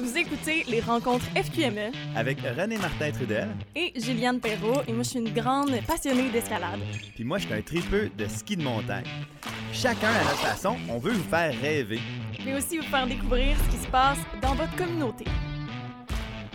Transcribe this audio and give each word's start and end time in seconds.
Vous 0.00 0.16
écoutez 0.16 0.64
les 0.66 0.80
rencontres 0.80 1.26
FQME 1.36 1.92
avec 2.16 2.38
René 2.40 2.78
Martin 2.78 3.10
Trudel 3.12 3.48
et 3.76 3.92
Juliane 4.00 4.40
Perrault 4.40 4.80
et 4.88 4.94
moi 4.94 5.02
je 5.02 5.10
suis 5.10 5.18
une 5.18 5.34
grande 5.34 5.72
passionnée 5.86 6.30
d'escalade. 6.30 6.80
Puis 7.14 7.22
moi 7.22 7.36
je 7.36 7.44
suis 7.44 7.54
un 7.54 7.60
tripeux 7.60 8.08
de 8.16 8.26
ski 8.26 8.56
de 8.56 8.62
montagne. 8.62 9.04
Chacun 9.74 10.08
à 10.08 10.24
notre 10.24 10.38
façon, 10.38 10.76
on 10.88 10.96
veut 10.96 11.12
vous 11.12 11.28
faire 11.28 11.52
rêver. 11.60 12.00
Mais 12.46 12.56
aussi 12.56 12.78
vous 12.78 12.84
faire 12.84 13.06
découvrir 13.06 13.58
ce 13.58 13.76
qui 13.76 13.82
se 13.82 13.88
passe 13.88 14.18
dans 14.40 14.54
votre 14.54 14.74
communauté. 14.74 15.26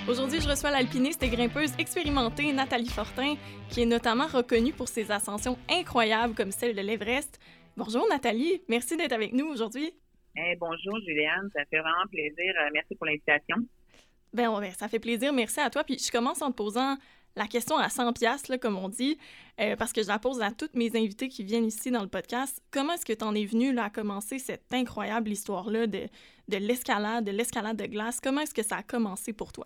Aujourd'hui, 0.07 0.41
je 0.41 0.49
reçois 0.49 0.71
l'alpiniste 0.71 1.21
et 1.21 1.29
grimpeuse 1.29 1.73
expérimentée 1.77 2.51
Nathalie 2.51 2.89
Fortin, 2.89 3.35
qui 3.69 3.83
est 3.83 3.85
notamment 3.85 4.25
reconnue 4.25 4.73
pour 4.73 4.87
ses 4.87 5.11
ascensions 5.11 5.57
incroyables 5.69 6.33
comme 6.33 6.51
celle 6.51 6.75
de 6.75 6.81
l'Everest. 6.81 7.39
Bonjour 7.77 8.07
Nathalie, 8.09 8.63
merci 8.69 8.97
d'être 8.97 9.13
avec 9.13 9.33
nous 9.33 9.45
aujourd'hui. 9.45 9.93
Bonjour 10.59 10.99
Juliane, 11.05 11.49
ça 11.55 11.65
fait 11.65 11.79
vraiment 11.79 12.07
plaisir. 12.11 12.53
Euh, 12.59 12.69
merci 12.73 12.95
pour 12.95 13.05
l'invitation. 13.05 13.57
Ben, 14.33 14.51
ben, 14.59 14.71
ça 14.71 14.87
fait 14.87 14.99
plaisir, 14.99 15.31
merci 15.33 15.59
à 15.59 15.69
toi. 15.69 15.83
Puis 15.83 15.97
je 15.99 16.11
commence 16.11 16.41
en 16.41 16.51
te 16.51 16.57
posant 16.57 16.97
la 17.35 17.47
question 17.47 17.77
à 17.77 17.89
100 17.89 18.13
pièces 18.13 18.51
comme 18.61 18.77
on 18.77 18.89
dit, 18.89 19.17
euh, 19.59 19.75
parce 19.75 19.93
que 19.93 20.01
je 20.01 20.07
la 20.07 20.19
pose 20.19 20.41
à 20.41 20.51
toutes 20.51 20.75
mes 20.75 20.95
invités 20.95 21.27
qui 21.27 21.43
viennent 21.43 21.65
ici 21.65 21.91
dans 21.91 22.01
le 22.01 22.09
podcast. 22.09 22.61
Comment 22.71 22.93
est-ce 22.93 23.05
que 23.05 23.13
tu 23.13 23.23
en 23.23 23.35
es 23.35 23.45
venu 23.45 23.73
là, 23.73 23.85
à 23.85 23.89
commencer 23.89 24.39
cette 24.39 24.73
incroyable 24.73 25.29
histoire-là 25.29 25.87
de, 25.87 26.07
de 26.47 26.57
l'escalade, 26.57 27.25
de 27.25 27.31
l'escalade 27.31 27.77
de 27.77 27.85
glace? 27.85 28.19
Comment 28.21 28.41
est-ce 28.41 28.53
que 28.53 28.63
ça 28.63 28.77
a 28.77 28.83
commencé 28.83 29.33
pour 29.33 29.51
toi? 29.51 29.65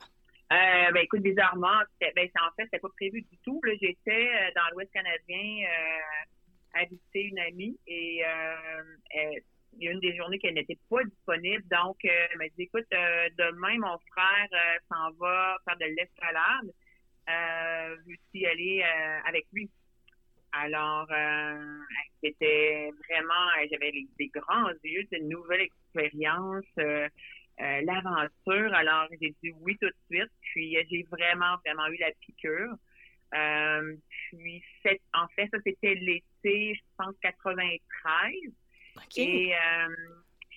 Euh, 0.52 0.92
ben 0.92 1.02
écoute, 1.04 1.22
bizarrement, 1.22 1.78
ben, 2.02 2.12
en 2.18 2.52
fait, 2.56 2.64
c'était 2.64 2.80
pas 2.80 2.90
prévu 2.96 3.22
du 3.22 3.38
tout. 3.44 3.62
J'étais 3.80 4.30
euh, 4.30 4.50
dans 4.56 4.64
l'Ouest 4.72 4.92
canadien 4.92 5.68
à 6.74 6.86
visiter 6.86 7.22
une 7.22 7.40
amie 7.40 7.80
et 7.88 8.24
il 9.80 9.86
y 9.86 9.88
a 9.88 9.92
une 9.92 10.00
des 10.00 10.16
journées 10.16 10.38
qu'elle 10.40 10.54
n'était 10.54 10.78
pas 10.90 11.04
disponible. 11.04 11.64
Donc, 11.72 11.98
elle 12.04 12.38
m'a 12.38 12.48
dit, 12.50 12.64
écoute, 12.64 12.86
demain, 12.92 13.78
mon 13.80 13.98
frère 14.12 14.80
s'en 14.92 15.12
va 15.14 15.58
faire 15.66 15.78
de 15.78 15.86
l'escalade. 15.86 16.74
Euh, 17.30 17.96
veux-tu 18.06 18.46
aller 18.46 18.84
avec 19.26 19.46
lui? 19.54 19.70
Alors, 20.52 21.08
c'était 22.22 22.92
vraiment, 23.08 23.68
j'avais 23.72 23.92
des 24.18 24.28
grands 24.28 24.70
yeux, 24.84 25.02
c'était 25.04 25.20
une 25.20 25.30
nouvelle 25.30 25.62
expérience. 25.62 26.66
Euh, 27.62 27.82
l'aventure. 27.82 28.74
Alors, 28.74 29.08
j'ai 29.22 29.36
dit 29.44 29.52
oui 29.62 29.78
tout 29.82 29.88
de 29.88 29.96
suite. 30.10 30.32
Puis, 30.42 30.78
j'ai 30.90 31.04
vraiment, 31.12 31.58
vraiment 31.66 31.88
eu 31.88 31.98
la 31.98 32.12
piqûre. 32.22 32.76
Euh, 33.34 33.96
puis, 34.30 34.64
en 35.14 35.28
fait, 35.36 35.48
ça, 35.52 35.58
c'était 35.66 35.96
l'été, 35.96 36.76
je 36.76 36.82
pense, 36.98 37.16
93. 37.22 38.34
Et 39.18 39.54
euh, 39.54 39.96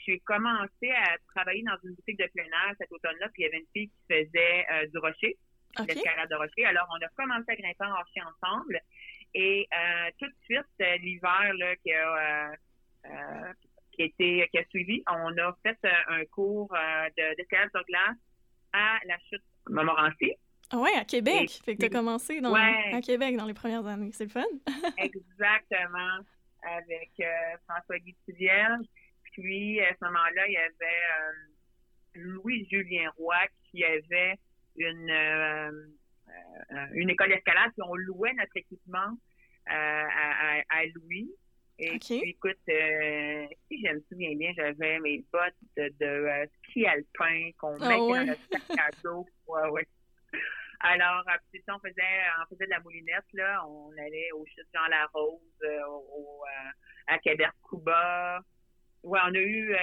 j'ai 0.07 0.19
commencé 0.21 0.91
à 0.91 1.17
travailler 1.35 1.63
dans 1.63 1.77
une 1.85 1.95
boutique 1.95 2.19
de 2.19 2.29
plein 2.35 2.45
air 2.45 2.75
cet 2.79 2.91
automne-là. 2.91 3.29
Puis, 3.33 3.43
il 3.43 3.47
y 3.47 3.49
avait 3.49 3.59
une 3.59 3.73
fille 3.73 3.89
qui 3.89 4.15
faisait 4.15 4.89
du 4.89 4.99
rocher, 4.99 5.37
okay. 5.79 5.95
l'escalade 5.95 6.29
de 6.29 6.35
rocher. 6.37 6.65
Alors, 6.65 6.87
on 6.91 7.05
a 7.05 7.09
commencé 7.17 7.45
à 7.49 7.57
grimper 7.57 7.85
en 7.85 7.95
rocher 7.95 8.21
ensemble. 8.23 8.81
Et 9.35 9.69
tout 10.19 10.27
de 10.27 10.35
suite, 10.45 11.01
l'hiver, 11.01 11.55
là, 11.55 11.77
qui 11.77 11.93
a 11.93 12.53
qui, 13.93 14.03
était, 14.03 14.49
qui 14.51 14.59
a 14.59 14.65
suivi, 14.71 15.03
on 15.09 15.37
a 15.39 15.57
fait 15.63 15.79
euh, 15.85 15.91
un 16.09 16.25
cours 16.27 16.73
euh, 16.75 17.09
d'escalade 17.37 17.71
sur 17.71 17.85
glace 17.85 18.17
à 18.73 18.99
la 19.07 19.19
chute 19.29 19.43
Montmorency. 19.69 20.33
Ah 20.71 20.79
oui, 20.79 20.91
à 20.97 21.05
Québec. 21.05 21.61
fait 21.65 21.75
que 21.75 21.81
tu 21.81 21.87
as 21.87 21.91
commencé 21.91 22.41
dans, 22.41 22.55
à 22.55 23.01
Québec 23.03 23.37
dans 23.37 23.45
les 23.45 23.55
premières 23.55 23.87
années. 23.87 24.11
C'est 24.13 24.25
le 24.25 24.31
fun. 24.31 24.45
Exactement. 24.99 26.25
Avec 26.63 27.11
euh, 27.21 27.57
François-Guy 27.69 28.17
Vierge. 28.29 28.87
Puis, 29.33 29.81
à 29.81 29.95
ce 29.95 30.05
moment-là, 30.05 30.47
il 30.47 30.53
y 30.53 30.57
avait 30.57 31.03
Louis-Julien 32.15 33.11
Roy 33.17 33.47
qui 33.71 33.83
avait 33.85 34.37
une, 34.77 35.11
une 36.93 37.11
école 37.11 37.31
d'escalade. 37.31 37.73
Puis, 37.73 37.83
on 37.89 37.95
louait 37.95 38.35
notre 38.35 38.57
équipement 38.57 39.17
à, 39.67 40.61
à, 40.69 40.87
Louis. 40.95 41.31
Et 41.79 41.99
puis, 41.99 42.23
écoute, 42.25 42.59
euh, 42.69 43.47
si 43.67 43.83
je 43.85 43.93
me 43.93 44.01
souviens 44.09 44.37
bien, 44.37 44.53
j'avais 44.57 45.01
mes 45.01 45.25
bottes 45.33 45.55
de, 45.77 45.93
euh, 46.05 46.47
ski 46.69 46.87
alpin 46.87 47.51
qu'on 47.59 47.75
ah 47.81 47.89
mettait 47.89 47.99
dans 47.99 48.25
notre 48.27 48.49
sac 48.51 48.79
à 48.79 48.91
dos. 49.03 49.27
Ouais, 49.49 49.69
ouais. 49.71 49.87
Alors, 50.83 51.25
euh, 51.29 51.59
on 51.69 51.79
faisait, 51.79 52.03
on 52.43 52.47
faisait 52.47 52.67
de 52.67 52.71
la 52.71 52.81
moulinette, 52.81 53.25
là. 53.35 53.65
On 53.67 53.93
allait 53.93 54.33
au 54.33 54.45
chute 54.47 54.67
Jean 54.75 54.87
Larose, 54.89 55.41
euh, 55.63 55.87
au, 55.87 56.43
à 57.07 57.19
Québec-Cuba. 57.19 58.41
Ouais, 59.03 59.21
on 59.25 59.35
a 59.35 59.39
eu 59.39 59.75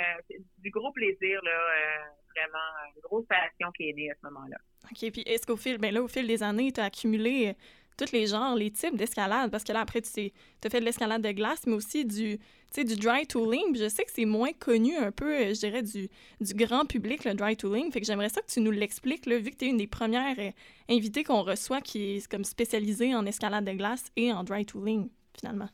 du 0.60 0.70
gros 0.72 0.92
plaisir, 0.92 1.42
là. 1.44 2.12
vraiment, 2.36 2.94
une 2.96 3.02
grosse 3.02 3.26
passion 3.28 3.72
qui 3.72 3.90
est 3.90 3.94
née 3.94 4.12
à 4.12 4.16
ce 4.16 4.28
moment-là. 4.28 4.58
OK. 4.86 5.12
Puis, 5.12 5.22
est-ce 5.26 5.46
qu'au 5.46 5.58
fil, 5.58 5.78
ben 5.78 5.94
là, 5.94 6.02
au 6.02 6.08
fil 6.08 6.28
des 6.28 6.44
années, 6.44 6.72
tu 6.72 6.80
as 6.80 6.86
accumulé 6.86 7.56
tous 8.00 8.12
les 8.14 8.28
genres, 8.28 8.56
les 8.56 8.72
types 8.72 8.96
d'escalade, 8.96 9.52
parce 9.52 9.64
que 9.64 9.74
là, 9.74 9.82
après, 9.82 10.02
tu 10.02 10.32
as 10.64 10.70
fait 10.70 10.80
de 10.80 10.86
l'escalade 10.86 11.22
de 11.22 11.32
glace, 11.32 11.68
mais 11.68 11.74
aussi 11.74 12.06
du, 12.06 12.40
du 12.76 12.96
dry 12.96 13.28
tooling. 13.28 13.76
je 13.76 13.90
sais 13.90 14.04
que 14.06 14.12
c'est 14.12 14.26
moins 14.26 14.54
connu 14.54 14.96
un 14.96 15.12
peu, 15.12 15.32
euh, 15.34 15.54
je 15.54 15.60
dirais, 15.60 15.84
du, 15.84 16.08
du 16.40 16.54
grand 16.54 16.86
public, 16.86 17.26
le 17.26 17.34
dry 17.34 17.58
tooling. 17.58 17.92
Fait 17.92 18.00
que 18.00 18.06
j'aimerais 18.06 18.30
ça 18.30 18.42
que 18.42 18.48
tu 18.48 18.62
nous 18.62 18.72
l'expliques, 18.72 19.28
vu 19.28 19.52
que 19.52 19.58
tu 19.58 19.66
es 19.66 19.70
une 19.70 19.78
des 19.78 19.88
premières 19.88 20.40
euh, 20.40 20.52
invitées 20.90 21.24
qu'on 21.24 21.44
reçoit 21.44 21.82
qui 21.82 22.16
est 22.16 22.32
comme 22.32 22.44
spécialisée 22.46 23.14
en 23.14 23.26
escalade 23.26 23.66
de 23.66 23.74
glace 23.74 24.12
et 24.16 24.32
en 24.32 24.44
dry 24.44 24.66
tooling, 24.66 25.10
finalement. 25.38 25.70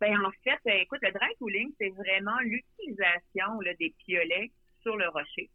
Bien, 0.00 0.18
en 0.24 0.30
fait, 0.42 0.58
euh, 0.66 0.80
écoute, 0.80 1.00
le 1.02 1.12
dry 1.12 1.28
tooling, 1.38 1.70
c'est 1.78 1.90
vraiment 1.90 2.38
l'utilisation 2.40 3.58
des 3.78 3.94
piolets 4.06 4.50
sur 4.82 4.96
le 4.96 5.08
rocher. 5.10 5.50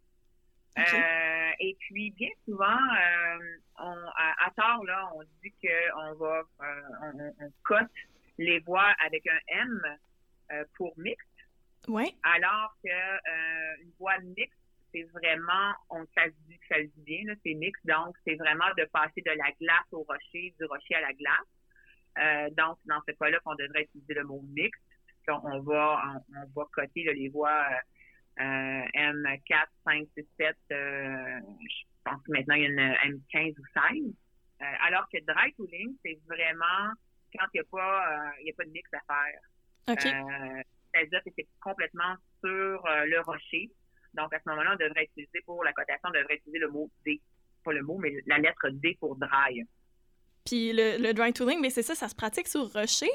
Euh, 0.78 1.52
et 1.60 1.76
puis, 1.80 2.12
bien 2.12 2.30
souvent, 2.44 2.66
euh, 2.66 3.58
on, 3.80 3.96
à, 4.18 4.52
tort, 4.56 4.84
là, 4.86 5.10
on 5.16 5.24
dit 5.42 5.54
qu'on 5.62 6.14
va, 6.16 6.42
euh, 6.62 6.82
on, 7.02 7.46
on, 7.46 7.52
cote 7.64 7.88
les 8.38 8.60
voix 8.60 8.94
avec 9.06 9.26
un 9.28 9.40
M 9.48 9.82
pour 10.76 10.94
mixte. 10.98 11.26
Oui. 11.88 12.16
Alors 12.24 12.76
que 12.84 13.82
une 13.82 13.92
voix 14.00 14.18
mixte, 14.20 14.60
c'est 14.94 15.04
vraiment, 15.14 15.74
on 15.90 16.06
ça 16.16 16.26
se 16.26 16.48
dit, 16.48 16.60
ça 16.68 16.76
se 16.76 16.84
dit 16.84 17.02
bien, 17.06 17.22
là, 17.26 17.34
c'est 17.44 17.54
mixte. 17.54 17.86
Donc, 17.86 18.16
c'est 18.26 18.36
vraiment 18.36 18.70
de 18.78 18.86
passer 18.86 19.22
de 19.22 19.32
la 19.32 19.52
glace 19.60 19.86
au 19.92 20.04
rocher, 20.04 20.54
du 20.60 20.66
rocher 20.66 20.96
à 20.96 21.02
la 21.02 21.14
glace. 21.14 22.52
donc, 22.58 22.78
dans 22.86 23.02
ce 23.08 23.14
cas-là, 23.14 23.40
on 23.46 23.56
devrait 23.56 23.84
utiliser 23.84 24.14
le 24.16 24.26
mot 24.26 24.42
mixte. 24.54 24.82
On 25.28 25.60
va, 25.62 26.22
on, 26.30 26.60
va 26.60 26.68
coter 26.72 27.04
les 27.14 27.30
voix 27.30 27.66
M4, 28.38 29.66
5, 29.86 30.08
6, 30.16 30.26
7, 30.38 30.56
je 30.70 31.36
pense 32.04 32.22
que 32.24 32.32
maintenant 32.32 32.56
il 32.56 32.62
y 32.62 32.66
a 32.66 32.70
une 32.70 33.20
M15 33.34 33.60
ou 33.60 33.66
16. 33.74 34.14
Euh, 34.62 34.66
alors 34.88 35.08
que 35.10 35.18
dry 35.26 35.54
tooling, 35.54 35.96
c'est 36.04 36.18
vraiment 36.28 36.94
quand 37.34 37.46
il 37.54 37.58
n'y 37.58 37.60
a 37.60 37.64
pas 37.70 38.28
euh, 38.28 38.32
il 38.42 38.48
y 38.48 38.52
a 38.52 38.54
pas 38.54 38.64
de 38.64 38.70
mix 38.70 38.90
à 38.94 39.00
faire. 39.06 39.40
OK. 39.90 40.06
Euh, 40.06 40.62
c'est-à-dire 40.94 41.24
que 41.26 41.30
c'est 41.38 41.48
complètement 41.60 42.16
sur 42.40 42.88
le 43.06 43.20
rocher. 43.20 43.70
Donc 44.14 44.34
à 44.34 44.40
ce 44.40 44.50
moment-là, 44.50 44.72
on 44.74 44.78
devrait 44.78 45.04
utiliser 45.04 45.42
pour 45.46 45.62
la 45.66 45.74
cotation, 45.74 46.08
on 46.08 46.12
devrait 46.12 46.36
utiliser 46.36 46.60
le 46.60 46.70
mot 46.70 46.90
D. 47.06 47.22
Pas 47.66 47.74
le 47.74 47.82
mot, 47.82 47.98
mais 47.98 48.16
la 48.28 48.38
lettre 48.38 48.70
D 48.70 48.96
pour 48.98 49.18
dry. 49.18 49.66
Puis 50.46 50.74
le, 50.74 51.12
dry 51.14 51.34
tooling, 51.34 51.60
mais 51.60 51.70
c'est 51.70 51.82
ça, 51.82 51.96
ça 51.96 52.08
se 52.08 52.16
pratique 52.16 52.48
sur 52.48 52.72
rocher, 52.72 53.10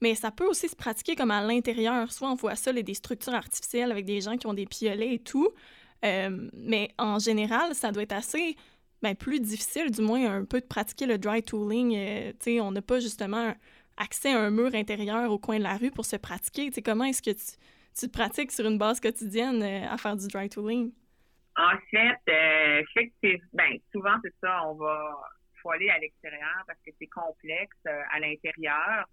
mais 0.00 0.14
ça 0.14 0.30
peut 0.30 0.46
aussi 0.46 0.68
se 0.68 0.76
pratiquer 0.76 1.16
comme 1.16 1.30
à 1.30 1.42
l'intérieur. 1.42 2.12
Soit 2.12 2.30
on 2.30 2.34
voit 2.34 2.54
ça, 2.54 2.70
les 2.72 2.82
des 2.82 2.94
structures 2.94 3.34
artificielles 3.34 3.90
avec 3.90 4.04
des 4.04 4.20
gens 4.20 4.36
qui 4.36 4.46
ont 4.46 4.54
des 4.54 4.66
piolets 4.66 5.14
et 5.14 5.18
tout. 5.18 5.50
Euh, 6.04 6.48
mais 6.52 6.90
en 6.98 7.18
général, 7.18 7.74
ça 7.74 7.90
doit 7.90 8.04
être 8.04 8.12
assez 8.12 8.56
ben, 9.02 9.14
plus 9.16 9.40
difficile, 9.40 9.90
du 9.90 10.00
moins 10.00 10.36
un 10.36 10.44
peu 10.44 10.60
de 10.60 10.66
pratiquer 10.66 11.06
le 11.06 11.18
dry 11.18 11.42
tooling. 11.42 11.94
Euh, 11.96 12.32
sais, 12.40 12.60
on 12.60 12.70
n'a 12.70 12.82
pas 12.82 13.00
justement 13.00 13.54
accès 13.96 14.32
à 14.32 14.38
un 14.38 14.50
mur 14.50 14.74
intérieur 14.74 15.30
au 15.30 15.38
coin 15.38 15.58
de 15.58 15.64
la 15.64 15.76
rue 15.76 15.90
pour 15.90 16.04
se 16.04 16.16
pratiquer. 16.16 16.70
comment 16.82 17.04
est-ce 17.04 17.22
que 17.22 17.30
tu, 17.30 17.56
tu 17.98 18.06
te 18.06 18.12
pratiques 18.12 18.52
sur 18.52 18.66
une 18.66 18.78
base 18.78 19.00
quotidienne 19.00 19.62
euh, 19.62 19.88
à 19.90 19.96
faire 19.96 20.16
du 20.16 20.28
dry 20.28 20.48
tooling? 20.48 20.92
En 21.56 21.76
fait, 21.90 22.20
euh, 22.28 22.82
ben, 23.54 23.78
souvent 23.90 24.14
c'est 24.22 24.34
ça, 24.42 24.68
on 24.68 24.74
va 24.74 25.18
aller 25.70 25.90
à 25.90 25.98
l'extérieur 25.98 26.64
parce 26.66 26.78
que 26.84 26.90
c'est 26.98 27.06
complexe 27.08 27.76
euh, 27.86 28.02
à 28.12 28.20
l'intérieur. 28.20 29.06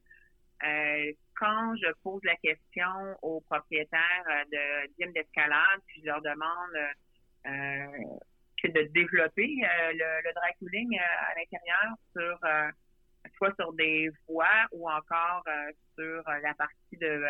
Euh, 0.64 1.12
quand 1.36 1.76
je 1.76 1.92
pose 2.04 2.22
la 2.24 2.36
question 2.38 3.18
aux 3.22 3.42
propriétaires 3.42 4.26
euh, 4.28 4.44
de 4.52 4.94
gym 4.98 5.12
d'escalade, 5.14 5.80
puis 5.88 6.02
je 6.02 6.06
leur 6.08 6.22
demande 6.22 6.72
de 8.64 8.82
développer 8.94 9.62
le, 9.94 10.34
dry 10.34 10.54
cooling 10.60 10.98
à 10.98 11.34
l'intérieur 11.36 11.98
sur 12.16 12.40
soit 13.36 13.54
sur 13.56 13.74
des 13.74 14.10
voies 14.26 14.66
ou 14.72 14.90
encore 14.90 15.44
sur 15.98 16.24
la 16.42 16.54
partie 16.54 16.98
de, 16.98 17.22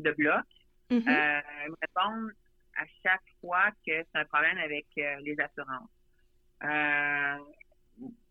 de 0.00 0.10
bloc. 0.12 0.44
Mm-hmm. 0.90 1.42
ils 1.64 1.70
me 1.70 1.76
répondent 1.80 2.32
à 2.76 2.84
chaque 3.02 3.24
fois 3.40 3.70
que 3.86 4.04
c'est 4.04 4.16
un 4.16 4.26
problème 4.26 4.58
avec 4.58 4.84
les 4.96 5.36
assurances 5.40 5.88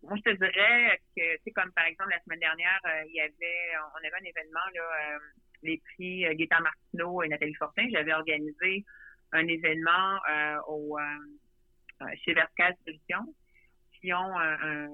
moi, 0.03 0.15
je 0.17 0.21
te 0.21 0.35
dirais 0.35 0.99
que, 1.15 1.21
c'est 1.44 1.51
comme 1.51 1.71
par 1.71 1.85
exemple, 1.85 2.11
la 2.11 2.21
semaine 2.21 2.39
dernière, 2.39 2.79
euh, 2.85 3.03
il 3.07 3.15
y 3.15 3.21
avait, 3.21 3.77
on 3.94 3.97
avait 3.97 4.15
un 4.21 4.29
événement, 4.29 4.67
là, 4.73 4.81
euh, 4.81 5.19
les 5.63 5.81
prix 5.94 6.25
euh, 6.25 6.33
Gaétan 6.35 6.61
Martineau 6.61 7.23
et 7.23 7.27
Nathalie 7.29 7.55
Fortin. 7.55 7.88
J'avais 7.91 8.13
organisé 8.13 8.85
un 9.33 9.47
événement 9.47 10.19
au, 10.69 10.97
chez 12.23 12.33
Vertical 12.33 12.73
Solutions, 12.85 13.33
qui 13.99 14.13
ont 14.13 14.39
un, 14.39 14.88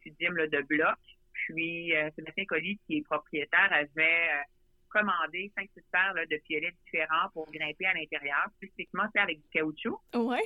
petit 0.00 0.16
gym 0.18 0.34
de 0.34 0.62
bloc. 0.62 0.98
Puis, 1.32 1.92
Sébastien 2.16 2.44
Colli, 2.46 2.80
qui 2.86 2.96
est 2.96 3.02
propriétaire, 3.02 3.72
avait 3.72 4.44
commandé 4.88 5.52
cinq 5.56 5.68
six 5.74 5.84
paires 5.92 6.14
de 6.14 6.36
piolets 6.38 6.74
différents 6.84 7.28
pour 7.32 7.48
grimper 7.52 7.86
à 7.86 7.94
l'intérieur, 7.94 8.48
spécifiquement 8.56 9.04
avec 9.14 9.40
du 9.40 9.48
caoutchouc. 9.50 10.00
Ouais. 10.14 10.42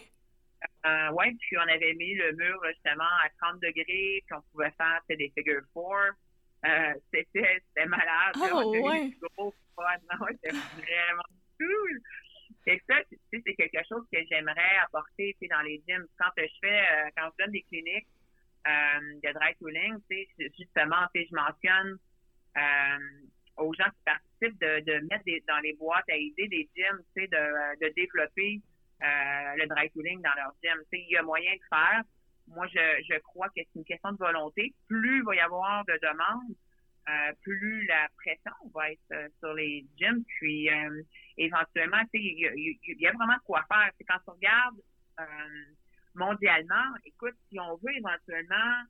Euh, 0.84 1.10
oui, 1.12 1.34
puis 1.40 1.56
on 1.58 1.68
avait 1.68 1.94
mis 1.94 2.14
le 2.14 2.32
mur 2.32 2.60
justement 2.66 3.10
à 3.24 3.28
30 3.40 3.60
degrés, 3.60 4.22
puis 4.26 4.36
on 4.36 4.42
pouvait 4.52 4.72
faire 4.72 5.00
des 5.08 5.32
figure 5.36 5.62
four. 5.72 5.96
Euh, 6.64 6.94
c'était, 7.12 7.86
malade. 7.86 8.34
Oh, 8.36 8.70
ouais. 8.70 9.10
Gros 9.20 9.54
c'était 10.42 10.50
vraiment 10.50 11.22
cool. 11.58 12.00
Et 12.66 12.80
ça, 12.88 12.96
c'est 13.32 13.54
quelque 13.54 13.84
chose 13.88 14.04
que 14.12 14.18
j'aimerais 14.30 14.76
apporter 14.84 15.36
dans 15.50 15.62
les 15.62 15.82
gyms. 15.88 16.06
Quand 16.18 16.30
je 16.36 16.44
fais, 16.60 16.80
euh, 16.80 17.10
quand 17.16 17.30
je 17.32 17.44
donne 17.44 17.52
des 17.52 17.62
cliniques 17.62 18.06
euh, 18.68 19.20
de 19.24 19.32
dry 19.32 19.54
tooling, 19.58 19.98
justement, 20.56 21.06
je 21.14 21.34
mentionne 21.34 21.98
aux 23.56 23.72
gens 23.74 23.90
qui 23.90 24.02
participent 24.04 24.60
de, 24.60 24.80
de 24.80 25.06
mettre 25.08 25.24
des, 25.24 25.42
dans 25.48 25.58
les 25.58 25.72
boîtes 25.74 26.08
à 26.10 26.16
idées 26.16 26.48
des 26.48 26.68
gyms, 26.76 27.02
de, 27.16 27.86
de 27.86 27.92
développer 27.94 28.60
euh, 28.60 28.71
le 29.02 29.66
dry 29.66 29.90
tooling 29.90 30.22
dans 30.22 30.34
leur 30.36 30.52
gym. 30.62 30.82
Il 30.92 31.10
y 31.10 31.16
a 31.16 31.22
moyen 31.22 31.52
de 31.52 31.60
faire. 31.68 32.02
Moi, 32.48 32.66
je, 32.68 33.04
je 33.08 33.18
crois 33.20 33.48
que 33.48 33.54
c'est 33.56 33.74
une 33.76 33.84
question 33.84 34.12
de 34.12 34.18
volonté. 34.18 34.74
Plus 34.88 35.18
il 35.18 35.24
va 35.24 35.34
y 35.34 35.40
avoir 35.40 35.84
de 35.84 35.92
demandes, 36.02 36.54
euh, 37.08 37.32
plus 37.42 37.86
la 37.86 38.08
pression 38.16 38.52
va 38.74 38.90
être 38.90 39.00
euh, 39.12 39.28
sur 39.38 39.54
les 39.54 39.86
gyms. 39.96 40.24
Puis, 40.24 40.68
éventuellement, 41.36 42.02
il 42.12 42.74
y, 42.98 43.06
a 43.06 43.12
vraiment 43.12 43.38
quoi 43.44 43.64
faire. 43.68 43.90
C'est 43.98 44.04
quand 44.04 44.18
on 44.26 44.32
regarde 44.32 44.76
mondialement, 46.14 46.94
écoute, 47.04 47.34
si 47.48 47.58
on 47.58 47.76
veut 47.76 47.96
éventuellement 47.96 48.84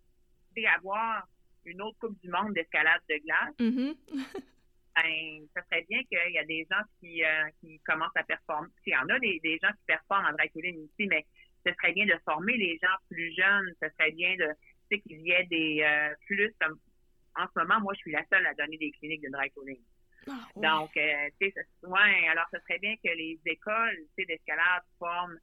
avoir 0.76 1.26
une 1.64 1.80
autre 1.82 1.98
Coupe 2.00 2.20
du 2.20 2.28
monde 2.28 2.54
d'escalade 2.54 3.00
de 3.08 3.16
glace, 3.24 3.54
mm-hmm. 3.58 4.42
ben, 4.96 5.46
ça 5.54 5.62
serait 5.64 5.86
bien 5.88 6.02
qu'il 6.04 6.32
y 6.32 6.38
a 6.38 6.44
des 6.44 6.66
gens 6.70 6.82
qui, 7.00 7.24
euh, 7.24 7.48
qui 7.60 7.80
commencent 7.80 8.16
à 8.16 8.24
performer. 8.24 8.68
Il 8.86 8.92
y 8.92 8.96
en 8.96 9.08
a 9.08 9.18
des, 9.18 9.40
des 9.42 9.58
gens 9.62 9.70
qui 9.70 9.84
performent 9.86 10.26
en 10.26 10.32
dry 10.32 10.50
ici, 10.54 11.06
mais 11.08 11.24
ce 11.64 11.72
serait 11.74 11.92
bien 11.92 12.06
de 12.06 12.18
former 12.24 12.56
les 12.56 12.78
gens 12.82 12.94
plus 13.08 13.34
jeunes. 13.34 13.72
Ce 13.82 13.88
serait 13.90 14.12
bien 14.12 14.34
de, 14.36 14.48
tu 14.90 14.96
sais, 14.96 15.00
qu'il 15.00 15.20
y 15.20 15.30
ait 15.30 15.46
des 15.46 15.82
euh, 15.82 16.14
plus 16.26 16.52
comme 16.60 16.78
en 17.36 17.46
ce 17.46 17.60
moment, 17.60 17.80
moi, 17.80 17.94
je 17.94 18.00
suis 18.00 18.12
la 18.12 18.24
seule 18.30 18.46
à 18.46 18.54
donner 18.54 18.76
des 18.76 18.90
cliniques 18.92 19.22
de 19.22 19.30
dry 19.30 19.50
ah, 20.28 20.48
Donc, 20.56 20.96
euh, 20.96 21.28
tu 21.40 21.50
sais, 21.50 21.66
ouais, 21.82 22.28
alors 22.28 22.46
ce 22.52 22.58
serait 22.60 22.78
bien 22.78 22.94
que 22.96 23.08
les 23.08 23.38
écoles, 23.46 23.96
tu 24.16 24.22
sais, 24.22 24.24
d'escalade 24.26 24.82
forment, 24.98 25.38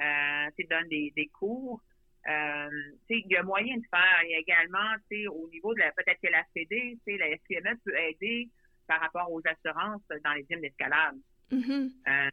euh, 0.00 0.46
tu 0.56 0.62
sais, 0.62 0.68
donnent 0.68 0.88
des, 0.88 1.12
des 1.14 1.26
cours. 1.28 1.82
Euh, 2.26 2.70
il 3.10 3.26
y 3.28 3.36
a 3.36 3.42
moyen 3.42 3.76
de 3.76 3.84
faire. 3.90 4.22
Il 4.24 4.30
y 4.30 4.34
a 4.34 4.38
également, 4.38 4.94
tu 5.10 5.22
sais, 5.22 5.26
au 5.26 5.48
niveau 5.50 5.74
de 5.74 5.80
la, 5.80 5.92
peut-être 5.92 6.20
que 6.22 6.30
la 6.30 6.42
CD, 6.54 6.98
tu 7.06 7.12
sais, 7.12 7.18
la 7.18 7.36
SPME 7.36 7.78
peut 7.84 7.96
aider 7.98 8.48
par 8.86 9.00
rapport 9.00 9.30
aux 9.32 9.42
assurances 9.46 10.02
dans 10.24 10.32
les 10.32 10.44
gyms 10.48 10.60
d'escalade. 10.60 11.16
Mm-hmm. 11.52 11.90
Euh, 12.08 12.30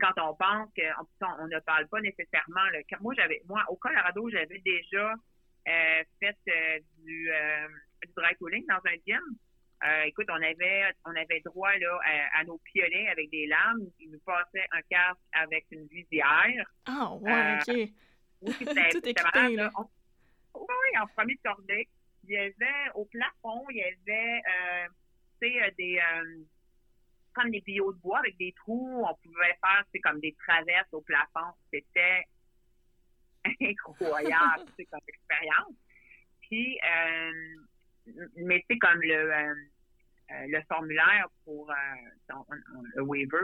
quand 0.00 0.20
on 0.20 0.34
pense 0.34 0.68
qu'on 0.74 1.26
on 1.38 1.46
ne 1.46 1.60
parle 1.60 1.86
pas 1.86 2.00
nécessairement. 2.00 2.68
Le, 2.72 2.82
moi, 3.00 3.14
j'avais, 3.16 3.42
moi, 3.46 3.62
au 3.68 3.76
Colorado, 3.76 4.28
j'avais 4.28 4.58
déjà 4.58 5.12
euh, 5.68 6.02
fait 6.18 6.36
euh, 6.48 6.80
du, 6.98 7.30
du 8.02 8.12
dry 8.16 8.34
cooling 8.40 8.66
dans 8.66 8.80
un 8.84 8.96
gym. 9.06 9.22
écoute, 10.06 10.26
on 10.30 10.42
avait, 10.42 10.92
on 11.04 11.14
avait 11.14 11.40
droit 11.44 11.76
là 11.78 12.00
à, 12.36 12.42
nos 12.42 12.58
piolets 12.58 13.06
avec 13.08 13.30
des 13.30 13.46
lames. 13.46 13.86
Ils 14.00 14.10
nous 14.10 14.18
passaient 14.26 14.66
un 14.72 14.82
casque 14.90 15.20
avec 15.32 15.66
une 15.70 15.86
visière. 15.86 16.68
Ah, 16.86 17.14
ouais, 17.14 17.58
ok. 17.60 17.90
Oui, 18.40 18.54
Tout 18.90 19.08
équipé, 19.08 19.54
là. 19.54 19.70
oui, 19.78 19.84
oui, 20.54 20.98
en 21.00 21.06
premier 21.06 21.36
cordée. 21.36 21.88
Il 22.26 22.30
y 22.30 22.38
avait 22.38 22.90
au 22.94 23.04
plafond, 23.04 23.64
il 23.70 23.76
y 23.76 23.82
avait 23.82 24.42
euh, 25.44 25.70
des 25.78 25.98
euh, 25.98 26.44
comme 27.32 27.50
des 27.50 27.60
billots 27.60 27.92
de 27.92 27.98
bois 27.98 28.18
avec 28.18 28.36
des 28.38 28.52
trous. 28.52 29.04
On 29.04 29.14
pouvait 29.16 29.58
faire 29.60 29.84
c'est 29.92 30.00
comme 30.00 30.20
des 30.20 30.34
traverses 30.46 30.92
au 30.92 31.00
plafond. 31.00 31.52
C'était 31.72 32.24
incroyable 33.60 34.64
c'est 34.76 34.84
comme 34.86 35.00
expérience. 35.06 35.74
Puis, 36.40 36.78
euh, 36.78 37.32
mais 38.36 38.64
c'est 38.68 38.78
comme 38.78 39.00
le 39.02 39.54
le 40.46 40.62
formulaire 40.62 41.28
pour 41.44 41.70
le 42.94 43.02
waiver 43.02 43.38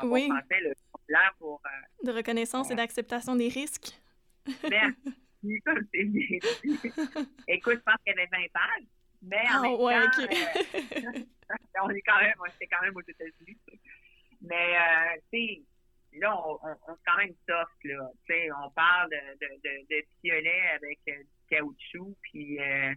en, 0.00 0.06
français, 0.06 0.60
le 0.60 0.72
formulaire 0.92 1.34
pour 1.38 1.60
de 2.04 2.12
reconnaissance 2.12 2.70
et 2.70 2.76
d'acceptation 2.76 3.34
des 3.34 3.48
risques. 3.48 3.98
Merci, 4.70 5.60
comme 5.64 5.86
c'est 5.92 6.04
bien 6.04 6.38
Écoute, 7.48 7.74
je 7.74 7.80
pense 7.80 7.96
qu'il 8.04 8.14
y 8.16 8.20
avait 8.20 8.28
20 8.30 8.38
pages. 8.52 8.84
Mais 9.26 9.40
en 9.48 9.58
ah, 9.58 9.62
même 9.62 9.80
ouais, 9.80 10.00
temps, 10.00 10.22
euh, 10.22 11.22
on 11.82 11.90
est 11.90 12.02
quand 12.02 12.20
même, 12.20 12.34
on 12.38 12.66
quand 12.70 12.82
même 12.82 12.96
aux 12.96 13.00
États-Unis. 13.00 13.58
Mais, 14.42 14.76
euh, 14.76 15.20
tu 15.32 15.38
sais, 15.38 15.62
là, 16.18 16.36
on, 16.36 16.58
on, 16.62 16.94
est 16.94 16.98
quand 17.06 17.16
même 17.16 17.34
soft, 17.48 17.84
là. 17.84 18.10
Tu 18.26 18.34
sais, 18.34 18.48
on 18.52 18.70
parle 18.70 19.10
de, 19.10 19.46
de, 19.46 19.86
de, 19.88 20.04
piolet 20.20 20.62
avec 20.74 20.98
euh, 21.08 21.22
du 21.22 21.46
caoutchouc, 21.48 22.16
puis 22.22 22.60
euh, 22.60 22.92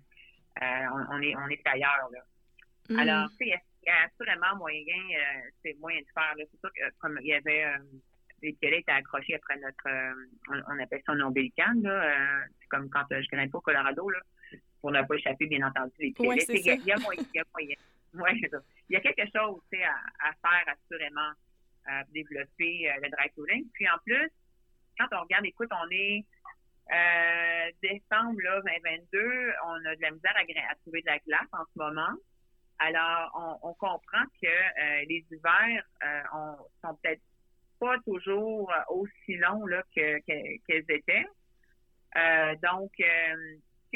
on, 0.60 1.22
est, 1.22 1.36
on 1.38 1.48
est 1.48 1.66
ailleurs, 1.66 2.10
là. 2.12 2.20
Mm. 2.90 3.00
Alors, 3.00 3.30
tu 3.32 3.38
sais, 3.38 3.62
il 3.84 3.88
y 3.88 3.90
a 3.90 4.06
assurément 4.06 4.58
moyen, 4.58 5.04
c'est 5.64 5.78
moyen 5.80 6.02
de 6.02 6.08
faire, 6.14 6.36
là? 6.36 6.44
C'est 6.52 6.60
sûr 6.60 6.70
que, 6.74 6.98
comme 7.00 7.18
il 7.22 7.28
y 7.28 7.34
avait 7.34 7.66
les 8.44 8.54
piolets 8.54 8.80
étaient 8.80 8.92
accrochés 8.92 9.36
après 9.36 9.58
notre, 9.58 9.88
on, 10.50 10.80
appelle 10.80 11.02
ça 11.06 11.14
un 11.14 11.22
ombilican, 11.22 11.74
là. 11.82 12.44
c'est 12.60 12.68
comme 12.68 12.90
quand 12.90 13.06
je 13.10 13.28
grimpe 13.32 13.56
au 13.56 13.62
Colorado, 13.62 14.10
là 14.10 14.20
pour 14.82 14.92
ne 14.92 15.02
pas 15.02 15.16
échapper, 15.16 15.48
bien 15.48 15.66
entendu, 15.68 15.94
les 16.00 16.14
il, 16.18 16.26
y 16.66 16.70
a, 16.70 16.74
il, 16.76 16.86
y 16.86 16.92
a 16.92 16.98
moyen, 16.98 17.24
il, 17.34 17.38
y 17.38 17.40
a 17.40 17.44
moyen. 17.54 17.76
Ouais, 18.14 18.34
il 18.90 18.94
y 18.94 18.96
a 18.96 19.00
quelque 19.02 19.26
chose 19.36 19.62
à, 19.74 20.30
à 20.30 20.34
faire 20.42 20.74
assurément, 20.74 21.32
à 21.86 22.04
développer 22.06 22.90
euh, 22.90 22.96
le 23.04 23.10
dry 23.10 23.30
cooling. 23.36 23.66
Puis 23.74 23.88
en 23.90 23.98
plus, 24.06 24.30
quand 24.98 25.08
on 25.12 25.22
regarde, 25.22 25.46
écoute, 25.46 25.70
on 25.72 25.90
est 25.92 26.26
euh, 26.92 27.72
décembre 27.82 28.40
là, 28.42 28.62
2022, 28.62 29.54
on 29.66 29.86
a 29.86 29.96
de 29.96 30.02
la 30.02 30.12
misère 30.12 30.36
à, 30.36 30.72
à, 30.72 30.76
trouver 30.76 31.02
de 31.02 31.08
la 31.08 31.20
glace 31.20 31.48
en 31.52 31.64
ce 31.66 31.80
moment. 31.80 32.16
Alors, 32.80 33.60
on, 33.64 33.70
on 33.70 33.74
comprend 33.74 34.24
que 34.42 34.48
euh, 34.48 35.06
les 35.10 35.26
hivers 35.32 35.84
on, 36.34 36.56
sont 36.84 36.96
peut-être 37.02 37.22
pas 37.80 37.98
toujours 38.06 38.72
aussi 38.90 39.36
longs 39.36 39.66
là, 39.66 39.84
que, 39.96 40.20
qu'elles 40.26 40.86
étaient. 40.90 41.28
Donc, 42.64 42.92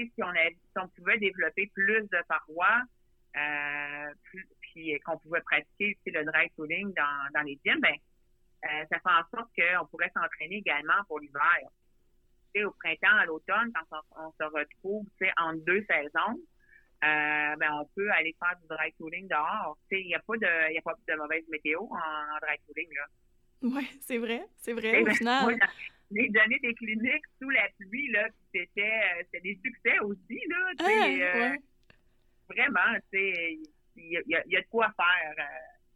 si 0.05 0.23
on, 0.23 0.29
avait, 0.29 0.55
si 0.55 0.77
on 0.77 0.87
pouvait 0.89 1.17
développer 1.17 1.69
plus 1.73 2.01
de 2.01 2.17
parois, 2.27 2.81
euh, 3.37 4.13
puis 4.59 4.99
qu'on 5.05 5.17
pouvait 5.17 5.41
pratiquer 5.41 5.97
le 6.05 6.25
dry 6.25 6.49
tooling 6.55 6.93
dans, 6.93 7.33
dans 7.33 7.41
les 7.41 7.59
gyms, 7.65 7.79
ben, 7.79 7.95
euh, 8.65 8.85
ça 8.91 8.99
fait 8.99 9.09
en 9.09 9.37
sorte 9.37 9.49
qu'on 9.55 9.85
pourrait 9.87 10.11
s'entraîner 10.13 10.57
également 10.57 11.03
pour 11.07 11.19
l'hiver. 11.19 11.59
Au 12.65 12.71
printemps, 12.71 13.17
à 13.17 13.25
l'automne, 13.25 13.71
quand 13.73 14.01
on, 14.17 14.31
se 14.31 14.43
retrouve 14.43 15.07
entre 15.37 15.65
deux 15.65 15.85
saisons, 15.89 16.37
euh, 17.03 17.55
ben, 17.55 17.71
on 17.73 17.85
peut 17.95 18.11
aller 18.11 18.35
faire 18.37 18.57
du 18.59 18.67
dry 18.67 18.91
tooling 18.97 19.27
dehors. 19.27 19.77
Il 19.89 20.05
n'y 20.05 20.15
a, 20.15 20.19
pas 20.19 20.35
de, 20.35 20.73
y 20.73 20.77
a 20.77 20.81
pas 20.81 20.93
de 21.07 21.15
mauvaise 21.15 21.45
météo 21.49 21.79
en, 21.79 22.39
dry 22.41 22.57
tooling. 22.67 22.89
Là. 22.93 23.05
Oui, 23.63 23.99
c'est 24.01 24.17
vrai, 24.17 24.45
c'est 24.57 24.73
vrai. 24.73 25.01
Au 25.01 25.05
ben, 25.05 25.15
final, 25.15 25.59
les 26.11 26.29
données 26.29 26.59
des 26.59 26.73
cliniques 26.75 27.25
sous 27.41 27.49
la 27.49 27.67
pluie, 27.79 28.11
là, 28.11 28.27
c'était, 28.53 28.81
euh, 28.81 29.23
c'était 29.25 29.41
des 29.41 29.59
succès 29.63 29.99
aussi, 29.99 30.41
là. 30.47 30.71
Ah, 30.79 31.07
euh, 31.07 31.57
vraiment, 32.49 32.99
tu 33.11 33.17
sais, 33.17 33.59
il 33.95 34.23
y, 34.27 34.35
a, 34.35 34.61
de 34.61 34.67
quoi 34.69 34.91
faire. 34.95 35.47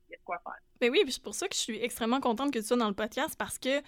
Il 0.08 0.12
y 0.12 0.16
a 0.16 0.18
de 0.18 0.24
quoi 0.24 0.40
faire. 0.44 0.54
Euh, 0.54 0.80
ben 0.80 0.92
oui, 0.92 1.04
c'est 1.08 1.24
pour 1.24 1.36
ça 1.36 1.48
que 1.48 1.54
je 1.54 1.60
suis 1.60 1.84
extrêmement 1.84 2.20
contente 2.20 2.54
que 2.54 2.60
tu 2.60 2.66
sois 2.66 2.78
dans 2.78 2.88
le 2.88 2.96
podcast 2.96 3.36
parce 3.38 3.58
que 3.60 3.82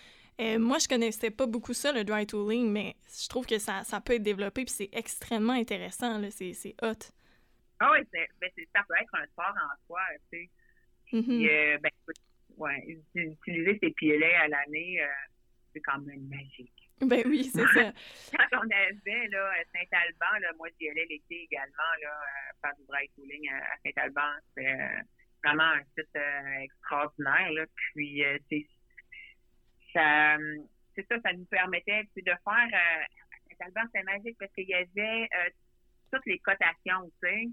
moi, 0.58 0.78
je 0.78 0.88
connaissais 0.88 1.32
pas 1.32 1.48
beaucoup 1.48 1.74
ça, 1.74 1.92
le 1.92 2.04
dry 2.04 2.28
tooling, 2.28 2.72
mais 2.72 2.96
je 3.08 3.28
trouve 3.28 3.46
que 3.46 3.58
ça, 3.58 3.84
ça 3.84 4.02
peut 4.02 4.14
être 4.14 4.24
développé 4.24 4.66
puis 4.66 4.74
c'est 4.74 4.90
extrêmement 4.92 5.54
intéressant, 5.54 6.20
là. 6.20 6.30
C'est, 6.32 6.76
hot. 6.82 7.12
Ah 7.80 7.92
oui, 7.92 8.00
ben, 8.12 8.50
ça 8.76 8.84
peut 8.88 8.96
être 9.00 9.16
un 9.16 9.26
sport 9.28 9.54
en 9.56 9.86
soi, 9.88 10.02
tu 10.32 10.40
sais. 10.40 10.50
Mm-hmm. 11.14 11.80
ben, 11.80 11.92
ouais, 12.58 13.00
utiliser 13.16 13.80
ces 13.82 13.92
piolets 13.92 14.36
à 14.36 14.48
l'année, 14.48 15.00
c'est 15.78 15.82
quand 15.82 16.00
même 16.00 16.28
magique. 16.28 16.74
Ben 17.02 17.22
oui, 17.26 17.44
c'est 17.44 17.68
ça. 17.68 17.92
Quand 18.52 18.60
on 18.60 18.70
avait 18.72 19.28
là, 19.28 19.52
Saint-Alban, 19.72 20.40
là, 20.42 20.52
moi 20.58 20.68
j'y 20.80 20.90
allais 20.90 21.06
l'été 21.08 21.44
également 21.44 21.92
là, 22.02 22.10
euh, 22.10 22.54
faire 22.62 22.76
du 22.76 22.86
dry 22.88 23.08
cooling 23.16 23.50
à 23.52 23.78
Saint-Alban. 23.84 24.34
C'est 24.56 24.68
euh, 24.68 25.02
vraiment 25.44 25.74
un 25.74 25.84
site 25.96 26.16
euh, 26.16 26.60
extraordinaire. 26.62 27.52
Là. 27.52 27.66
Puis 27.76 28.24
c'est 28.50 28.68
ça, 29.94 30.38
ça, 30.96 31.22
ça 31.22 31.34
nous 31.34 31.46
permettait 31.46 32.04
de 32.16 32.24
faire 32.24 32.82
Saint-Alban, 33.48 33.90
c'est 33.94 34.04
magique 34.04 34.38
parce 34.40 34.52
qu'il 34.54 34.68
y 34.68 34.74
avait 34.74 35.30
toutes 36.12 36.26
les 36.26 36.40
cotations, 36.40 37.12
tu 37.22 37.28
sais. 37.28 37.46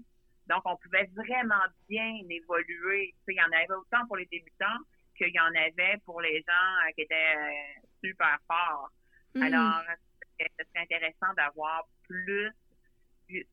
Donc, 0.47 0.61
on 0.65 0.77
pouvait 0.77 1.09
vraiment 1.15 1.63
bien 1.89 2.19
évoluer. 2.29 3.13
Tu 3.25 3.33
sais, 3.33 3.33
il 3.33 3.37
y 3.37 3.41
en 3.41 3.57
avait 3.57 3.73
autant 3.73 4.05
pour 4.05 4.17
les 4.17 4.27
débutants 4.27 4.77
qu'il 5.17 5.33
y 5.33 5.39
en 5.39 5.53
avait 5.55 5.97
pour 6.05 6.21
les 6.21 6.37
gens 6.37 6.91
qui 6.93 7.01
étaient 7.01 7.35
super 8.05 8.39
fort. 8.47 8.91
Hmm. 9.33 9.43
Alors, 9.43 9.81
ce 10.39 10.45
serait 10.65 10.83
intéressant 10.83 11.33
d'avoir 11.35 11.87
plus, 12.03 12.51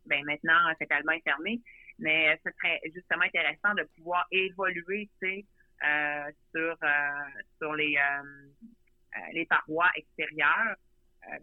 ben 0.07 0.25
maintenant, 0.25 0.73
cet 0.79 0.93
album 0.93 1.15
est 1.15 1.23
fermé, 1.23 1.61
mais 1.99 2.39
ce 2.45 2.51
serait 2.53 2.81
justement 2.95 3.23
intéressant 3.23 3.75
de 3.75 3.85
pouvoir 3.97 4.27
évoluer, 4.31 5.09
tu 5.21 5.29
sais, 5.29 5.47
euh, 5.85 6.31
sur, 6.55 6.77
euh, 6.83 7.43
sur 7.59 7.75
les, 7.75 7.97
euh, 7.97 9.21
les 9.33 9.47
parois 9.47 9.91
extérieures, 9.97 10.77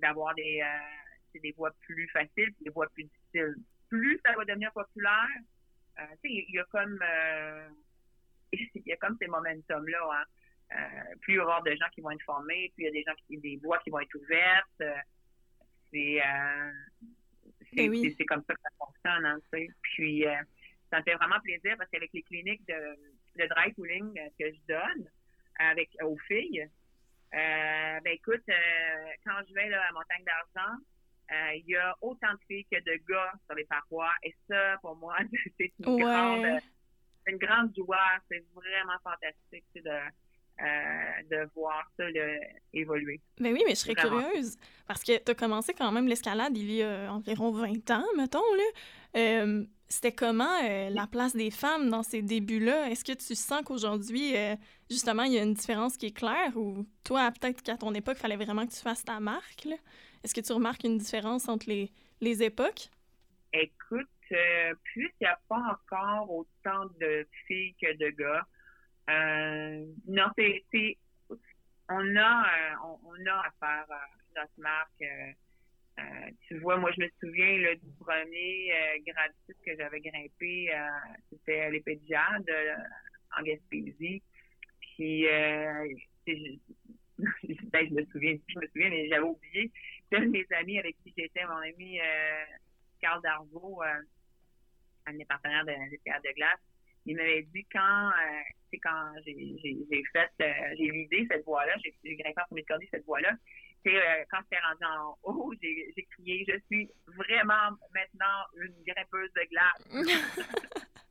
d'avoir 0.01 0.36
des, 0.36 0.62
des 1.42 1.54
voix 1.54 1.72
plus 1.80 2.10
faciles, 2.10 2.54
des 2.62 2.70
voix 2.70 2.88
plus 2.89 3.06
difficiles. 3.06 3.56
Plus 3.88 4.20
ça 4.25 4.34
va 4.34 4.44
devenir 4.44 4.72
populaire, 4.74 5.28
tu 5.98 6.04
sais, 6.04 6.18
il 6.24 6.54
y 6.54 6.60
a 6.60 6.66
comme 6.66 7.00
il 8.54 8.84
y 8.86 8.92
a 8.92 8.98
comme 8.98 9.18
ces 9.22 9.28
momentum-là. 9.28 10.10
Hein. 10.12 10.24
Euh, 10.72 11.16
plus 11.22 11.34
il 11.34 11.38
y 11.38 11.40
avoir 11.40 11.64
de 11.64 11.72
gens 11.72 11.88
qui 11.94 12.02
vont 12.02 12.12
être 12.12 12.24
formés, 12.24 12.72
plus 12.76 12.84
il 12.84 12.86
y 12.86 12.90
a 12.90 12.92
des 12.92 13.04
gens 13.04 13.14
qui 13.26 13.38
des 13.38 13.58
voies 13.58 13.80
qui 13.80 13.90
vont 13.90 14.00
être 14.00 14.16
ouvertes. 14.16 14.82
Euh, 14.82 14.96
c'est 15.92 16.22
euh, 16.22 16.72
ben 17.74 18.14
c'est 18.18 18.26
comme 18.26 18.44
ça 18.48 18.54
que 18.54 18.62
ça 18.62 18.70
fonctionne. 18.78 19.26
Hein, 19.26 19.40
Puis 19.82 20.26
ça 20.92 21.00
me 21.00 21.04
fait 21.04 21.16
vraiment 21.16 21.40
plaisir 21.42 21.76
parce 21.78 21.90
qu'avec 21.90 22.12
les 22.14 22.22
cliniques 22.24 22.66
de, 22.68 22.96
de 23.38 23.48
dry 23.48 23.74
cooling 23.74 24.14
que 24.40 24.52
je 24.52 24.60
donne 24.68 25.10
avec 25.60 25.90
aux 26.04 26.18
filles, 26.28 26.68
ben 27.32 28.02
écoute, 28.06 28.44
quand 29.26 29.42
je 29.48 29.54
vais 29.54 29.70
là, 29.70 29.84
à 29.88 29.92
Montagne 29.92 30.24
d'Argent, 30.24 30.78
il 31.56 31.64
y 31.68 31.76
a 31.76 31.96
autant 32.02 32.34
de 32.34 32.40
filles 32.48 32.66
que 32.72 32.80
de 32.80 33.00
gars 33.08 33.34
sur 33.46 33.56
les 33.56 33.66
parois. 33.66 34.14
Et 34.24 34.36
ça, 34.48 34.78
pour 34.82 34.96
moi, 34.96 35.18
c'est 35.60 35.72
une 35.80 35.98
grande 35.98 36.62
une 37.28 37.38
grande 37.38 37.76
joie. 37.76 38.18
C'est 38.30 38.44
vraiment 38.54 38.98
fantastique 39.04 39.66
de, 39.76 40.00
euh, 40.62 41.24
de 41.30 41.50
voir 41.56 41.89
ça 41.98 42.04
évoluer. 42.74 43.22
Ben 43.39 43.54
oui, 43.54 43.63
mais 43.66 43.75
je 43.75 43.80
serais 43.80 43.96
curieuse 43.96 44.58
parce 44.88 45.04
que 45.04 45.18
tu 45.18 45.32
as 45.32 45.36
commencé 45.36 45.74
quand 45.74 45.92
même 45.92 46.08
l'escalade 46.08 46.58
il 46.58 46.72
y 46.72 46.84
a 46.84 47.12
environ 47.13 47.51
20 47.51 47.89
ans, 47.92 48.06
mettons. 48.18 48.39
là. 48.56 48.63
Euh, 49.18 49.63
c'était 49.88 50.12
comment 50.12 50.63
euh, 50.63 50.89
la 50.92 51.08
place 51.08 51.36
des 51.36 51.50
femmes 51.50 51.89
dans 51.89 52.04
ces 52.04 52.22
débuts-là? 52.22 52.92
Est-ce 52.92 53.04
que 53.04 53.13
tu 53.13 53.34
sens 53.34 53.63
qu'aujourd'hui, 53.66 54.36
justement, 54.89 55.24
il 55.24 55.34
y 55.34 55.39
a 55.39 55.44
une 55.44 55.56
différence 55.56 55.98
qui 55.98 56.08
est 56.08 56.16
claire 56.16 56.56
ou 56.56 56.86
toi, 57.04 57.32
peut-être 57.32 57.63
qu'à 57.63 57.75
ton 57.75 57.94
époque, 57.96 58.18
il 58.18 58.22
fallait 58.22 58.36
vraiment 58.36 58.68
que 58.68 58.72
tu 58.72 58.82
fasses 58.82 59.04
ta 59.04 59.20
marque? 59.20 59.68
Est-ce 60.24 60.36
que 60.36 60.42
tu 60.42 60.54
remarques 60.54 60.84
une 60.84 61.00
différence 61.00 61.48
entre 61.50 61.68
les, 61.70 61.92
les 62.22 62.44
époques? 62.44 62.89
Écoute, 63.54 64.08
euh, 64.32 64.74
puisqu'il 64.84 65.24
n'y 65.24 65.28
a 65.28 65.39
pas 65.48 65.58
encore 65.72 66.32
autant 66.32 66.86
de 67.00 67.28
filles 67.48 67.75
que 67.82 67.98
de 67.98 68.10
gars, 68.10 68.46
euh, 69.10 69.86
non, 70.08 70.28
c'est, 70.38 70.63
on 71.89 72.16
a, 72.16 72.44
euh, 72.44 72.75
on, 73.04 73.25
a 73.25 73.39
à 73.39 73.51
faire 73.60 73.88
notre 74.36 74.60
marque. 74.60 75.04
tu 76.48 76.60
vois, 76.60 76.78
moi, 76.78 76.92
je 76.96 77.01
me 77.01 77.10
souviens 77.20 77.75
du 77.75 77.92
premier 78.00 78.72
gratuit 79.06 79.56
que 79.66 79.75
j'avais 79.78 80.00
grimpé, 80.00 80.72
c'était 81.30 81.70
l'épée 81.72 81.96
de 81.96 82.08
Jade 82.08 82.50
en 83.38 83.44
Gaspésie. 83.44 84.22
Puis, 84.80 85.24
ben, 85.25 85.89
je 87.88 87.94
me 87.94 88.06
souviens, 88.06 88.38
je 88.48 88.60
me 88.60 88.68
souviens, 88.68 88.89
mais 88.89 89.10
j'avais 89.10 89.25
oublié. 89.25 89.72
Un 90.12 90.22
de 90.22 90.28
mes 90.28 90.48
amis 90.58 90.80
avec 90.80 90.96
qui 91.04 91.13
j'étais, 91.18 91.46
mon 91.46 91.58
ami 91.58 92.00
Carl 93.00 93.22
Darvaux, 93.22 93.84
un 93.84 94.01
de 95.12 95.18
mes 95.18 95.25
partenaires 95.25 95.66
de, 95.66 95.72
de 95.72 95.98
de 95.98 96.34
glace, 96.36 96.60
il 97.06 97.15
m'avait 97.15 97.44
dit 97.44 97.65
quand, 97.72 98.10
euh, 98.10 98.77
quand 98.84 99.13
j'ai 99.25 100.03
fait, 100.13 100.32
euh, 100.41 100.75
j'ai 100.77 100.91
l'idée 100.91 101.27
cette 101.29 101.46
voie-là, 101.46 101.75
j'ai 101.84 102.15
grimpé 102.15 102.41
en 102.41 102.46
premier 102.46 102.63
de 102.63 102.88
cette 102.91 103.06
voie-là, 103.06 103.32
c'est 103.84 103.96
euh, 103.96 104.25
quand 104.29 104.39
j'étais 104.44 104.62
rendu 104.62 104.84
en 104.86 105.18
haut, 105.24 105.53
j'ai 105.62 106.08
crié, 106.12 106.46
je 106.48 106.60
suis 106.68 106.89
vraiment 107.08 107.77
maintenant 107.94 108.46
une 108.58 108.75
grimpeuse 108.86 109.32
de 109.34 109.44
glace. 109.50 109.84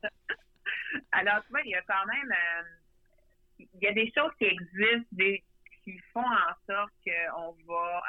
Alors, 1.11 1.43
tu 1.45 1.49
vois, 1.49 1.61
il 1.61 1.71
y 1.71 1.75
a 1.75 1.81
quand 1.81 2.05
même, 2.05 2.33
il 3.59 3.81
y 3.81 3.87
a 3.87 3.93
des 3.93 4.11
choses 4.15 4.31
qui 4.37 4.45
existent, 4.45 5.09
des, 5.11 5.43
qui 5.83 5.97
font 6.13 6.21
en 6.21 6.53
sorte 6.67 6.93
qu'on 7.03 7.55
va, 7.67 8.03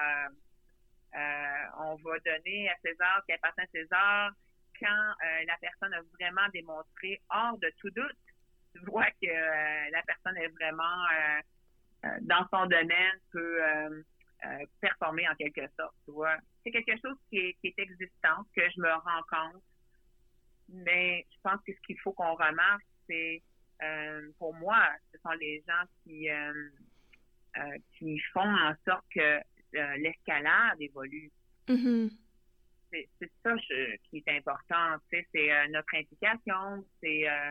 on 1.79 1.97
va 1.97 2.19
donner 2.19 2.69
à 2.69 2.77
César 2.85 3.21
ce 3.21 3.27
qui 3.27 3.33
appartient 3.33 3.63
à 3.63 3.67
César, 3.73 4.33
quand 4.81 4.87
euh, 4.87 5.45
la 5.47 5.57
personne 5.61 5.93
a 5.95 6.01
vraiment 6.19 6.49
démontré 6.53 7.21
hors 7.31 7.59
de 7.59 7.71
tout 7.79 7.91
doute, 7.91 8.17
tu 8.75 8.81
vois 8.87 9.11
que 9.23 9.27
euh, 9.27 9.91
la 9.91 10.03
personne 10.03 10.37
est 10.39 10.49
vraiment 10.49 11.05
euh, 12.05 12.09
dans 12.23 12.47
son 12.53 12.67
domaine, 12.67 13.19
peut 13.31 13.61
performer 14.81 15.29
en 15.29 15.35
quelque 15.35 15.61
sorte, 15.79 15.95
tu 16.07 16.13
vois. 16.13 16.37
C'est 16.65 16.71
quelque 16.71 16.93
chose 16.93 17.17
qui 17.29 17.55
est, 17.63 17.79
existant, 17.79 18.43
que 18.57 18.63
je 18.75 18.81
me 18.81 18.91
rends 18.91 19.23
compte. 19.31 19.63
Mais 20.71 21.27
je 21.31 21.37
pense 21.43 21.61
que 21.67 21.75
ce 21.75 21.81
qu'il 21.87 21.99
faut 22.01 22.13
qu'on 22.13 22.35
remarque, 22.35 22.87
c'est 23.07 23.43
pour 24.39 24.55
moi, 24.55 24.83
ce 25.13 25.19
sont 25.21 25.33
les 25.33 25.63
gens 25.69 25.85
qui 26.03 26.29
qui 27.99 28.19
font 28.33 28.41
en 28.41 28.75
sorte 28.87 29.05
que 29.15 29.41
l'escalade 29.73 30.81
évolue. 30.81 31.31
Mm-hmm 31.69 32.11
c'est 32.91 33.31
ça 33.43 33.55
qui 34.05 34.19
est 34.19 34.37
important. 34.37 34.97
C'est 35.11 35.27
euh, 35.37 35.69
notre 35.69 35.95
implication. 35.95 36.85
C'est 37.01 37.29
euh, 37.29 37.51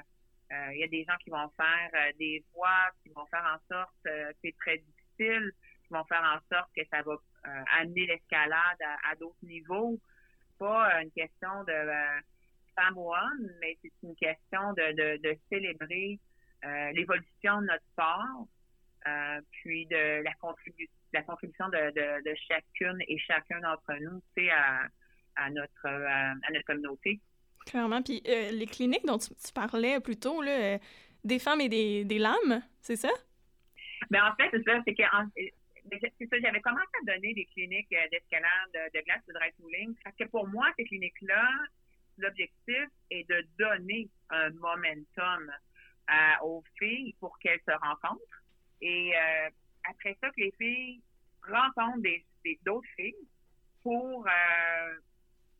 euh, 0.51 0.73
il 0.73 0.79
y 0.79 0.83
a 0.83 0.87
des 0.87 1.03
gens 1.03 1.15
qui 1.23 1.29
vont 1.29 1.49
faire 1.55 2.13
des 2.17 2.43
voix, 2.53 2.89
qui 3.03 3.09
vont 3.09 3.25
faire 3.27 3.45
en 3.45 3.73
sorte 3.73 3.95
c'est 4.41 4.55
très 4.57 4.77
difficile, 4.77 5.51
qui 5.83 5.93
vont 5.93 6.03
faire 6.05 6.23
en 6.23 6.55
sorte 6.55 6.69
que 6.75 6.83
ça 6.91 7.01
va 7.03 7.15
amener 7.79 8.07
l'escalade 8.07 8.81
à, 9.03 9.15
d'autres 9.15 9.43
niveaux. 9.43 9.99
Pas 10.57 11.01
une 11.01 11.11
question 11.11 11.63
de 11.65 11.73
femme 12.75 12.97
ou 12.97 13.13
homme, 13.13 13.49
mais 13.61 13.77
c'est 13.81 13.93
une 14.03 14.15
question 14.15 14.73
de, 14.73 15.17
de, 15.17 15.37
célébrer 15.49 16.19
l'évolution 16.93 17.61
de 17.61 17.67
notre 17.67 17.85
sport, 17.91 18.47
puis 19.51 19.85
de 19.85 20.23
la 20.23 20.33
contribution 20.35 20.93
la 21.11 21.23
contribution 21.23 21.69
de, 21.69 21.91
de, 22.21 22.35
chacune 22.47 23.01
et 23.07 23.17
chacun 23.17 23.59
d'entre 23.61 23.93
nous, 23.99 24.21
tu 24.35 24.43
sais, 24.43 24.51
à, 24.51 24.87
à 25.39 25.49
notre, 25.49 25.85
euh, 25.85 26.07
à 26.07 26.51
notre 26.51 26.65
communauté. 26.65 27.19
Clairement. 27.65 28.01
Puis 28.01 28.21
euh, 28.27 28.51
les 28.51 28.65
cliniques 28.65 29.05
dont 29.05 29.17
tu, 29.17 29.29
parlais 29.53 29.99
plus 29.99 30.17
tôt, 30.17 30.41
là, 30.41 30.51
euh, 30.51 30.77
des 31.23 31.39
femmes 31.39 31.61
et 31.61 31.69
des, 31.69 32.03
des 32.05 32.19
lames, 32.19 32.61
c'est 32.81 32.95
ça? 32.95 33.09
Bien, 34.09 34.25
en 34.25 34.35
fait, 34.35 34.49
c'est 34.51 34.63
ça. 34.63 34.81
C'est 34.85 34.93
que 34.93 35.03
c'est 36.19 36.29
ça, 36.29 36.37
j'avais 36.39 36.61
commencé 36.61 36.87
à 37.01 37.13
donner 37.13 37.33
des 37.33 37.45
cliniques 37.45 37.89
d'escalade 37.89 38.91
de, 38.93 39.01
glace 39.01 39.25
de 39.27 39.33
dry 39.33 39.51
tooling 39.57 39.95
parce 40.03 40.15
que 40.15 40.25
pour 40.25 40.47
moi, 40.47 40.67
ces 40.77 40.85
cliniques-là, 40.85 41.49
l'objectif 42.19 42.87
est 43.09 43.27
de 43.27 43.43
donner 43.57 44.07
un 44.29 44.51
momentum 44.51 45.51
aux 46.43 46.63
filles 46.77 47.15
pour 47.19 47.39
qu'elles 47.39 47.61
se 47.67 47.71
rencontrent. 47.71 48.43
Et 48.81 49.13
après 49.89 50.15
ça, 50.21 50.29
que 50.29 50.41
les 50.41 50.53
filles 50.59 51.01
rencontrent 51.41 52.01
des 52.01 52.23
d'autres 52.63 52.87
filles 52.95 53.27
pour 53.81 54.27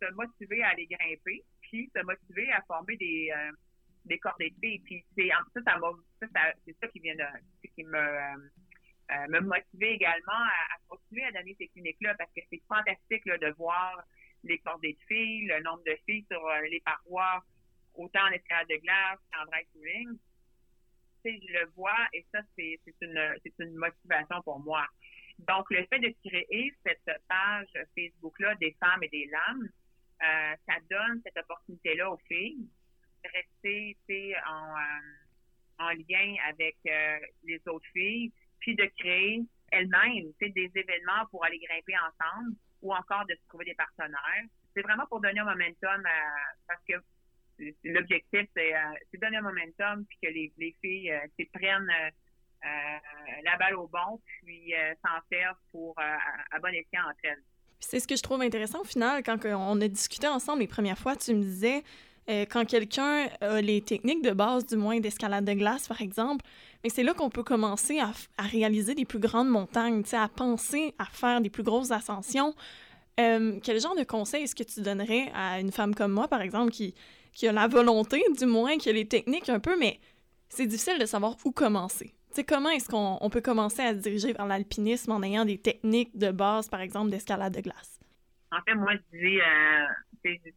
se 0.02 0.12
motiver 0.14 0.64
à 0.64 0.70
aller 0.70 0.88
grimper, 0.88 1.44
puis 1.62 1.90
se 1.96 2.02
motiver 2.04 2.52
à 2.52 2.62
former 2.64 2.98
des, 2.98 3.32
euh, 3.36 3.52
des 4.06 4.18
de 4.18 4.56
filles. 4.62 4.80
Puis 4.86 5.06
c'est 5.18 5.30
ça, 5.54 5.62
ça, 5.64 6.28
ça 6.34 6.54
c'est 6.66 6.76
ça 6.80 6.88
qui 6.88 7.00
vient 7.00 7.16
de 7.16 7.68
qui 7.76 7.84
me 7.84 7.98
euh, 7.98 8.36
euh, 9.12 9.28
me 9.30 9.40
motiver 9.42 9.94
également 9.94 10.32
à, 10.32 10.78
continuer 10.88 11.26
à 11.26 11.32
donner 11.32 11.56
ces 11.58 11.68
cliniques-là 11.70 12.14
parce 12.16 12.32
que 12.34 12.42
c'est 12.50 12.62
fantastique 12.68 13.26
là, 13.26 13.38
de 13.38 13.52
voir 13.58 14.04
les 14.44 14.60
cordées 14.60 14.94
de 14.94 15.00
filles, 15.08 15.48
le 15.48 15.62
nombre 15.62 15.84
de 15.84 15.98
filles 16.06 16.26
sur 16.32 16.42
les 16.70 16.80
parois, 16.82 17.44
autant 17.96 18.22
en 18.22 18.32
escalade 18.32 18.68
de 18.70 18.78
glace 18.78 19.20
qu'en 19.34 19.46
dry 19.46 19.66
touring. 19.74 20.18
je 21.26 21.54
le 21.54 21.66
vois 21.76 22.08
et 22.14 22.24
ça, 22.32 22.40
c'est 22.56 22.80
une, 23.02 23.36
une 23.60 23.76
motivation 23.76 24.42
pour 24.44 24.60
moi. 24.60 24.86
Donc, 25.48 25.70
le 25.72 25.86
fait 25.86 26.00
de 26.00 26.14
créer 26.28 26.74
cette 26.86 27.22
page 27.28 27.68
Facebook-là 27.96 28.56
des 28.56 28.76
femmes 28.80 29.04
et 29.04 29.10
des 29.10 29.26
lames, 29.28 29.70
euh, 30.22 30.56
ça 30.68 30.76
donne 30.90 31.22
cette 31.24 31.38
opportunité-là 31.38 32.12
aux 32.12 32.20
filles 32.28 32.68
de 33.24 33.30
rester 33.34 34.36
en, 34.48 34.76
euh, 34.76 35.80
en 35.80 35.90
lien 35.90 36.36
avec 36.50 36.76
euh, 36.88 37.20
les 37.44 37.62
autres 37.68 37.86
filles, 37.94 38.32
puis 38.60 38.76
de 38.76 38.86
créer 38.98 39.42
elles-mêmes 39.72 40.32
des 40.42 40.72
événements 40.76 41.26
pour 41.32 41.46
aller 41.46 41.60
grimper 41.60 41.94
ensemble 41.98 42.56
ou 42.82 42.94
encore 42.94 43.26
de 43.28 43.36
se 43.36 43.48
trouver 43.48 43.66
des 43.66 43.76
partenaires. 43.76 44.46
C'est 44.74 44.82
vraiment 44.82 45.06
pour 45.08 45.22
donner 45.22 45.40
un 45.40 45.46
momentum 45.46 46.04
parce 46.68 46.84
que 46.88 46.96
l'objectif, 47.84 48.48
c'est 48.56 48.74
de 49.14 49.20
donner 49.20 49.38
un 49.38 49.42
momentum 49.42 50.06
puis 50.06 50.18
que 50.22 50.28
les, 50.28 50.52
les 50.58 50.76
filles 50.82 51.14
prennent 51.54 51.92
la 52.62 53.58
balle 53.58 53.76
au 53.76 53.88
bon 53.88 54.22
puis 54.26 54.74
s'en 55.06 55.20
servent 55.30 55.60
pour 55.72 55.96
à 56.00 56.60
bon 56.60 56.74
escient 56.74 57.04
entre 57.04 57.20
elles 57.24 57.44
c'est 57.80 58.00
ce 58.00 58.08
que 58.08 58.16
je 58.16 58.22
trouve 58.22 58.42
intéressant 58.42 58.82
au 58.82 58.86
final, 58.86 59.24
quand 59.24 59.38
on 59.46 59.82
a 59.82 59.88
discuté 59.88 60.28
ensemble 60.28 60.60
les 60.60 60.68
premières 60.68 60.98
fois, 60.98 61.16
tu 61.16 61.34
me 61.34 61.42
disais, 61.42 61.84
euh, 62.30 62.46
quand 62.50 62.66
quelqu'un 62.66 63.28
a 63.42 63.62
les 63.62 63.82
techniques 63.82 64.22
de 64.22 64.32
base, 64.32 64.66
du 64.66 64.76
moins 64.76 65.00
d'escalade 65.00 65.46
de 65.46 65.54
glace, 65.54 65.88
par 65.88 66.02
exemple, 66.02 66.46
mais 66.84 66.90
c'est 66.90 67.04
là 67.04 67.14
qu'on 67.14 67.30
peut 67.30 67.44
commencer 67.44 68.00
à, 68.00 68.12
réaliser 68.44 68.96
des 68.96 69.06
plus 69.06 69.20
grandes 69.20 69.50
montagnes, 69.50 70.04
à 70.14 70.28
penser 70.28 70.94
à 71.00 71.06
faire 71.06 71.42
des 71.42 71.50
plus 71.50 71.64
grosses 71.64 71.92
ascensions. 71.92 72.54
Euh, 73.20 73.60
quel 73.64 73.82
genre 73.82 73.96
de 73.96 74.04
conseil 74.04 74.44
est-ce 74.44 74.56
que 74.56 74.64
tu 74.64 74.82
donnerais 74.82 75.32
à 75.34 75.60
une 75.60 75.72
femme 75.72 75.96
comme 75.96 76.12
moi, 76.12 76.28
par 76.28 76.42
exemple, 76.42 76.72
qui, 76.72 76.94
qui 77.34 77.48
a 77.48 77.52
la 77.52 77.68
volonté, 77.68 78.24
du 78.38 78.46
moins, 78.46 78.78
qui 78.78 78.90
a 78.90 78.94
les 78.94 79.08
techniques 79.08 79.50
un 79.50 79.60
peu, 79.60 79.78
mais 79.78 80.00
c'est 80.50 80.68
difficile 80.68 81.00
de 81.00 81.06
savoir 81.06 81.36
où 81.46 81.52
commencer? 81.52 82.14
Sais, 82.36 82.44
comment 82.44 82.70
est-ce 82.70 82.90
qu'on 82.90 83.30
peut 83.30 83.42
commencer 83.42 83.82
à 83.82 83.94
se 83.94 84.00
diriger 84.00 84.34
vers 84.34 84.46
l'alpinisme 84.46 85.12
en 85.12 85.22
ayant 85.24 85.46
des 85.46 85.60
techniques 85.60 86.18
de 86.18 86.32
base, 86.32 86.70
par 86.70 86.82
exemple, 86.82 87.12
d'escalade 87.12 87.56
de 87.56 87.62
glace? 87.62 88.00
En 88.52 88.62
fait, 88.62 88.76
moi, 88.76 88.94
je 88.94 89.18
dis, 89.18 89.40
euh, 89.40 89.86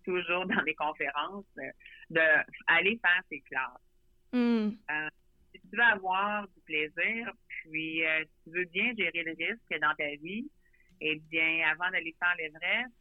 toujours 0.05 0.47
dans 0.47 0.63
mes 0.65 0.75
conférences, 0.75 1.45
euh, 1.59 1.71
d'aller 2.11 2.99
faire 3.01 3.23
ses 3.29 3.41
classes. 3.41 3.81
Hmm. 4.33 4.71
Euh, 4.91 5.09
si 5.55 5.61
tu 5.61 5.77
veux 5.77 5.83
avoir 5.83 6.47
du 6.49 6.61
plaisir, 6.63 7.33
puis 7.47 8.05
euh, 8.05 8.25
si 8.25 8.51
tu 8.51 8.59
veux 8.59 8.65
bien 8.65 8.93
gérer 8.97 9.23
le 9.25 9.33
risque 9.33 9.81
dans 9.81 9.95
ta 9.95 10.09
vie, 10.23 10.49
eh 11.01 11.21
bien, 11.31 11.69
avant 11.71 11.91
d'aller 11.91 12.15
faire 12.19 12.35
l'Everest 12.39 12.95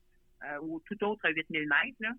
ou 0.64 0.82
tout 0.88 1.04
autre 1.04 1.30
8000 1.30 1.68
mètres, 1.68 1.98
là, 2.00 2.10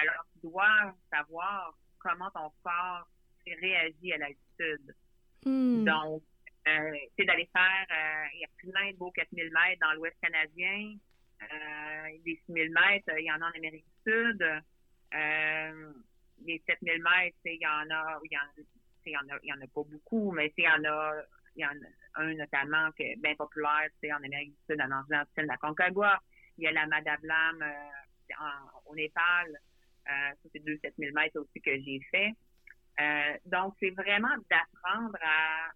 alors 0.00 0.24
tu 0.32 0.48
dois 0.48 0.94
savoir 1.12 1.74
comment 1.98 2.30
ton 2.30 2.50
corps 2.62 3.06
réagit 3.54 4.12
à 4.12 4.18
l'altitude. 4.18 4.94
Hmm. 5.44 5.84
Donc, 5.84 6.22
euh, 6.68 6.96
c'est 7.16 7.24
d'aller 7.24 7.48
faire, 7.52 7.86
euh, 7.90 8.26
il 8.34 8.40
y 8.40 8.44
a 8.44 8.48
plein 8.58 8.90
de 8.90 8.96
beaux 8.96 9.10
4000 9.12 9.50
mètres 9.52 9.80
dans 9.80 9.92
l'Ouest 9.94 10.16
canadien, 10.20 10.96
euh, 11.42 12.18
des 12.24 12.40
6000 12.46 12.72
mètres, 12.72 13.12
il 13.18 13.24
y 13.24 13.32
en 13.32 13.40
a 13.40 13.46
en 13.46 13.52
Amérique 13.56 13.86
du 13.86 14.12
Sud, 14.12 14.42
euh, 14.42 15.92
les 16.44 16.62
7000 16.66 17.02
mètres, 17.02 17.36
il 17.44 17.60
y 17.60 17.66
en 17.66 17.90
a, 17.90 18.18
il 18.24 18.32
y 18.32 18.36
en, 18.36 18.64
il 19.06 19.12
y 19.12 19.16
en 19.16 19.34
a, 19.34 19.38
il 19.42 19.48
y 19.48 19.52
en 19.52 19.60
a 19.60 19.66
pas 19.66 19.82
beaucoup, 19.88 20.32
mais 20.32 20.52
il 20.56 20.64
y 20.64 20.68
en 20.68 20.84
a, 20.84 21.14
il 21.56 21.62
y 21.62 21.66
en 21.66 21.70
a 21.70 22.22
un 22.22 22.34
notamment 22.34 22.90
qui 22.92 23.04
est 23.04 23.16
bien 23.16 23.34
populaire, 23.34 23.88
c'est 24.02 24.12
en 24.12 24.22
Amérique 24.22 24.50
du 24.50 24.74
Sud, 24.74 24.80
en 24.80 24.90
Argentine, 24.90 25.46
la 25.46 25.56
Concagua. 25.56 26.20
Il 26.58 26.64
y 26.64 26.66
a 26.66 26.72
la 26.72 26.86
Madablam 26.86 27.64
au 28.86 28.94
Népal. 28.96 29.60
ça, 30.04 30.34
c'est 30.52 30.64
deux 30.64 30.76
7000 30.82 31.12
mètres 31.14 31.38
aussi 31.38 31.60
que 31.60 31.70
j'ai 31.80 32.00
fait. 32.10 32.34
Euh, 33.00 33.36
donc, 33.46 33.74
c'est 33.80 33.90
vraiment 33.90 34.34
d'apprendre 34.50 35.16
à 35.22 35.70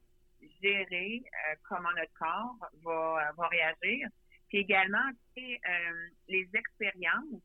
gérer 0.61 1.23
euh, 1.25 1.55
comment 1.69 1.91
notre 1.97 2.13
corps 2.15 2.57
va, 2.85 3.33
va 3.37 3.49
réagir. 3.49 4.09
Puis 4.49 4.59
également, 4.59 5.11
euh, 5.39 6.09
les 6.29 6.49
expériences 6.53 7.43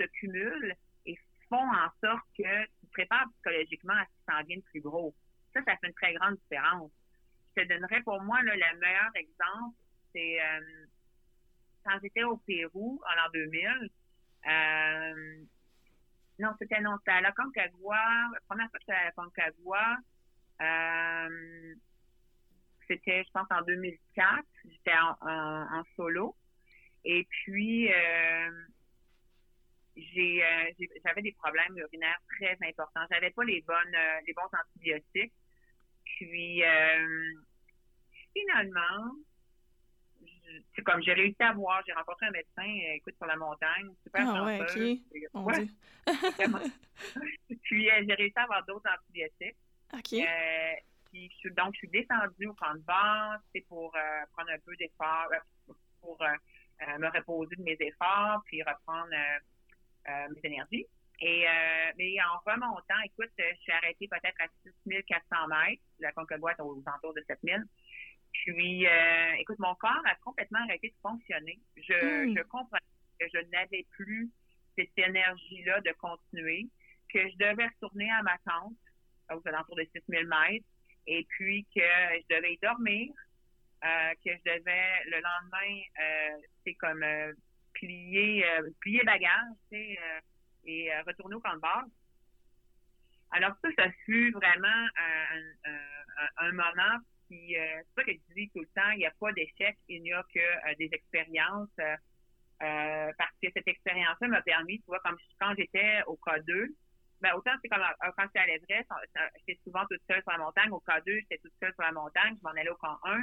se 0.00 0.06
cumulent 0.06 0.74
et 1.06 1.16
font 1.48 1.68
en 1.68 1.88
sorte 2.02 2.24
que 2.36 2.64
tu 2.64 2.86
te 2.86 2.92
prépares 2.92 3.26
psychologiquement 3.34 3.94
à 3.94 4.04
ce 4.04 4.10
qui 4.10 4.24
s'en 4.28 4.42
vient 4.44 4.56
de 4.56 4.62
plus 4.62 4.80
gros. 4.80 5.14
Ça, 5.52 5.60
ça 5.64 5.76
fait 5.76 5.88
une 5.88 5.94
très 5.94 6.14
grande 6.14 6.36
différence. 6.36 6.90
Je 7.54 7.62
te 7.62 7.68
donnerais 7.68 8.00
pour 8.02 8.20
moi 8.22 8.40
le 8.40 8.52
meilleur 8.52 9.10
exemple, 9.14 9.76
c'est 10.14 10.38
quand 11.84 11.98
j'étais 12.02 12.24
au 12.24 12.38
Pérou 12.38 13.00
en 13.06 13.14
l'an 13.14 13.30
2000. 13.34 13.90
Non, 16.42 16.50
c'était 16.58 16.80
non, 16.80 16.96
c'était 16.98 17.12
à 17.12 17.20
la 17.20 17.30
Concagua. 17.30 17.96
La 18.32 18.40
première 18.48 18.68
fois 18.68 18.80
que 18.80 18.84
j'étais 18.84 18.98
à 18.98 19.04
la 19.04 19.12
Concagua, 19.12 19.96
euh, 20.60 21.74
c'était, 22.88 23.22
je 23.22 23.30
pense, 23.30 23.46
en 23.50 23.62
2004. 23.62 24.44
J'étais 24.64 24.98
en, 25.20 25.84
solo. 25.94 26.34
Et 27.04 27.24
puis, 27.30 27.92
euh, 27.92 28.50
j'ai, 29.94 30.44
euh, 30.44 30.86
j'avais 31.04 31.22
des 31.22 31.30
problèmes 31.30 31.78
urinaires 31.78 32.20
très 32.36 32.58
importants. 32.68 33.06
J'avais 33.12 33.30
pas 33.30 33.44
les 33.44 33.60
bonnes, 33.60 33.96
les 34.26 34.32
bons 34.32 34.50
antibiotiques. 34.52 35.32
Puis, 36.04 36.64
finalement, 38.32 39.14
c'est 40.74 40.82
comme 40.82 41.02
j'ai 41.02 41.12
réussi 41.12 41.42
à 41.42 41.52
voir, 41.52 41.82
j'ai 41.86 41.92
rencontré 41.92 42.26
un 42.26 42.30
médecin, 42.30 42.62
euh, 42.62 42.94
écoute, 42.94 43.14
sur 43.16 43.26
la 43.26 43.36
montagne, 43.36 43.90
super 44.02 44.28
ah, 44.28 44.44
ouais, 44.44 44.60
ouais. 44.60 45.68
puis 47.62 47.90
euh, 47.90 48.04
j'ai 48.06 48.14
réussi 48.14 48.34
à 48.36 48.42
avoir 48.42 48.64
d'autres 48.64 48.88
antibiotiques. 48.90 49.56
OK. 49.92 50.12
Euh, 50.14 50.72
puis 51.10 51.30
donc 51.56 51.74
je 51.74 51.78
suis 51.78 51.88
descendue 51.88 52.46
au 52.46 52.54
camp 52.54 52.74
de 52.74 52.80
base, 52.80 53.40
c'est 53.54 53.60
pour 53.62 53.94
prendre 54.32 54.50
un 54.50 54.58
peu 54.64 54.74
d'effort, 54.76 55.28
pour 56.00 56.18
me 56.98 57.06
reposer 57.08 57.54
de 57.56 57.62
mes 57.62 57.76
efforts, 57.80 58.42
puis 58.46 58.62
reprendre 58.62 59.10
mes 60.06 60.40
énergies. 60.42 60.86
Et 61.20 61.44
mais 61.98 62.16
en 62.22 62.50
remontant, 62.50 62.98
écoute, 63.04 63.30
je 63.38 63.60
suis 63.60 63.72
arrêtée 63.72 64.08
peut-être 64.08 64.40
à 64.40 64.46
6400 64.88 65.48
mètres. 65.48 65.82
La 65.98 66.12
Concagua 66.12 66.52
est 66.52 66.60
aux 66.62 66.82
alentours 66.86 67.12
de 67.12 67.22
7000. 67.28 67.62
Puis, 68.32 68.86
euh, 68.86 69.32
écoute, 69.38 69.58
mon 69.58 69.74
corps 69.74 70.02
a 70.06 70.14
complètement 70.16 70.60
arrêté 70.60 70.88
de 70.88 70.94
fonctionner. 71.02 71.58
Je, 71.76 72.26
hmm. 72.26 72.36
je 72.36 72.42
comprends 72.44 72.78
que 73.20 73.26
je 73.32 73.38
n'avais 73.50 73.86
plus 73.90 74.30
cette 74.76 74.96
énergie-là 74.96 75.80
de 75.80 75.92
continuer, 75.92 76.66
que 77.12 77.20
je 77.20 77.36
devais 77.36 77.66
retourner 77.66 78.10
à 78.10 78.22
ma 78.22 78.38
tente 78.38 78.74
aux 79.30 79.46
alentours 79.46 79.76
de 79.76 79.86
6000 79.92 80.26
mètres, 80.26 80.66
et 81.06 81.26
puis 81.28 81.66
que 81.74 81.80
je 81.80 82.34
devais 82.34 82.54
y 82.54 82.58
dormir, 82.58 83.12
euh, 83.84 84.12
que 84.24 84.30
je 84.30 84.50
devais 84.50 85.04
le 85.06 85.20
lendemain, 85.20 85.82
euh, 86.00 86.46
c'est 86.64 86.74
comme 86.74 87.02
euh, 87.02 87.32
plier, 87.74 88.46
euh, 88.46 88.70
plier 88.80 89.02
bagage, 89.04 89.56
tu 89.70 89.76
sais, 89.76 89.98
et 90.64 90.90
retourner 91.06 91.34
au 91.34 91.40
camp 91.40 91.54
de 91.54 91.60
base. 91.60 91.90
Alors 93.32 93.56
ça, 93.62 93.68
ça 93.76 93.90
fut 94.04 94.30
vraiment 94.30 94.68
un, 94.68 95.70
un, 95.70 96.46
un 96.46 96.52
moment 96.52 96.98
puis 97.32 97.56
euh, 97.56 97.80
c'est 97.80 97.94
ça 97.94 98.04
que 98.04 98.12
je 98.12 98.34
dis 98.34 98.50
tout 98.50 98.60
le 98.60 98.68
temps, 98.74 98.90
il 98.92 98.98
n'y 98.98 99.06
a 99.06 99.12
pas 99.18 99.32
d'échec, 99.32 99.78
il 99.88 100.02
n'y 100.02 100.12
a 100.12 100.22
que 100.34 100.38
euh, 100.38 100.74
des 100.78 100.90
expériences. 100.92 101.70
Euh, 101.78 103.10
parce 103.18 103.32
que 103.42 103.48
cette 103.52 103.66
expérience-là 103.66 104.28
m'a 104.28 104.42
permis, 104.42 104.78
tu 104.80 104.86
vois, 104.86 105.00
comme 105.00 105.16
quand 105.40 105.54
j'étais 105.56 106.02
au 106.06 106.16
K2, 106.16 106.68
ben 107.20 107.32
autant 107.34 107.52
c'est 107.60 107.68
comme 107.68 107.82
quand 108.00 108.22
j'étais 108.24 108.38
à 108.38 108.46
l'Everest, 108.46 108.88
j'étais 109.38 109.60
souvent 109.64 109.84
toute 109.90 110.02
seule 110.08 110.22
sur 110.22 110.30
la 110.30 110.38
montagne. 110.38 110.70
Au 110.70 110.82
K2, 110.86 111.20
j'étais 111.22 111.38
toute 111.38 111.54
seule 111.58 111.72
sur 111.72 111.82
la 111.82 111.92
montagne, 111.92 112.36
je 112.36 112.42
m'en 112.42 112.50
allais 112.50 112.68
au 112.68 112.76
camp 112.76 112.98
1. 113.04 113.22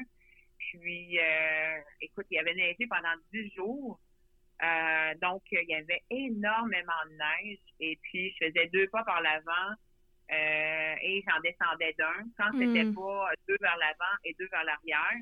Puis, 0.58 1.18
écoute, 2.02 2.26
il 2.32 2.36
y 2.36 2.40
avait 2.40 2.54
neigé 2.54 2.86
pendant 2.90 3.14
10 3.32 3.54
jours. 3.56 4.00
donc, 5.22 5.44
il 5.52 5.70
y 5.70 5.76
avait 5.76 6.04
énormément 6.10 6.92
de 7.06 7.16
neige. 7.16 7.60
Et 7.80 7.98
puis, 8.02 8.34
je 8.34 8.48
faisais 8.48 8.68
deux 8.68 8.88
pas 8.90 9.06
par 9.06 9.22
l'avant. 9.22 9.76
Euh, 10.32 10.96
et 11.02 11.24
j'en 11.28 11.40
descendais 11.42 11.94
d'un. 11.98 12.24
Quand 12.38 12.52
c'était 12.52 12.84
hmm. 12.84 12.94
pas 12.94 13.30
deux 13.48 13.58
vers 13.60 13.78
l'avant 13.78 14.16
et 14.24 14.36
deux 14.38 14.48
vers 14.52 14.64
l'arrière, 14.64 15.18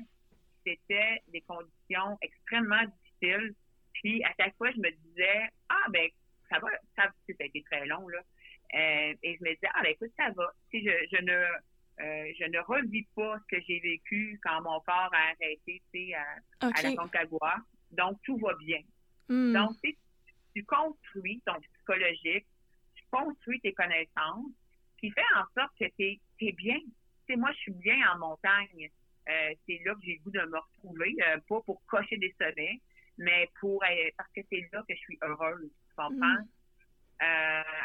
c'était 0.66 1.22
des 1.28 1.40
conditions 1.42 2.18
extrêmement 2.20 2.82
difficiles. 2.84 3.54
Puis 3.94 4.22
à 4.24 4.32
chaque 4.38 4.54
fois, 4.56 4.70
je 4.70 4.78
me 4.78 4.90
disais 4.90 5.48
ah 5.70 5.86
ben 5.90 6.08
ça 6.50 6.58
va, 6.58 6.68
ça, 6.94 7.04
ça 7.04 7.34
a 7.40 7.44
été 7.44 7.62
très 7.62 7.86
long 7.86 8.06
là. 8.08 8.18
Euh, 8.74 9.14
et 9.22 9.38
je 9.38 9.44
me 9.44 9.54
disais 9.54 9.68
ah 9.74 9.80
ben 9.82 9.92
écoute 9.92 10.12
ça 10.16 10.30
va. 10.36 10.52
Si 10.70 10.84
je, 10.84 10.90
je 11.10 11.22
ne 11.22 11.32
euh, 11.32 12.32
je 12.38 12.44
ne 12.44 12.58
revis 12.60 13.06
pas 13.16 13.38
ce 13.38 13.56
que 13.56 13.62
j'ai 13.66 13.80
vécu 13.80 14.38
quand 14.42 14.60
mon 14.60 14.78
corps 14.80 15.10
a 15.12 15.30
arrêté, 15.30 15.82
tu 15.92 16.08
sais, 16.08 16.14
à, 16.14 16.82
la 16.82 16.94
Concagua. 16.94 17.56
Donc 17.92 18.18
tout 18.24 18.36
va 18.36 18.54
bien. 18.56 18.80
Hmm. 19.28 19.54
Donc 19.54 19.70
tu, 19.82 19.96
tu 20.54 20.64
construis 20.64 21.40
ton 21.46 21.58
psychologique, 21.60 22.46
tu 22.94 23.04
construis 23.10 23.58
tes 23.60 23.72
connaissances 23.72 24.52
qui 24.98 25.10
fait 25.10 25.22
en 25.36 25.44
sorte 25.60 25.72
que 25.78 25.86
tu 25.96 26.18
es, 26.40 26.52
bien. 26.52 26.78
Tu 27.26 27.36
moi, 27.36 27.50
je 27.52 27.58
suis 27.58 27.72
bien 27.72 27.96
en 28.12 28.18
montagne. 28.18 28.90
Euh, 29.28 29.54
c'est 29.66 29.80
là 29.84 29.94
que 29.94 30.00
j'ai 30.04 30.14
le 30.14 30.22
goût 30.22 30.30
de 30.30 30.40
me 30.40 30.58
retrouver, 30.58 31.14
euh, 31.26 31.38
pas 31.48 31.60
pour 31.60 31.84
cocher 31.86 32.16
des 32.16 32.34
sommets, 32.40 32.80
mais 33.18 33.50
pour 33.60 33.82
euh, 33.84 34.10
parce 34.16 34.30
que 34.34 34.40
c'est 34.50 34.66
là 34.72 34.82
que 34.88 34.94
je 34.94 35.00
suis 35.00 35.18
heureuse, 35.22 35.70
tu 35.88 35.94
comprends? 35.94 36.16
Mm. 36.16 36.48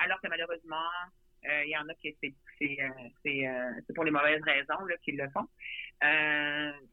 alors 0.03 0.21
que 0.21 0.27
malheureusement, 0.29 0.89
il 1.43 1.67
y 1.67 1.77
en 1.77 1.89
a 1.89 1.93
qui 1.95 2.15
c'est 2.21 2.33
c'est 3.23 3.93
pour 3.93 4.05
les 4.05 4.11
mauvaises 4.11 4.41
raisons 4.43 4.85
là 4.85 4.95
qu'ils 5.03 5.17
le 5.17 5.29
font. 5.31 5.47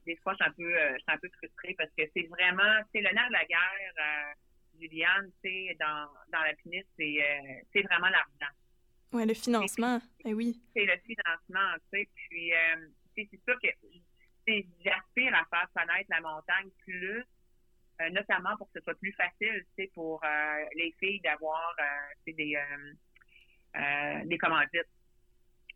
des 0.04 0.16
fois, 0.16 0.33
je 0.33 0.42
suis 0.42 0.50
un 0.50 0.52
peu 0.52 0.74
je 0.94 0.98
suis 0.98 1.12
un 1.12 1.18
peu 1.18 1.28
frustrée 1.37 1.74
parce 1.78 1.90
que 1.96 2.02
c'est 2.12 2.26
vraiment 2.26 2.83
c'est 2.92 3.02
le 3.02 3.12
nerf 3.14 3.28
de 3.28 3.33
la 3.33 3.44
guerre, 3.44 4.35
Juliane, 4.80 5.30
tu 5.44 5.48
sais, 5.48 5.76
dans 5.78 6.09
dans 6.33 6.42
la 6.42 6.54
piniste, 6.54 6.88
c'est 6.98 7.18
c'est 7.72 7.83
vraiment 7.83 8.09
l'argent. 8.09 8.52
Oui, 9.12 9.27
le 9.27 9.35
financement, 9.35 10.01
eh 10.25 10.35
oui. 10.35 10.61
C'est 10.75 10.85
le 10.85 10.96
financement, 10.99 11.75
tu 11.92 11.99
sais. 11.99 12.09
Puis, 12.14 12.53
euh, 12.53 12.88
c'est 13.16 13.29
sûr 13.44 13.59
que 13.61 13.68
j'aspire 14.85 15.35
à 15.35 15.44
faire 15.51 15.68
connaître 15.75 16.09
la 16.11 16.20
montagne 16.20 16.70
plus, 16.85 17.25
euh, 18.01 18.11
notamment 18.11 18.57
pour 18.57 18.70
que 18.70 18.79
ce 18.79 18.85
soit 18.85 18.94
plus 18.94 19.12
facile, 19.12 19.64
tu 19.77 19.85
sais, 19.85 19.90
pour 19.94 20.23
euh, 20.25 20.64
les 20.77 20.94
filles 20.99 21.20
d'avoir 21.20 21.75
des, 22.27 22.57
des 24.25 24.38
commandites. 24.38 24.88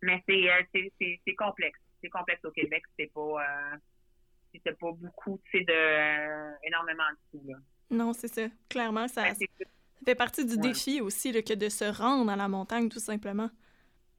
Mais 0.02 0.22
c'est 0.26 1.34
complexe. 1.34 1.80
C'est 2.00 2.10
complexe 2.10 2.44
au 2.44 2.50
Québec. 2.50 2.84
C'est 2.98 3.12
pas, 3.12 3.78
c'est 4.52 4.78
pas 4.78 4.92
beaucoup, 4.92 5.40
tu 5.50 5.58
sais, 5.58 5.64
de, 5.64 6.66
énormément 6.66 7.10
de 7.10 7.38
sous, 7.38 7.48
là. 7.48 7.56
Non, 7.90 8.12
c'est 8.12 8.28
ça. 8.28 8.48
Clairement, 8.68 9.08
ça, 9.08 9.22
ben, 9.24 9.34
fait 10.04 10.14
partie 10.14 10.44
du 10.44 10.58
défi 10.58 11.00
aussi, 11.00 11.32
là, 11.32 11.42
que 11.42 11.54
de 11.54 11.68
se 11.68 11.84
rendre 11.84 12.30
à 12.30 12.36
la 12.36 12.48
montagne, 12.48 12.88
tout 12.88 13.00
simplement. 13.00 13.50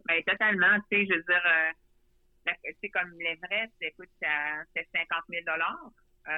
Ben, 0.06 0.22
totalement. 0.24 0.78
Tu 0.92 0.98
sais, 0.98 1.06
je 1.06 1.14
veux 1.14 1.24
dire, 1.24 1.44
euh, 1.46 2.52
tu 2.64 2.76
sais, 2.82 2.90
comme 2.90 3.12
l'Everest, 3.20 3.74
écoute, 3.82 4.10
c'est 4.20 4.88
50 4.94 5.24
000 5.30 5.44
euh, 5.48 6.32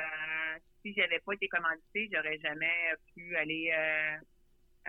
Si 0.82 0.94
j'avais 0.94 1.20
pas 1.20 1.34
été 1.34 1.48
commandité, 1.48 2.10
j'aurais 2.14 2.40
jamais 2.40 2.94
pu 3.14 3.36
aller. 3.36 3.72
Euh, 3.74 4.18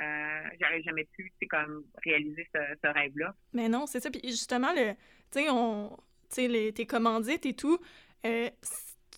euh, 0.01 0.49
j'aurais 0.61 0.83
jamais 0.83 1.05
pu, 1.05 1.33
comme 1.51 1.85
réaliser 2.05 2.47
ce, 2.55 2.61
ce 2.83 2.89
rêve-là. 2.89 3.35
Mais 3.53 3.69
non, 3.69 3.87
c'est 3.87 4.01
ça. 4.01 4.11
Puis 4.11 4.21
justement, 4.25 4.73
le, 4.73 4.93
tu 5.33 5.41
sais, 5.41 5.51
on, 5.51 5.97
tu 6.31 6.49
sais, 6.49 6.73
tes 6.73 6.87
commandites 6.87 7.47
et 7.47 7.55
tout. 7.55 7.79
Euh, 8.27 8.51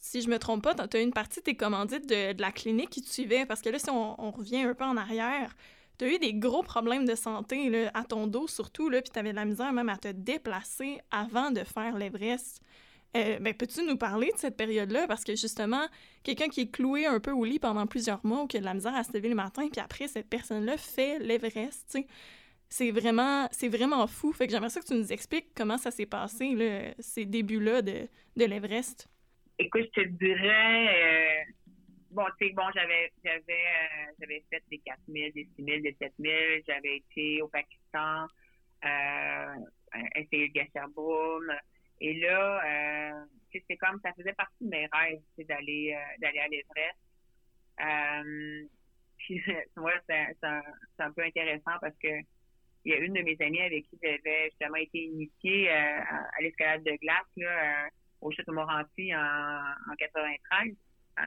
si 0.01 0.23
je 0.23 0.31
me 0.31 0.39
trompe 0.39 0.63
pas, 0.63 0.75
tu 0.75 0.97
as 0.97 1.01
une 1.01 1.13
partie 1.13 1.41
de 1.41 1.45
tes 1.45 1.57
commandites 1.57 2.09
de, 2.09 2.41
la 2.41 2.53
clinique 2.53 2.91
qui 2.91 3.03
te 3.03 3.09
suivait. 3.09 3.45
Parce 3.47 3.61
que 3.61 3.69
là, 3.69 3.79
si 3.79 3.91
on, 3.91 4.31
revient 4.31 4.63
un 4.63 4.75
peu 4.75 4.85
en 4.85 4.97
arrière, 4.97 5.55
tu 5.99 6.07
as 6.07 6.09
eu 6.09 6.19
des 6.19 6.33
gros 6.33 6.63
problèmes 6.63 7.05
de 7.05 7.15
santé 7.15 7.89
à 7.93 8.05
ton 8.05 8.27
dos 8.27 8.49
surtout, 8.49 8.91
puis 8.91 9.03
tu 9.13 9.19
avais 9.19 9.31
de 9.31 9.37
la 9.37 9.45
misère 9.45 9.73
même 9.73 9.91
à 9.91 9.99
te 9.99 10.09
déplacer 10.09 10.99
avant 11.11 11.51
de 11.51 11.63
faire 11.65 11.97
l'Everest. 11.97 12.63
Euh, 13.17 13.39
ben, 13.41 13.53
peux-tu 13.53 13.85
nous 13.85 13.97
parler 13.97 14.31
de 14.33 14.39
cette 14.39 14.57
période-là? 14.57 15.07
Parce 15.07 15.25
que 15.25 15.35
justement, 15.35 15.85
quelqu'un 16.23 16.49
qui 16.49 16.63
est 16.63 16.71
cloué 16.71 17.07
un 17.07 17.21
peu 17.21 17.33
au 17.33 17.45
lit 17.45 17.59
pendant 17.59 17.87
plusieurs 17.87 18.25
mois 18.25 18.43
ou 18.43 18.47
qui 18.47 18.57
a 18.57 18.61
de 18.61 18.65
la 18.65 18.75
misère 18.75 18.95
à 18.95 19.03
se 19.03 19.13
lever 19.13 19.29
le 19.29 19.35
matin, 19.35 19.69
puis 19.71 19.81
après, 19.81 20.09
cette 20.09 20.29
personne-là 20.29 20.77
fait 20.79 21.19
l'Everest. 21.19 21.99
C'est 22.69 22.93
vraiment, 22.93 23.49
vraiment 23.65 24.07
fou. 24.07 24.33
Fait 24.33 24.47
que 24.47 24.53
j'aimerais 24.53 24.71
ça 24.71 24.81
que 24.81 24.87
tu 24.87 24.95
nous 24.95 25.13
expliques 25.13 25.49
comment 25.57 25.77
ça 25.77 25.91
s'est 25.91 26.07
passé, 26.07 26.95
ces 27.01 27.27
débuts-là 27.27 27.83
de 27.83 28.09
l'Everest. 28.37 29.09
Écoute, 29.63 29.91
je 29.95 30.01
te 30.01 30.09
dirais, 30.09 30.89
euh, 30.89 31.53
bon, 32.13 32.25
tu 32.41 32.47
sais, 32.47 32.55
bon, 32.55 32.63
j'avais, 32.75 33.13
j'avais, 33.23 33.43
euh, 33.43 34.13
j'avais 34.19 34.43
fait 34.49 34.63
des 34.71 34.79
4 34.79 34.99
000, 35.07 35.33
des 35.35 35.47
6 35.55 35.65
000, 35.65 35.81
des 35.83 35.95
7 36.01 36.15
000. 36.19 36.35
J'avais 36.67 36.97
été 36.97 37.43
au 37.43 37.49
Pakistan, 37.49 38.27
euh, 38.87 39.55
essayé 40.17 40.47
le 40.47 40.53
Gasserboom. 40.55 41.53
Et 42.01 42.15
là, 42.21 42.63
euh, 42.65 43.25
c'est 43.53 43.77
comme, 43.77 44.01
ça 44.03 44.15
faisait 44.15 44.33
partie 44.33 44.65
de 44.65 44.71
mes 44.71 44.89
rêves, 44.91 45.21
c'est 45.37 45.45
d'aller, 45.45 45.95
euh, 45.95 46.19
d'aller 46.21 46.39
à 46.39 46.49
l'Everest. 46.49 46.99
Puis, 49.19 49.43
moi, 49.77 49.93
c'est, 50.09 50.39
c'est, 50.41 51.03
un, 51.03 51.13
peu 51.13 51.23
intéressant 51.23 51.77
parce 51.83 51.97
que 52.03 52.09
il 52.87 52.93
y 52.93 52.95
a 52.95 52.99
une 52.99 53.13
de 53.13 53.21
mes 53.21 53.37
amies 53.41 53.61
avec 53.61 53.85
qui 53.91 53.99
j'avais 54.03 54.45
justement 54.45 54.77
été 54.77 55.01
initiée 55.05 55.71
euh, 55.71 56.01
à, 56.01 56.41
l'escalade 56.41 56.83
de 56.83 56.93
glace, 56.93 57.27
là, 57.37 57.91
au 58.21 58.31
Château 58.31 58.53
Morancy 58.53 59.15
en, 59.15 59.21
en 59.91 59.97
93. 59.97 60.75
Euh, 61.19 61.23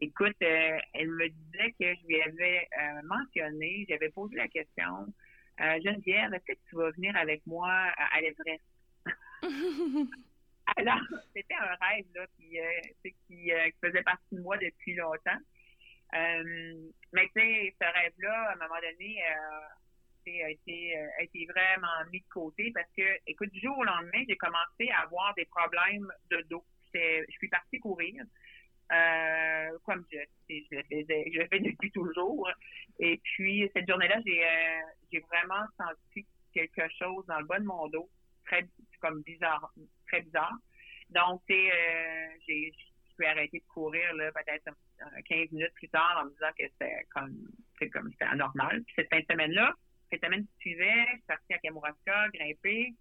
écoute, 0.00 0.36
elle 0.40 1.10
me 1.10 1.28
disait 1.28 1.72
que 1.78 1.94
je 1.94 2.06
lui 2.06 2.22
avais 2.22 2.68
mentionné, 3.04 3.86
j'avais 3.88 4.10
posé 4.10 4.36
la 4.36 4.48
question, 4.48 5.06
Geneviève, 5.58 6.32
est-ce 6.32 6.54
que 6.54 6.58
tu 6.68 6.76
vas 6.76 6.90
venir 6.90 7.16
avec 7.16 7.46
moi 7.46 7.70
à, 7.70 8.16
à 8.16 8.20
l'Everest? 8.20 8.64
Alors, 10.76 11.00
c'était 11.34 11.54
un 11.54 11.74
rêve 11.86 12.06
là, 12.14 12.26
qui, 12.36 12.58
qui, 13.02 13.14
qui, 13.26 13.50
faisait 13.82 14.02
partie 14.02 14.36
de 14.36 14.40
moi 14.40 14.56
depuis 14.56 14.94
longtemps. 14.94 15.40
mais 16.12 17.28
tu 17.34 17.40
sais, 17.40 17.74
ce 17.80 17.86
rêve-là, 17.86 18.50
à 18.50 18.52
un 18.52 18.56
moment 18.56 18.80
donné, 18.80 19.22
a 20.26 20.50
été, 20.50 20.96
euh, 20.96 21.08
a 21.18 21.22
été 21.22 21.46
vraiment 21.46 22.10
mis 22.12 22.20
de 22.20 22.28
côté 22.28 22.70
parce 22.74 22.90
que, 22.96 23.02
écoute, 23.26 23.50
du 23.50 23.60
jour 23.60 23.76
au 23.78 23.84
lendemain, 23.84 24.22
j'ai 24.28 24.36
commencé 24.36 24.88
à 24.94 25.02
avoir 25.02 25.34
des 25.34 25.46
problèmes 25.46 26.10
de 26.30 26.40
dos. 26.48 26.64
Je 26.92 27.24
suis 27.30 27.48
partie 27.48 27.78
courir. 27.78 28.24
Euh, 28.92 29.78
comme 29.84 30.04
je, 30.12 30.18
je, 30.48 30.74
le 30.74 30.82
faisais, 30.82 31.30
je 31.32 31.38
le 31.38 31.46
fais 31.46 31.60
depuis 31.60 31.92
toujours. 31.92 32.50
Et 32.98 33.20
puis, 33.22 33.70
cette 33.74 33.88
journée-là, 33.88 34.20
j'ai, 34.26 34.44
euh, 34.44 34.80
j'ai 35.12 35.20
vraiment 35.20 35.64
senti 35.78 36.26
quelque 36.52 36.88
chose 36.98 37.24
dans 37.26 37.38
le 37.38 37.46
bas 37.46 37.60
de 37.60 37.64
mon 37.64 37.88
dos, 37.88 38.10
très, 38.46 38.66
comme 39.00 39.22
bizarre, 39.22 39.72
très 40.08 40.22
bizarre. 40.22 40.56
Donc, 41.10 41.40
tu 41.46 41.54
euh, 41.54 42.26
j'ai, 42.48 42.72
je 42.72 43.14
suis 43.14 43.26
arrêté 43.26 43.60
de 43.60 43.72
courir, 43.72 44.12
là, 44.14 44.32
peut-être 44.32 44.70
15 45.28 45.52
minutes 45.52 45.74
plus 45.74 45.88
tard 45.88 46.18
en 46.20 46.24
me 46.24 46.30
disant 46.30 46.50
que 46.58 46.64
c'était 46.72 47.06
comme, 47.14 47.36
c'est 47.78 47.90
comme, 47.90 48.10
c'était 48.10 48.24
anormal. 48.24 48.82
Puis 48.84 48.94
cette 48.96 49.10
fin 49.10 49.20
de 49.20 49.26
semaine-là, 49.30 49.72
cette 50.10 50.24
semaine 50.24 50.46
qui 50.46 50.60
suivait, 50.60 51.06
je 51.06 51.16
suis 51.16 51.26
partie 51.26 51.54
à 51.54 51.58
Kamouraska, 51.58 52.28
grimper. 52.34 52.94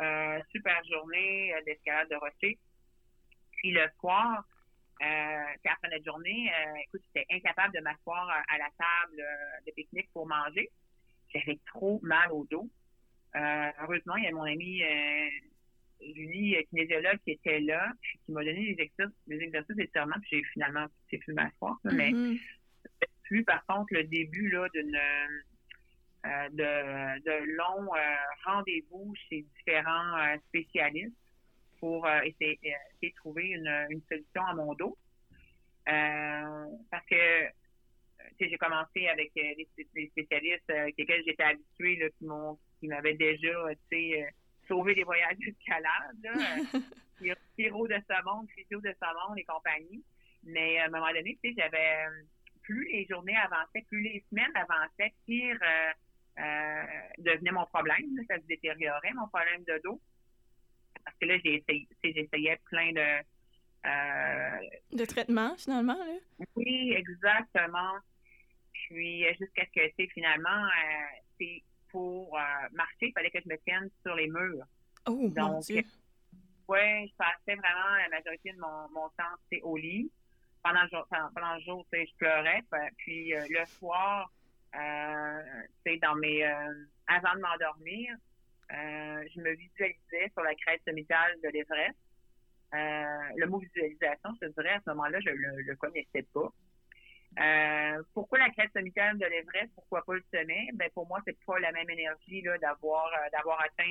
Euh, 0.00 0.40
super 0.50 0.82
journée 0.90 1.54
euh, 1.54 1.60
d'escalade 1.66 2.08
de 2.08 2.16
rocher. 2.16 2.58
Puis 3.52 3.72
le 3.72 3.86
soir, 4.00 4.44
euh, 5.02 5.44
après 5.64 5.88
notre 5.90 6.04
journée, 6.04 6.50
euh, 6.50 6.74
écoute, 6.84 7.02
j'étais 7.06 7.26
incapable 7.34 7.74
de 7.74 7.80
m'asseoir 7.80 8.28
à, 8.28 8.58
la 8.58 8.68
table 8.78 9.20
euh, 9.20 9.60
de 9.66 9.72
pique-nique 9.72 10.08
pour 10.12 10.26
manger. 10.26 10.70
J'avais 11.34 11.58
trop 11.66 11.98
mal 12.02 12.30
au 12.30 12.44
dos. 12.44 12.68
heureusement, 13.34 14.16
il 14.16 14.24
y 14.24 14.26
a 14.26 14.32
mon 14.32 14.42
amie 14.42 14.82
Julie, 16.00 16.56
kinésiologue, 16.68 17.18
qui 17.24 17.32
était 17.32 17.60
là, 17.60 17.90
puis 18.00 18.18
qui 18.24 18.32
m'a 18.32 18.44
donné 18.44 18.74
des 18.74 18.82
exercices, 18.82 19.16
des 19.26 19.38
exercices 19.38 19.76
d'étirement, 19.76 20.16
puis 20.20 20.38
j'ai 20.38 20.44
finalement 20.52 20.86
pu 21.08 21.32
m'asseoir. 21.32 21.78
Mais 21.84 22.10
mm-hmm. 22.10 22.38
plus, 23.22 23.44
par 23.44 23.64
contre, 23.66 23.94
le 23.94 24.04
début 24.04 24.50
là 24.50 24.68
d'une 24.74 24.98
de, 26.24 27.20
de 27.20 27.56
longs 27.56 27.94
euh, 27.94 28.14
rendez-vous 28.44 29.12
chez 29.28 29.44
différents 29.56 30.16
euh, 30.18 30.36
spécialistes 30.48 31.16
pour 31.80 32.08
essayer, 32.08 32.60
essayer, 32.62 33.10
de 33.10 33.14
trouver 33.16 33.48
une, 33.48 33.86
une, 33.90 34.02
solution 34.08 34.42
à 34.46 34.54
mon 34.54 34.72
dos. 34.74 34.96
parce 35.84 37.06
que 37.08 37.50
j'ai 38.38 38.56
commencé 38.56 39.08
avec 39.08 39.32
des, 39.34 39.68
spécialistes 40.10 40.70
avec 40.70 40.96
lesquels 40.96 41.24
j'étais 41.26 41.42
habituée, 41.42 41.96
là, 41.96 42.08
qui 42.10 42.24
m'ont 42.24 42.56
qui 42.78 42.86
m'avaient 42.86 43.14
déjà 43.14 43.48
sauvé 44.68 44.94
des 44.94 45.02
voyages 45.02 45.38
d'escalade, 45.38 46.86
Pyro 47.56 47.88
de 47.88 47.98
savon, 48.08 48.46
physio 48.54 48.80
de 48.80 48.94
savon 49.00 49.34
et 49.36 49.44
compagnie. 49.44 50.04
Mais 50.44 50.78
à 50.78 50.86
un 50.86 50.88
moment 50.88 51.12
donné, 51.12 51.38
j'avais 51.56 52.06
plus 52.62 52.88
les 52.90 53.06
journées 53.06 53.36
avançaient, 53.36 53.84
plus 53.88 54.02
les 54.02 54.24
semaines 54.30 54.52
avançaient, 54.54 55.12
pire 55.26 55.58
euh, 55.62 55.92
devenait 57.18 57.52
mon 57.52 57.66
problème. 57.66 58.06
ça 58.28 58.36
se 58.36 58.46
détériorait, 58.46 59.12
mon 59.14 59.28
problème 59.28 59.64
de 59.64 59.80
dos. 59.84 60.00
Parce 61.04 61.16
que 61.18 61.26
là, 61.26 61.38
j'essayais 62.02 62.60
plein 62.64 62.92
de... 62.92 63.24
Euh, 63.84 64.68
de 64.92 65.04
traitements, 65.04 65.56
finalement, 65.56 65.98
là? 65.98 66.46
Oui, 66.54 66.92
exactement. 66.96 67.94
Puis, 68.72 69.26
euh, 69.26 69.32
jusqu'à 69.40 69.64
ce 69.66 70.04
que, 70.04 70.06
finalement, 70.12 70.68
c'est 71.38 71.62
pour 71.90 72.38
marcher, 72.72 73.08
il 73.08 73.12
fallait 73.12 73.30
que 73.30 73.40
je 73.44 73.48
me 73.48 73.58
tienne 73.58 73.90
sur 74.02 74.14
les 74.14 74.28
murs. 74.28 74.64
Oh, 75.06 75.28
Donc, 75.28 75.36
mon 75.36 75.60
Dieu! 75.60 75.82
Oui, 76.68 77.08
je 77.08 77.16
passais 77.16 77.56
vraiment 77.56 77.96
la 77.98 78.08
majorité 78.08 78.52
de 78.52 78.58
mon, 78.58 78.88
mon 78.94 79.08
temps 79.10 79.62
au 79.62 79.76
lit. 79.76 80.10
Pendant 80.62 80.82
le 80.84 80.88
jour, 80.88 81.06
pendant, 81.10 81.54
le 81.56 81.60
jour 81.62 81.84
je 81.92 82.16
pleurais. 82.16 82.62
Puis, 82.98 83.30
le 83.32 83.64
soir, 83.66 84.30
euh, 84.74 85.96
dans 86.02 86.14
mes 86.16 86.44
euh, 86.44 86.74
avant 87.06 87.34
de 87.34 87.40
m'endormir, 87.40 88.16
euh, 88.72 89.24
je 89.34 89.40
me 89.40 89.54
visualisais 89.54 90.30
sur 90.32 90.42
la 90.42 90.54
crête 90.54 90.82
sommitale 90.86 91.36
de 91.42 91.48
l'Everest. 91.48 91.98
Euh, 92.74 93.34
le 93.36 93.46
mot 93.46 93.58
visualisation, 93.58 94.30
je 94.40 94.46
te 94.46 94.52
dirais, 94.52 94.74
à 94.74 94.80
ce 94.80 94.90
moment-là, 94.90 95.20
je 95.20 95.30
le, 95.30 95.62
le 95.62 95.76
connaissais 95.76 96.26
pas. 96.32 96.50
Euh, 97.38 98.02
pourquoi 98.14 98.38
la 98.38 98.50
crête 98.50 98.72
sommitale 98.72 99.18
de 99.18 99.26
l'Everest? 99.26 99.72
Pourquoi 99.74 100.04
pas 100.04 100.14
le 100.14 100.24
sommet? 100.32 100.68
Ben 100.74 100.90
pour 100.94 101.06
moi, 101.06 101.20
c'est 101.26 101.36
pas 101.44 101.58
la 101.58 101.72
même 101.72 101.88
énergie 101.90 102.40
là 102.42 102.56
d'avoir 102.58 103.10
d'avoir 103.32 103.60
atteint 103.60 103.84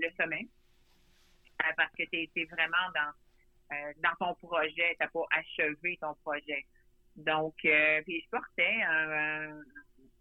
le 0.00 0.10
sommet, 0.20 0.46
parce 1.76 1.92
que 1.96 2.04
tu 2.04 2.28
es, 2.34 2.44
vraiment 2.44 2.76
dans 2.94 3.12
dans 4.02 4.14
ton 4.18 4.34
projet, 4.34 4.96
t'as 4.98 5.08
pas 5.08 5.26
achevé 5.30 5.98
ton 6.00 6.14
projet. 6.24 6.64
Donc, 7.16 7.54
puis 7.58 8.22
je 8.24 8.28
portais 8.30 8.82
un, 8.82 9.60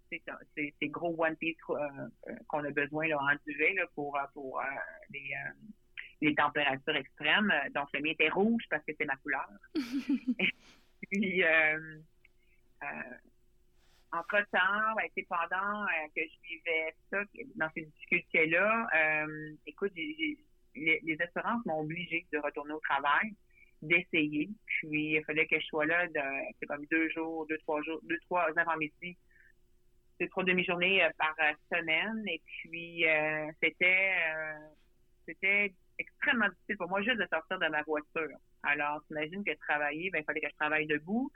ces 0.10 0.90
gros 0.90 1.16
One 1.18 1.36
Piece 1.36 1.58
euh, 1.70 1.76
euh, 2.28 2.36
qu'on 2.48 2.64
a 2.64 2.72
besoin 2.72 3.08
là, 3.08 3.18
en 3.20 3.36
duvet 3.46 3.74
là, 3.74 3.86
pour, 3.96 4.18
euh, 4.18 4.22
pour 4.34 4.62
les, 5.10 5.34
les 6.22 6.36
températures 6.36 6.96
extrêmes. 6.96 7.52
Donc, 7.74 7.88
le 7.94 8.02
mien 8.02 8.12
était 8.12 8.30
rouge 8.30 8.64
parce 8.70 8.84
que 8.86 8.92
c'est 8.98 9.06
ma 9.06 9.16
couleur. 9.18 9.48
puis, 11.12 11.44
entre-temps, 14.12 14.96
ben, 14.96 15.08
c'est 15.16 15.28
pendant 15.28 15.86
que 16.16 16.22
je 16.22 16.48
vivais 16.50 16.96
ça, 17.12 17.24
dans 17.56 17.70
ces 17.76 17.82
difficultés-là, 17.82 19.26
écoute, 19.66 19.92
les, 19.96 20.38
les, 20.76 21.18
assurances 21.22 21.66
m'ont 21.66 21.82
obligé 21.82 22.26
de 22.32 22.38
retourner 22.40 22.74
au 22.74 22.80
travail, 22.80 23.34
d'essayer. 23.82 24.50
Puis, 24.66 25.16
il 25.16 25.24
fallait 25.26 25.48
que 25.48 25.60
je 25.60 25.66
sois 25.66 25.86
là, 25.86 26.08
c'est 26.60 26.66
comme 26.66 26.86
deux 26.88 27.10
jours, 27.10 27.46
deux, 27.48 27.58
trois 27.60 27.82
jours, 27.84 28.00
deux, 28.04 28.20
trois 28.26 28.48
avant-midi 28.58 29.18
deux, 30.20 30.28
trois 30.30 30.44
demi-journées 30.44 31.04
euh, 31.04 31.10
par 31.18 31.36
euh, 31.40 31.54
semaine. 31.72 32.24
Et 32.28 32.42
puis, 32.46 33.08
euh, 33.08 33.52
c'était 33.62 34.14
c'était 35.26 35.74
extrêmement 36.00 36.48
difficile 36.48 36.78
pour 36.78 36.90
moi 36.90 37.02
juste 37.02 37.18
de 37.18 37.28
sortir 37.32 37.60
de 37.60 37.68
ma 37.68 37.84
voiture. 37.84 38.38
Alors, 38.64 39.04
t'imagines 39.08 39.44
que 39.44 39.52
travailler, 39.68 40.10
ben, 40.10 40.20
il 40.20 40.26
fallait 40.26 40.42
que 40.42 40.50
je 40.50 40.56
travaille 40.56 40.88
debout. 40.88 41.30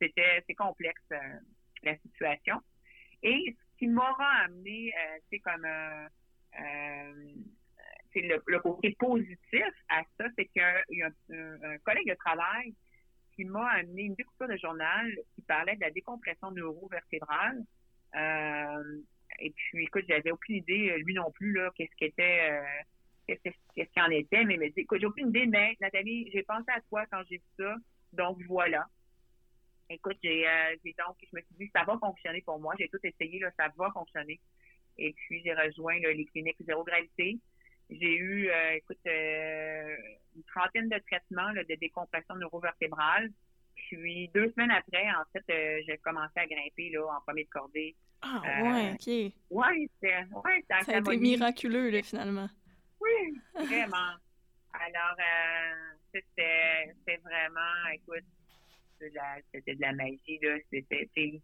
C'était, 0.00 0.42
c'est 0.46 0.54
complexe, 0.54 1.02
la 1.82 1.96
situation. 1.98 2.60
Et 3.22 3.54
ce 3.58 3.78
qui 3.78 3.88
m'aura 3.88 4.30
amené, 4.44 4.92
c'est 5.30 5.38
comme 5.40 5.66
c'est 8.12 8.22
le, 8.22 8.58
côté 8.60 8.96
positif 8.98 9.72
à 9.90 10.02
ça, 10.18 10.24
c'est 10.36 10.46
qu'il 10.46 10.62
y 10.90 11.02
a, 11.02 11.10
un, 11.30 11.78
collègue 11.84 12.08
de 12.08 12.14
travail 12.14 12.74
qui 13.34 13.44
m'a 13.44 13.68
amené 13.72 14.02
une 14.02 14.14
découpure 14.14 14.48
de 14.48 14.56
journal 14.56 15.12
qui 15.34 15.42
parlait 15.42 15.76
de 15.76 15.80
la 15.80 15.90
décompression 15.90 16.50
neurovertébrale. 16.50 17.62
Euh, 18.16 19.00
et 19.40 19.50
puis, 19.50 19.84
écoute, 19.84 20.04
j'avais 20.08 20.30
aucune 20.30 20.56
idée, 20.56 20.96
lui 20.98 21.14
non 21.14 21.30
plus, 21.30 21.52
là, 21.52 21.70
qu'est-ce 21.76 21.94
qu'était, 21.96 22.50
euh, 22.50 22.62
qu'est-ce 23.26 23.90
qu'il 23.90 24.02
en 24.02 24.10
était. 24.10 24.44
Mais 24.44 24.54
il 24.54 24.72
dit, 24.72 24.80
écoute, 24.80 25.00
j'ai 25.00 25.06
aucune 25.06 25.28
idée, 25.28 25.46
mais 25.46 25.76
Nathalie, 25.80 26.30
j'ai 26.32 26.42
pensé 26.42 26.70
à 26.74 26.80
toi 26.82 27.04
quand 27.10 27.22
j'ai 27.28 27.36
vu 27.36 27.44
ça. 27.58 27.74
Donc, 28.12 28.38
voilà. 28.48 28.86
Écoute, 29.88 30.16
j'ai, 30.22 30.46
euh, 30.48 30.76
donc, 30.98 31.16
je 31.22 31.36
me 31.36 31.42
suis 31.42 31.54
dit, 31.58 31.70
ça 31.74 31.84
va 31.84 31.98
fonctionner 31.98 32.42
pour 32.42 32.58
moi. 32.58 32.74
J'ai 32.78 32.88
tout 32.88 32.98
essayé, 33.02 33.38
là, 33.38 33.50
ça 33.58 33.68
va 33.76 33.90
fonctionner. 33.92 34.40
Et 34.98 35.12
puis, 35.12 35.42
j'ai 35.44 35.54
rejoint 35.54 35.98
les 35.98 36.24
cliniques 36.24 36.56
zéro 36.66 36.82
gravité. 36.82 37.38
J'ai 37.90 38.16
eu, 38.16 38.48
euh, 38.48 38.72
écoute, 38.72 38.98
euh, 39.06 39.96
une 40.34 40.42
trentaine 40.44 40.88
de 40.88 40.98
traitements 41.06 41.52
de 41.52 41.74
décompression 41.76 42.34
neurovertébrale. 42.34 43.30
Puis 43.76 44.28
deux 44.34 44.50
semaines 44.52 44.70
après, 44.70 45.06
en 45.10 45.24
fait, 45.32 45.44
euh, 45.52 45.82
j'ai 45.86 45.98
commencé 45.98 46.32
à 46.36 46.46
grimper 46.46 46.90
là, 46.90 47.06
en 47.06 47.20
premier 47.20 47.44
de 47.44 47.50
cordée. 47.50 47.94
Ah 48.22 48.42
ouais, 48.62 48.92
ok. 48.92 49.32
Ouais, 49.50 49.90
c'était 49.94 50.24
ouais, 50.44 50.64
Ça 50.68 50.92
a 50.92 50.98
été 50.98 51.16
miraculeux, 51.16 51.90
là, 51.90 52.02
finalement. 52.02 52.48
Oui, 53.00 53.40
vraiment. 53.54 54.14
Alors, 54.72 55.16
c'était 56.12 57.20
vraiment, 57.22 57.88
écoute, 57.92 58.24
c'était 58.98 59.74
de 59.74 59.80
la 59.80 59.92
magie, 59.92 60.38
là. 60.42 60.56
C'était, 60.72 61.40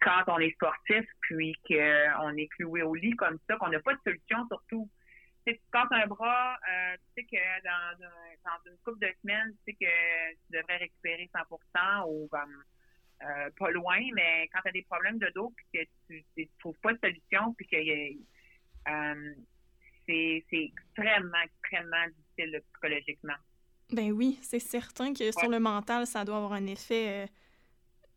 quand 0.00 0.22
on 0.28 0.38
est 0.38 0.52
sportif, 0.52 1.04
puis 1.22 1.54
qu'on 1.66 2.36
est 2.36 2.48
cloué 2.48 2.82
au 2.82 2.94
lit 2.94 3.16
comme 3.16 3.38
ça, 3.48 3.56
qu'on 3.56 3.68
n'a 3.68 3.80
pas 3.80 3.94
de 3.94 4.00
solution 4.04 4.46
surtout 4.48 4.88
tu 5.46 5.60
casses 5.72 5.88
un 5.90 6.06
bras, 6.06 6.54
euh, 6.54 6.96
tu 6.96 7.22
sais 7.22 7.24
que 7.24 7.64
dans, 7.64 7.98
dans, 8.44 8.70
une 8.70 8.78
couple 8.84 8.98
de 9.00 9.12
semaines, 9.22 9.54
tu 9.66 9.72
sais 9.72 9.72
que 9.72 10.32
tu 10.32 10.58
devrais 10.58 10.76
récupérer 10.76 11.30
100% 11.34 12.04
ou 12.08 12.28
comme 12.28 12.64
euh, 13.22 13.50
pas 13.58 13.70
loin, 13.70 13.98
mais 14.14 14.48
quand 14.52 14.60
tu 14.62 14.68
as 14.68 14.72
des 14.72 14.82
problèmes 14.82 15.18
de 15.18 15.30
dos 15.34 15.52
puis 15.56 15.66
que 15.74 15.88
tu 16.06 16.24
ne 16.38 16.44
trouves 16.58 16.78
pas 16.82 16.92
de 16.92 16.98
solution 16.98 17.54
puis 17.54 17.66
que 17.66 17.76
euh, 18.90 19.34
c'est 20.06 20.44
extrêmement, 20.50 21.38
extrêmement 21.44 22.06
difficile 22.08 22.62
psychologiquement. 22.72 23.36
Ben 23.92 24.12
oui, 24.12 24.38
c'est 24.42 24.60
certain 24.60 25.12
que 25.12 25.32
sur 25.32 25.48
le 25.48 25.58
mental, 25.58 26.06
ça 26.06 26.24
doit 26.24 26.36
avoir 26.36 26.52
un 26.52 26.66
effet 26.66 27.28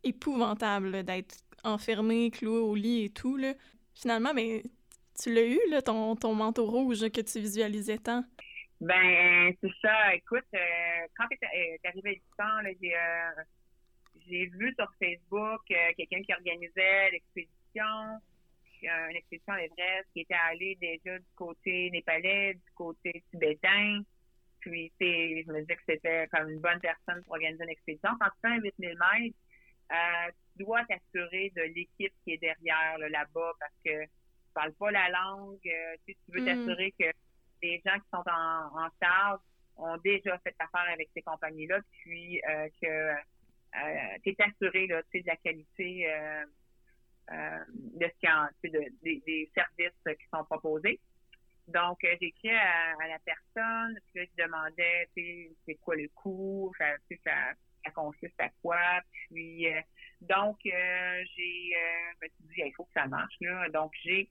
épouvantable 0.04 1.04
d'être 1.04 1.36
enfermé, 1.64 2.30
cloué 2.32 2.60
au 2.60 2.76
lit 2.76 3.06
et 3.06 3.10
tout. 3.10 3.38
Là. 3.38 3.54
Finalement, 3.94 4.34
mais 4.34 4.64
tu 5.22 5.34
l'as 5.34 5.46
eu, 5.46 5.60
là, 5.70 5.82
ton, 5.82 6.16
ton 6.16 6.34
manteau 6.34 6.66
rouge 6.66 7.10
que 7.10 7.22
tu 7.22 7.40
visualisais 7.40 7.98
tant? 7.98 8.24
Ben, 8.84 9.56
c'est 9.62 9.72
ça. 9.82 10.14
Écoute, 10.14 10.44
euh, 10.54 11.08
quand 11.16 11.26
tu 11.30 11.38
euh, 11.42 11.78
arrivé 11.86 12.16
du 12.16 12.22
temps, 12.38 12.60
euh, 12.66 13.44
j'ai 14.28 14.46
vu 14.48 14.76
sur 14.78 14.92
Facebook 15.00 15.62
quelqu'un 15.96 16.22
qui 16.22 16.34
organisait 16.34 17.12
l'expédition, 17.12 18.20
une 18.82 19.16
expédition 19.16 19.54
à 19.54 19.62
l'Everest, 19.62 20.10
qui 20.12 20.22
était 20.22 20.36
allé 20.50 20.78
déjà 20.82 21.18
du 21.18 21.26
côté 21.38 21.92
népalais, 21.92 22.56
du 22.56 22.72
côté 22.76 23.24
tibétain. 23.32 24.02
Puis, 24.60 24.92
je 25.00 25.50
me 25.50 25.62
disais 25.62 25.76
que 25.76 25.84
c'était 25.88 26.28
comme 26.28 26.50
une 26.50 26.60
bonne 26.60 26.82
personne 26.82 27.24
pour 27.24 27.36
organiser 27.36 27.64
une 27.64 27.70
expédition. 27.70 28.10
Quand 28.20 28.28
tu 28.32 28.42
fais 28.42 28.48
un 28.50 28.62
8000 28.62 28.98
mètres, 28.98 29.38
tu 30.58 30.64
dois 30.64 30.84
t'assurer 30.84 31.54
de 31.56 31.62
l'équipe 31.74 32.14
qui 32.26 32.34
est 32.34 32.38
derrière 32.38 32.98
là-bas 32.98 33.54
parce 33.60 33.76
que 33.86 34.06
parles 34.54 34.74
pas 34.74 34.92
la 34.92 35.10
langue, 35.10 35.60
euh, 35.66 35.96
tu, 36.06 36.16
veux 36.30 36.42
mm. 36.42 36.46
t'assurer 36.46 36.94
que 36.98 37.06
les 37.62 37.82
gens 37.86 37.96
qui 37.96 38.10
sont 38.12 38.24
en, 38.30 38.90
charge 39.02 39.40
ont 39.78 39.98
déjà 39.98 40.38
fait 40.40 40.56
affaire 40.60 40.92
avec 40.94 41.10
ces 41.14 41.22
compagnies-là, 41.22 41.80
puis 41.92 42.42
euh, 42.48 42.70
que 42.82 42.88
euh, 42.88 44.18
tu 44.24 44.30
es 44.30 44.36
assuré 44.40 44.88
là, 44.88 45.02
de 45.02 45.22
la 45.26 45.36
qualité 45.38 46.08
de 47.30 48.08
ce 48.22 49.04
des 49.04 49.52
services 49.56 50.20
qui 50.20 50.28
sont 50.32 50.44
proposés. 50.44 51.00
Donc, 51.68 52.00
j'ai 52.02 52.28
écrit 52.28 52.52
à, 52.52 53.08
la 53.08 53.20
personne, 53.20 53.98
puis 54.12 54.20
là, 54.20 54.26
je 54.26 54.44
demandais, 54.44 55.10
c'est 55.66 55.76
quoi 55.76 55.96
le 55.96 56.10
coût, 56.10 56.74
ça, 56.78 56.98
ça, 57.24 57.92
consiste 57.92 58.40
à 58.40 58.50
quoi, 58.62 59.00
puis 59.10 59.68
donc, 60.22 60.58
j'ai, 60.64 61.74
me 62.22 62.28
suis 62.28 62.44
dit, 62.44 62.62
il 62.66 62.74
faut 62.76 62.86
que 62.86 62.94
ça 62.94 63.08
marche, 63.08 63.36
là. 63.42 63.70
Donc, 63.70 63.92
j'ai 64.04 64.30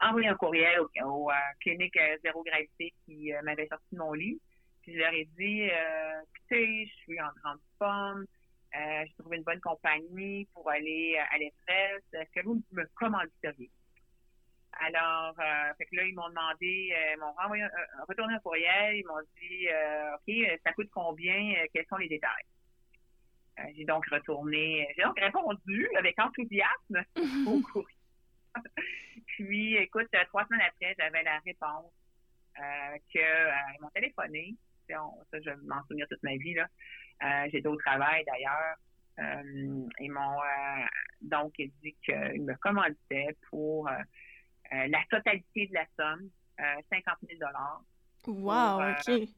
envoyé 0.00 0.28
un 0.28 0.34
courriel 0.34 0.80
au, 0.80 0.90
au 1.04 1.30
euh, 1.30 1.34
clinique 1.60 1.96
euh, 1.96 2.16
zéro 2.22 2.42
gravité 2.42 2.92
qui 3.04 3.32
euh, 3.32 3.42
m'avait 3.42 3.66
sorti 3.68 3.86
de 3.92 3.98
mon 3.98 4.12
lit. 4.12 4.40
Puis 4.82 4.94
je 4.94 4.98
leur 4.98 5.12
ai 5.12 5.26
dit, 5.38 5.64
écoutez, 5.64 6.86
je 6.86 6.94
suis 7.02 7.20
en 7.20 7.28
grande 7.42 7.58
forme, 7.78 8.24
j'ai 8.72 9.12
trouvé 9.18 9.36
une 9.36 9.42
bonne 9.42 9.60
compagnie 9.60 10.48
pour 10.54 10.70
aller 10.70 11.18
à 11.30 11.36
l'Everest. 11.36 12.06
Est-ce 12.14 12.30
que 12.40 12.46
vous 12.46 12.62
me 12.72 12.84
commanditeriez? 12.94 13.70
Alors, 14.72 15.36
fait 15.76 15.84
que 15.84 15.96
là, 15.96 16.04
ils 16.04 16.14
m'ont 16.14 16.30
demandé, 16.30 16.94
ils 17.12 17.18
m'ont 17.20 17.32
renvoyé, 17.32 17.66
retourné 18.08 18.32
un 18.32 18.38
courriel, 18.38 18.96
ils 18.96 19.06
m'ont 19.06 19.20
dit, 19.38 19.68
OK, 20.14 20.60
ça 20.64 20.72
coûte 20.72 20.88
combien, 20.94 21.52
quels 21.74 21.86
sont 21.86 21.98
les 21.98 22.08
détails? 22.08 22.46
j'ai 23.76 23.84
donc 23.84 24.06
retourné, 24.06 24.88
j'ai 24.96 25.02
donc 25.02 25.20
répondu 25.20 25.90
avec 25.98 26.18
enthousiasme 26.18 27.04
au 27.46 27.60
courriel. 27.60 27.99
Puis, 29.26 29.76
écoute, 29.76 30.08
euh, 30.14 30.24
trois 30.28 30.44
semaines 30.46 30.66
après, 30.66 30.94
j'avais 30.98 31.22
la 31.22 31.38
réponse 31.38 31.92
euh, 32.58 32.98
qu'ils 33.10 33.20
euh, 33.20 33.80
m'ont 33.80 33.90
téléphoné. 33.90 34.54
Ça, 34.88 34.98
je 35.32 35.50
vais 35.50 35.56
m'en 35.62 35.82
souvenir 35.84 36.06
toute 36.10 36.22
ma 36.22 36.36
vie. 36.36 36.54
là. 36.54 37.48
J'étais 37.48 37.68
au 37.68 37.76
travail 37.76 38.24
d'ailleurs. 38.24 38.76
ils 40.00 40.10
m'ont 40.10 40.40
donc 41.20 41.54
dit 41.56 41.94
qu'ils 42.04 42.42
me 42.42 42.54
commanditaient 42.56 43.36
pour 43.48 43.88
la 44.72 44.98
totalité 45.08 45.68
de 45.68 45.74
la 45.74 45.86
somme, 45.96 46.28
50 46.58 47.18
000 47.28 47.40
Wow, 48.26 48.80
OK. 48.90 49.28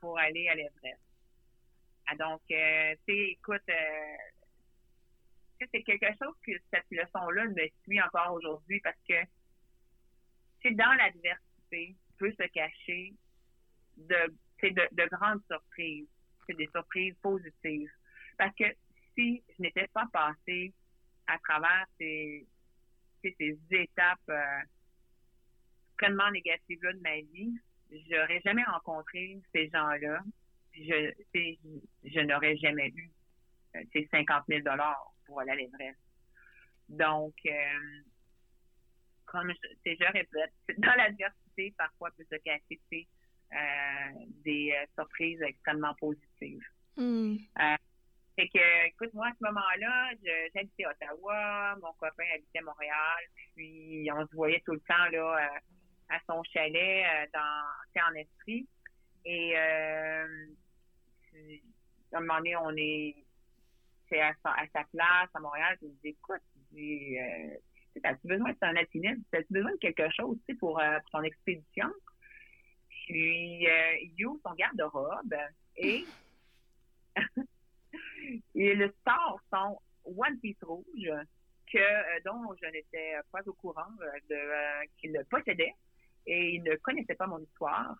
Pour, 0.00 0.18
aller 0.18 0.48
à 0.48 0.54
l'Everest. 0.54 1.00
Ah, 2.08 2.16
donc, 2.16 2.42
tu 2.48 2.54
sais, 2.54 2.98
écoute, 3.06 3.62
c'est 5.72 5.82
quelque 5.82 6.06
chose 6.22 6.34
que 6.46 6.52
cette 6.72 6.90
leçon-là 6.90 7.46
me 7.46 7.68
suit 7.84 8.00
encore 8.00 8.32
aujourd'hui 8.34 8.80
parce 8.80 8.98
que 9.08 9.14
c'est 10.62 10.74
dans 10.74 10.92
l'adversité 10.92 11.96
peut 12.22 12.32
se 12.38 12.46
cacher 12.48 13.14
de, 13.96 14.30
de, 14.62 15.08
grandes 15.10 15.42
surprises. 15.50 16.06
C'est 16.46 16.56
des 16.56 16.68
surprises 16.68 17.16
positives. 17.20 17.90
Parce 18.38 18.54
que 18.54 18.64
si 19.14 19.42
je 19.48 19.62
n'étais 19.62 19.88
pas 19.88 20.06
passée 20.12 20.72
à 21.26 21.38
travers 21.38 21.86
ces, 21.98 22.46
ces 23.22 23.58
étapes 23.70 24.18
euh, 24.28 24.60
extrêmement 25.90 26.30
négatives-là 26.30 26.92
de 26.92 27.00
ma 27.00 27.16
vie, 27.16 27.58
j'aurais 28.08 28.40
jamais 28.44 28.64
rencontré 28.64 29.40
ces 29.52 29.68
gens-là. 29.70 30.22
Je, 30.74 31.12
je 32.04 32.20
n'aurais 32.20 32.56
jamais 32.56 32.92
eu 32.94 33.10
euh, 33.76 33.82
ces 33.92 34.08
50 34.10 34.44
000 34.48 34.60
pour 35.32 35.40
aller 35.40 35.52
à 35.52 35.54
l'Everest. 35.54 35.98
Donc, 36.90 37.34
euh, 37.46 38.00
comme 39.24 39.50
je, 39.50 39.90
je 39.94 40.12
répète, 40.12 40.52
dans 40.78 40.94
l'adversité, 40.94 41.74
parfois 41.78 42.10
peut 42.10 42.24
se 42.30 42.36
euh, 42.36 44.26
des 44.44 44.72
euh, 44.72 44.86
surprises 44.94 45.40
extrêmement 45.40 45.94
positives. 45.94 46.64
Mm. 46.96 47.36
Euh, 47.60 47.76
fait 48.36 48.48
que, 48.48 48.86
écoute, 48.88 49.12
moi, 49.14 49.28
à 49.28 49.32
ce 49.32 49.44
moment-là, 49.44 50.10
j'habitais 50.54 50.86
Ottawa, 50.86 51.76
mon 51.82 51.92
copain 51.94 52.24
habitait 52.34 52.60
Montréal, 52.60 53.22
puis 53.54 54.08
on 54.12 54.26
se 54.26 54.34
voyait 54.34 54.62
tout 54.66 54.72
le 54.72 54.80
temps 54.80 55.08
là 55.12 55.50
à 56.08 56.18
son 56.26 56.42
chalet 56.44 57.30
dans 57.32 58.10
en 58.10 58.14
esprit. 58.14 58.66
Et 59.24 59.54
euh, 59.56 60.46
à 62.12 62.16
un 62.16 62.20
moment 62.20 62.38
donné, 62.38 62.56
on 62.56 62.74
est 62.76 63.16
à 64.20 64.34
sa, 64.42 64.84
place 64.92 65.28
à 65.34 65.40
Montréal, 65.40 65.76
je 65.80 65.86
me 65.86 65.92
dis, 66.02 66.08
écoute, 66.08 66.42
dis, 66.72 67.18
euh, 67.18 68.00
as-tu 68.04 68.26
besoin 68.26 68.52
de 68.52 68.56
un 68.62 68.76
alpiniste? 68.76 69.22
As-tu 69.32 69.52
besoin 69.52 69.72
de 69.72 69.78
quelque 69.78 70.10
chose 70.10 70.38
pour, 70.58 70.80
euh, 70.80 70.98
pour 71.00 71.10
ton 71.10 71.22
expédition? 71.22 71.88
Puis, 72.88 73.68
euh, 73.68 73.96
il 74.02 74.26
ouvre 74.26 74.40
son 74.46 74.54
garde-robe 74.54 75.34
et 75.76 76.04
il 78.54 78.92
sort 79.06 79.40
son 79.52 79.78
One 80.04 80.38
Piece 80.40 80.62
rouge 80.62 81.10
que, 81.72 82.22
dont 82.24 82.54
je 82.60 82.66
n'étais 82.70 83.14
pas 83.30 83.40
au 83.46 83.52
courant 83.54 83.90
de 84.28 84.86
qu'il 84.98 85.12
le 85.12 85.24
possédait 85.24 85.74
et 86.26 86.54
il 86.54 86.62
ne 86.62 86.76
connaissait 86.76 87.14
pas 87.14 87.26
mon 87.26 87.38
histoire. 87.38 87.96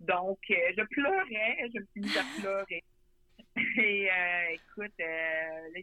Donc, 0.00 0.38
je 0.48 0.82
pleurais, 0.84 1.70
je 1.72 1.80
me 1.80 1.86
suis 1.86 2.00
mise 2.00 2.16
à 2.16 2.40
pleurer. 2.40 2.82
Et 3.76 4.10
euh, 4.10 4.54
écoute, 4.54 4.94
euh, 5.00 5.68
là, 5.74 5.80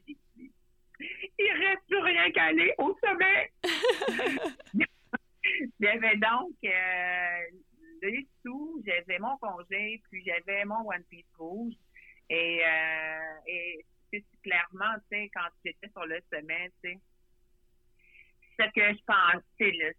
il 1.40 1.52
reste 1.52 1.88
plus 1.88 2.00
rien 2.00 2.32
qu'à 2.32 2.46
aller 2.46 2.74
au 2.78 2.96
sommet. 3.04 3.52
j'avais 5.80 6.18
donc 6.18 6.54
euh, 6.64 7.40
les 8.02 8.28
sous, 8.44 8.84
j'avais 8.86 9.20
mon 9.20 9.38
congé, 9.38 10.02
puis 10.10 10.24
j'avais 10.26 10.66
mon 10.66 10.88
One 10.88 11.04
Piece 11.10 11.26
rouge. 11.38 11.74
Et, 12.30 12.62
euh, 12.64 13.40
et 13.48 13.86
clairement, 14.44 14.96
tu 15.12 15.18
sais, 15.18 15.30
quand 15.34 15.48
j'étais 15.66 15.90
sur 15.90 16.06
le 16.06 16.20
sommet, 16.32 16.72
tu 16.84 16.92
sais, 16.92 17.00
ce 18.60 18.66
que 18.72 18.94
je 18.94 19.04
pensais, 19.06 19.72
là, 19.72 19.92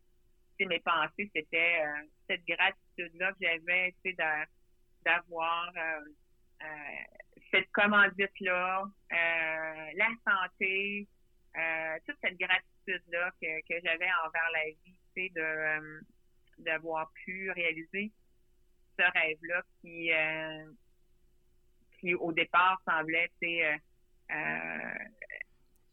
mes 0.66 0.80
pensées, 0.80 1.30
c'était 1.34 1.82
euh, 1.82 2.06
cette 2.28 2.44
gratitude-là 2.46 3.32
que 3.32 3.38
j'avais, 3.40 3.94
tu 4.04 4.10
sais, 4.10 4.16
d'avoir 5.04 5.72
euh, 5.76 6.04
euh, 6.62 6.66
cette 7.50 7.70
commandite-là, 7.72 8.84
la 9.10 10.08
santé, 10.26 11.06
toute 12.06 12.16
cette 12.22 12.38
gratitude-là 12.38 13.30
que, 13.40 13.60
que 13.68 13.80
j'avais 13.84 14.08
envers 14.26 14.50
la 14.52 14.64
vie, 14.70 14.96
tu 15.14 15.22
sais, 15.22 15.32
de 15.34 16.00
d'avoir 16.58 17.10
pu 17.24 17.50
réaliser 17.52 18.12
ce 18.98 19.02
rêve-là 19.18 19.62
qui, 19.80 20.10
qui 21.98 22.14
au 22.14 22.32
départ 22.32 22.82
semblait, 22.86 23.30
tu 23.40 23.48
sais, 23.48 23.80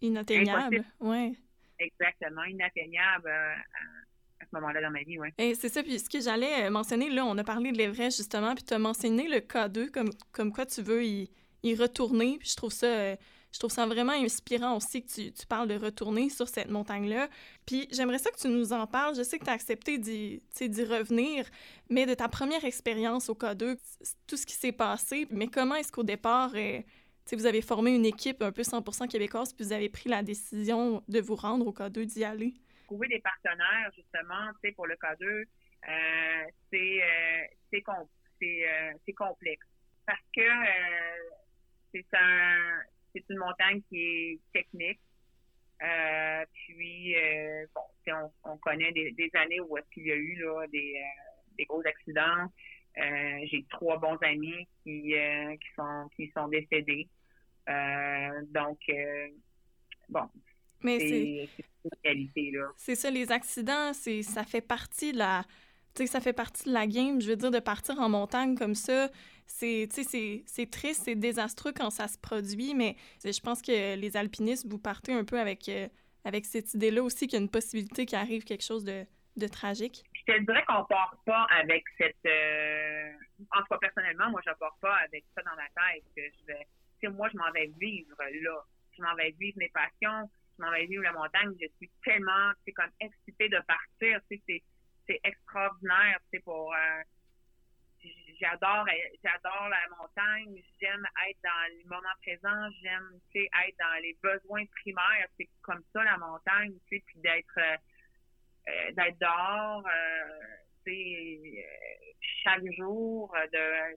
inatteignable, 0.02 0.84
oui. 1.00 1.40
Exactement, 1.80 2.44
inatteignable 2.44 3.32
à 4.40 4.46
ce 4.46 4.56
moment-là 4.56 4.82
dans 4.82 4.92
ma 4.92 5.04
vie, 5.04 5.20
oui. 5.20 5.30
Et 5.38 5.56
c'est 5.56 5.70
ça, 5.70 5.84
puis 5.84 6.00
ce 6.00 6.10
que 6.10 6.20
j'allais 6.20 6.66
euh, 6.66 6.70
mentionner, 6.70 7.10
là, 7.10 7.26
on 7.26 7.38
a 7.38 7.44
parlé 7.44 7.72
de 7.72 7.78
l'Everest, 7.78 8.18
justement, 8.18 8.54
puis 8.56 8.64
tu 8.64 8.74
as 8.74 8.80
mentionné 8.80 9.28
le 9.28 9.38
K2, 9.38 9.92
comme, 9.92 10.10
comme 10.32 10.52
quoi 10.52 10.66
tu 10.66 10.82
veux 10.82 11.04
y, 11.04 11.30
y 11.64 11.76
retourner, 11.76 12.38
puis 12.40 12.50
je 12.50 12.56
trouve 12.56 12.72
ça... 12.72 12.88
Euh, 12.88 13.16
je 13.54 13.60
trouve 13.60 13.72
ça 13.72 13.86
vraiment 13.88 14.12
inspirant 14.12 14.76
aussi 14.76 15.04
que 15.04 15.08
tu, 15.08 15.32
tu 15.32 15.48
parles 15.48 15.70
de 15.70 15.76
retourner 15.76 16.30
sur 16.30 16.48
cette 16.48 16.70
montagne-là. 16.70 17.28
Puis 17.66 17.88
j'aimerais 17.92 18.20
ça 18.20 18.30
que 18.30 18.38
tu 18.38 18.50
nous 18.50 18.74
en 18.74 18.86
parles. 18.86 19.16
Je 19.16 19.24
sais 19.24 19.40
que 19.40 19.46
tu 19.46 19.50
as 19.50 19.54
accepté 19.54 19.98
d'y 19.98 20.42
revenir, 20.84 21.48
mais 21.90 22.06
de 22.06 22.14
ta 22.14 22.28
première 22.28 22.66
expérience 22.66 23.30
au 23.30 23.34
K2, 23.34 23.78
tout 24.28 24.36
ce 24.36 24.46
qui 24.46 24.54
s'est 24.54 24.74
passé, 24.74 25.28
mais 25.32 25.48
comment 25.48 25.76
est-ce 25.76 25.92
qu'au 25.92 26.04
départ, 26.04 26.52
euh, 26.56 26.82
vous 27.32 27.46
avez 27.46 27.62
formé 27.62 27.96
une 27.96 28.06
équipe 28.06 28.44
un 28.44 28.52
peu 28.52 28.64
100% 28.64 29.08
québécoise, 29.08 29.54
puis 29.54 29.66
vous 29.66 29.74
avez 29.74 29.90
pris 29.90 30.10
la 30.10 30.22
décision 30.22 31.02
de 31.08 31.20
vous 31.20 31.36
rendre 31.36 31.66
au 31.66 31.72
K2, 31.72 32.06
d'y 32.06 32.26
aller? 32.26 32.54
trouver 32.88 33.08
des 33.08 33.20
partenaires, 33.20 33.92
justement, 33.96 34.52
tu 34.54 34.70
sais, 34.70 34.72
pour 34.72 34.88
le 34.88 34.96
K2, 34.96 35.26
euh, 35.26 36.46
c'est 36.72 37.04
euh, 37.04 37.80
euh, 38.44 39.14
complexe. 39.16 39.68
Parce 40.06 40.24
que 40.34 40.42
c'est 41.94 42.06
un 42.14 42.82
c'est 43.14 43.24
une 43.30 43.40
montagne 43.40 43.82
qui 43.90 44.00
est 44.00 44.40
technique. 44.54 45.00
puis, 46.54 47.16
bon, 47.74 47.82
on, 48.08 48.52
on 48.52 48.58
connaît 48.58 48.92
des, 48.92 49.12
des 49.12 49.30
années 49.34 49.60
où 49.62 49.78
est-ce 49.78 49.90
qu'il 49.92 50.06
y 50.08 50.12
a 50.12 50.16
eu 50.16 50.36
là, 50.36 50.66
des, 50.68 51.02
des 51.58 51.66
gros 51.66 51.82
accidents. 51.86 52.52
J'ai 52.96 53.66
trois 53.70 53.98
bons 53.98 54.18
amis 54.22 54.68
qui, 54.84 55.14
qui 55.14 55.70
sont 55.76 56.10
qui 56.16 56.32
sont 56.36 56.48
décédés. 56.48 57.08
donc, 58.52 58.80
bon, 60.10 60.30
mais 60.84 61.00
c'est 61.00 61.50
C'est 62.76 62.96
ça, 62.96 63.10
les 63.10 63.32
accidents, 63.32 63.94
c'est 63.94 64.22
ça 64.22 64.44
fait 64.44 64.62
partie 64.62 65.12
de 65.12 65.18
la. 65.18 65.44
Tu 65.96 66.04
sais, 66.04 66.08
ça 66.08 66.22
fait 66.22 66.34
partie 66.34 66.66
de 66.66 66.74
la 66.74 66.86
game. 66.86 67.20
Je 67.22 67.30
veux 67.30 67.36
dire, 67.36 67.52
de 67.52 67.60
partir 67.60 68.00
en 68.00 68.10
montagne 68.10 68.56
comme 68.56 68.76
ça, 68.76 69.10
c'est 69.48 69.88
triste, 70.70 71.04
c'est 71.06 71.16
désastreux 71.16 71.74
quand 71.74 71.90
ça 71.90 72.08
se 72.08 72.18
produit, 72.18 72.76
mais 72.76 72.96
je 73.24 73.40
pense 73.40 73.62
que 73.62 73.96
les 73.96 74.18
alpinistes, 74.18 74.68
vous 74.68 74.80
partez 74.80 75.14
un 75.14 75.24
peu 75.24 75.40
avec, 75.40 75.70
euh, 75.70 75.88
avec 76.26 76.46
cette 76.46 76.74
idée-là 76.74 77.02
aussi 77.02 77.28
qu'il 77.28 77.40
y 77.40 77.42
a 77.42 77.44
une 77.44 77.50
possibilité 77.50 78.06
qu'il 78.06 78.18
arrive 78.18 78.44
quelque 78.44 78.64
chose 78.64 78.84
de, 78.84 79.06
de 79.36 79.48
tragique. 79.48 80.04
Je 80.14 80.34
te 80.34 80.40
dirais 80.40 80.64
qu'on 80.68 80.84
part 80.86 81.18
pas 81.26 81.48
avec 81.50 81.84
cette. 81.98 82.16
Euh, 82.26 83.12
en 83.52 83.60
tout 83.60 83.68
cas, 83.72 83.78
personnellement, 83.78 84.30
moi, 84.30 84.42
je 84.46 84.52
pars 84.60 84.78
pas 84.82 84.96
avec 85.06 85.24
ça 85.36 85.42
dans 85.44 85.56
ma 85.56 85.68
tête. 85.68 86.04
Que 86.16 86.22
je 86.22 86.46
vais. 86.46 87.10
Moi, 87.10 87.30
je 87.32 87.38
m'en 87.38 87.52
vais 87.52 87.72
vivre 87.80 88.16
là. 88.20 88.64
Je 88.98 89.02
m'en 89.04 89.16
vais 89.16 89.34
vivre 89.40 89.58
mes 89.60 89.70
passions 89.70 90.30
m'en 90.60 90.72
vais 90.72 90.86
vivre 90.86 91.04
la 91.04 91.14
montagne, 91.14 91.54
je 91.62 91.68
suis 91.78 91.92
tellement, 92.04 92.52
comme 92.76 92.92
excitée 93.00 93.50
de 93.50 93.60
partir, 93.68 94.20
c'est 94.30 95.20
extraordinaire, 95.24 96.20
pour 96.44 96.74
euh, 96.74 97.02
j'adore 98.40 98.86
j'adore 99.24 99.70
la 99.70 99.98
montagne, 99.98 100.62
j'aime 100.80 101.06
être 101.28 101.40
dans 101.44 101.78
le 101.78 101.90
moment 101.90 102.16
présent, 102.22 102.70
j'aime 102.82 103.20
être 103.36 103.78
dans 103.80 104.02
les 104.02 104.18
besoins 104.22 104.66
primaires, 104.82 105.28
c'est 105.38 105.50
comme 105.62 105.84
ça 105.94 106.04
la 106.04 106.18
montagne, 106.18 106.74
puis 106.88 107.04
d'être 107.16 107.58
euh, 107.58 107.78
euh, 108.70 108.92
d'être 108.92 109.20
dehors, 109.20 109.84
sais 110.86 111.66
chaque 112.44 112.64
jour 112.78 113.36
de 113.54 113.96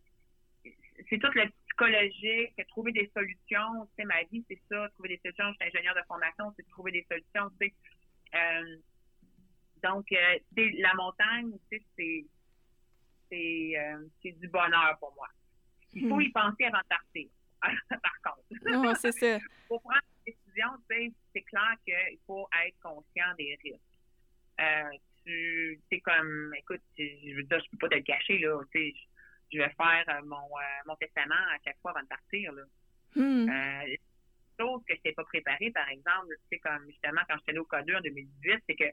c'est 1.09 1.19
toute 1.19 1.35
la 1.35 1.47
psychologique, 1.47 2.55
trouver 2.69 2.93
des 2.93 3.11
solutions. 3.15 3.87
Tu 3.87 3.95
sais, 3.97 4.05
ma 4.05 4.23
vie, 4.25 4.45
c'est 4.49 4.61
ça, 4.69 4.89
trouver 4.91 5.11
des 5.11 5.21
solutions. 5.23 5.51
Je 5.53 5.67
suis 5.67 5.77
ingénieur 5.77 5.95
de 5.95 6.03
formation, 6.07 6.53
c'est 6.57 6.69
trouver 6.69 6.93
des 6.93 7.07
solutions. 7.11 7.51
Tu 7.61 7.69
sais. 7.69 7.75
Euh, 8.35 8.77
donc, 9.83 10.07
euh, 10.13 10.39
la 10.79 10.95
montagne, 10.95 11.53
tu 11.71 11.79
sais, 11.79 11.85
c'est 11.97 12.25
c'est 13.31 13.73
euh, 13.79 14.05
du 14.25 14.49
bonheur 14.49 14.97
pour 14.99 15.15
moi. 15.15 15.29
Il 15.93 16.09
faut 16.09 16.17
hmm. 16.17 16.23
y 16.23 16.29
penser 16.31 16.65
avant 16.65 16.79
de 16.79 16.89
partir, 16.89 17.29
par 17.89 18.35
contre. 18.35 18.71
Non, 18.71 18.95
c'est 18.95 19.13
ça. 19.13 19.39
pour 19.69 19.81
prendre 19.83 20.01
une 20.27 20.33
décision, 20.33 20.69
tu 20.89 20.97
sais, 20.97 21.13
c'est 21.35 21.43
clair 21.43 21.75
qu'il 21.85 22.19
faut 22.27 22.49
être 22.65 22.79
conscient 22.81 23.35
des 23.39 23.59
risques. 23.63 23.81
Euh, 24.61 24.97
tu 25.25 25.81
sais, 25.91 26.01
comme, 26.01 26.55
écoute, 26.59 26.83
je 26.97 27.37
veux 27.37 27.43
dire, 27.43 27.61
je 27.65 27.71
peux 27.71 27.79
pas 27.79 27.89
te 27.89 27.95
le 27.97 28.03
cacher, 28.03 28.39
là, 28.39 28.61
tu 28.73 28.79
sais, 28.79 28.95
je 29.53 29.59
vais 29.59 29.71
faire 29.71 30.05
euh, 30.09 30.25
mon, 30.25 30.37
euh, 30.37 30.83
mon 30.87 30.97
testament 30.97 31.35
à 31.35 31.59
chaque 31.65 31.79
fois 31.81 31.93
avant 31.93 32.03
de 32.03 32.09
partir. 32.09 32.53
Là. 32.53 32.63
Hmm. 33.17 33.49
Euh, 33.49 33.97
chose 34.59 34.83
que 34.87 34.95
je 34.95 34.99
n'étais 34.99 35.13
pas 35.13 35.25
préparée, 35.25 35.71
par 35.71 35.89
exemple, 35.89 36.35
c'est 36.51 36.59
comme 36.59 36.85
justement 36.87 37.23
quand 37.29 37.37
j'étais 37.39 37.51
allée 37.53 37.59
au 37.61 37.65
Code 37.65 37.91
en 37.91 38.01
2018, 38.01 38.63
c'est 38.69 38.77
que 38.77 38.91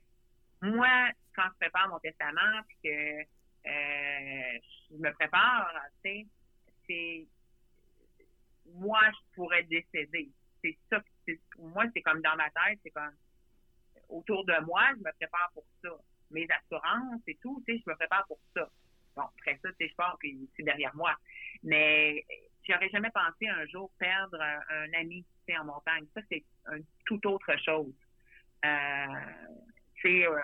moi, 0.62 1.10
quand 1.36 1.44
je 1.54 1.58
prépare 1.60 1.90
mon 1.90 2.00
testament, 2.00 2.62
puis 2.68 2.78
que 2.84 3.24
je 3.68 4.96
me 4.96 5.12
prépare, 5.14 5.74
tu 6.04 6.10
sais, 6.10 6.26
c'est 6.88 7.28
moi, 8.74 9.00
je 9.10 9.36
pourrais 9.36 9.64
décéder. 9.64 10.30
C'est 10.62 10.78
ça. 10.90 11.02
Pour 11.52 11.68
moi, 11.68 11.86
c'est 11.94 12.02
comme 12.02 12.22
dans 12.22 12.36
ma 12.36 12.50
tête, 12.50 12.80
c'est 12.84 12.92
comme 12.92 13.16
autour 14.10 14.46
de 14.46 14.54
moi, 14.66 14.84
je 14.98 15.04
me 15.04 15.12
prépare 15.14 15.52
pour 15.54 15.66
ça. 15.82 15.90
Mes 16.32 16.48
assurances 16.50 17.22
et 17.28 17.36
tout, 17.42 17.64
tu 17.66 17.74
sais, 17.74 17.84
je 17.86 17.90
me 17.90 17.96
prépare 17.96 18.26
pour 18.28 18.40
ça. 18.54 18.70
Bon, 19.16 19.24
après 19.24 19.60
ça, 19.64 19.70
je 19.80 19.96
pars, 19.96 20.18
puis 20.20 20.50
c'est 20.56 20.64
derrière 20.64 20.96
moi. 20.96 21.16
Mais 21.64 22.26
j'aurais 22.68 22.90
jamais 22.90 23.10
pensé 23.12 23.48
un 23.48 23.66
jour 23.68 23.92
perdre 23.98 24.40
un, 24.42 24.94
ami 24.94 25.26
en 25.58 25.66
montagne. 25.66 26.06
Ça, 26.14 26.22
c'est 26.30 26.44
une 26.72 26.86
toute 27.06 27.26
autre 27.26 27.56
chose. 27.64 27.94
Euh, 28.66 29.06
c'est 30.02 30.28
euh, 30.28 30.40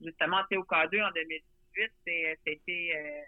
justement, 0.00 0.40
au 0.52 0.64
K2 0.64 1.04
en 1.04 1.10
2018, 1.12 1.44
c'était 1.74 2.92
euh, 2.96 3.22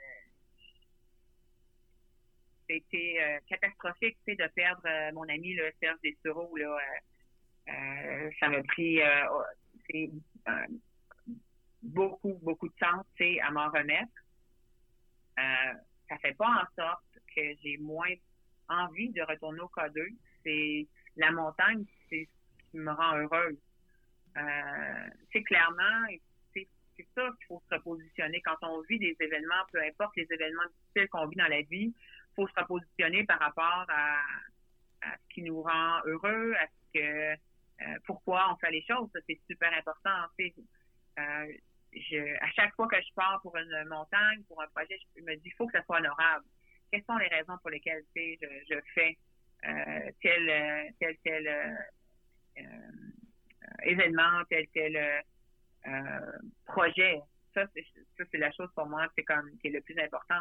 c'était 2.69 3.17
euh, 3.21 3.39
catastrophique 3.49 4.19
de 4.27 4.47
perdre 4.55 4.83
euh, 4.87 5.13
mon 5.13 5.29
ami 5.29 5.55
le 5.55 5.73
Serge 5.81 5.99
Dessureau. 6.03 6.57
Là, 6.57 6.79
ça 8.41 8.49
m'a 8.49 8.63
pris 8.63 9.01
beaucoup, 11.83 12.39
beaucoup 12.43 12.69
de 12.69 12.75
temps 12.75 13.05
à 13.43 13.51
m'en 13.51 13.69
remettre 13.71 14.23
euh, 15.39 15.75
ça 16.09 16.19
fait 16.19 16.35
pas 16.35 16.49
en 16.49 16.83
sorte 16.83 17.05
que 17.35 17.43
j'ai 17.63 17.79
moins 17.79 18.15
envie 18.69 19.11
de 19.11 19.23
retourner 19.23 19.61
au 19.61 19.71
K2. 19.75 20.15
C'est 20.45 20.87
la 21.17 21.31
montagne, 21.31 21.85
c'est 22.09 22.29
ce 22.29 22.71
qui 22.71 22.79
me 22.79 22.93
rend 22.93 23.17
heureuse. 23.17 23.59
Euh, 24.37 25.09
c'est 25.33 25.43
clairement, 25.43 26.07
c'est 27.03 27.21
ça 27.21 27.29
qu'il 27.37 27.47
faut 27.47 27.63
se 27.69 27.75
repositionner 27.75 28.41
quand 28.43 28.57
on 28.63 28.81
vit 28.83 28.99
des 28.99 29.17
événements, 29.21 29.65
peu 29.73 29.83
importe 29.83 30.17
les 30.17 30.27
événements 30.31 30.63
difficiles 30.81 31.09
qu'on 31.09 31.27
vit 31.27 31.37
dans 31.37 31.49
la 31.49 31.63
vie, 31.63 31.93
il 31.95 32.35
faut 32.35 32.49
se 32.49 32.55
repositionner 32.61 33.25
par 33.25 33.39
rapport 33.39 33.87
à, 33.89 34.21
à, 35.03 35.17
ce 35.17 35.35
qui 35.35 35.43
nous 35.43 35.63
rend 35.63 36.01
heureux, 36.07 36.55
à 36.55 36.67
ce 36.67 36.99
que 36.99 37.33
euh, 37.83 37.99
pourquoi 38.07 38.53
on 38.53 38.57
fait 38.57 38.71
les 38.71 38.83
choses. 38.83 39.09
c'est 39.27 39.41
super 39.49 39.73
important. 39.73 40.29
Euh, 41.19 41.53
à 42.41 42.51
chaque 42.53 42.75
fois 42.75 42.89
que 42.89 42.97
je 42.97 43.13
pars 43.15 43.41
pour 43.43 43.57
une 43.57 43.85
montagne, 43.89 44.43
pour 44.49 44.63
un 44.63 44.67
projet, 44.69 44.99
je 45.17 45.23
me 45.23 45.35
dis, 45.37 45.49
il 45.49 45.55
faut 45.55 45.67
que 45.67 45.79
ça 45.79 45.85
soit 45.85 45.99
honorable. 45.99 46.45
Quelles 46.91 47.05
sont 47.05 47.17
les 47.17 47.29
raisons 47.29 47.59
pour 47.59 47.71
lesquelles 47.71 48.05
je, 48.15 48.37
je 48.71 48.79
fais 48.95 49.19
euh, 49.67 50.11
tel, 50.21 50.95
tel, 50.99 51.17
tel 51.23 51.47
euh, 52.59 52.63
événement, 53.85 54.43
tel, 54.49 54.67
tel 54.69 55.23
projet? 56.73 57.21
Ça, 57.55 57.67
c'est, 57.75 58.39
la 58.39 58.51
chose 58.53 58.71
pour 58.75 58.87
moi, 58.87 59.07
c'est 59.17 59.25
comme 59.25 59.51
qui 59.59 59.69
est 59.69 59.71
le 59.71 59.81
plus 59.83 59.99
important. 59.99 60.41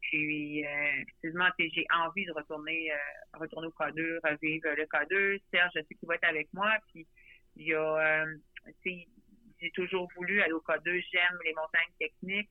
Puis, 0.00 0.64
euh, 0.64 1.02
effectivement, 1.02 1.48
j'ai 1.58 1.86
envie 1.92 2.24
de 2.24 2.32
retourner, 2.32 2.92
euh, 2.92 3.38
retourner 3.38 3.68
au 3.68 3.70
K2, 3.70 4.20
revivre 4.24 4.68
le 4.76 4.84
K2. 4.84 5.40
Serge, 5.50 5.72
je 5.74 5.80
sais 5.80 5.94
qu'il 5.94 6.08
va 6.08 6.14
être 6.14 6.28
avec 6.28 6.48
moi. 6.52 6.72
Puis, 6.92 7.06
il 7.56 7.66
y 7.66 7.74
a, 7.74 8.24
euh, 8.24 8.36
j'ai 8.84 9.70
toujours 9.74 10.08
voulu 10.16 10.40
aller 10.42 10.52
au 10.52 10.60
K2. 10.60 11.02
J'aime 11.12 11.38
les 11.44 11.54
montagnes 11.54 11.92
techniques. 11.98 12.50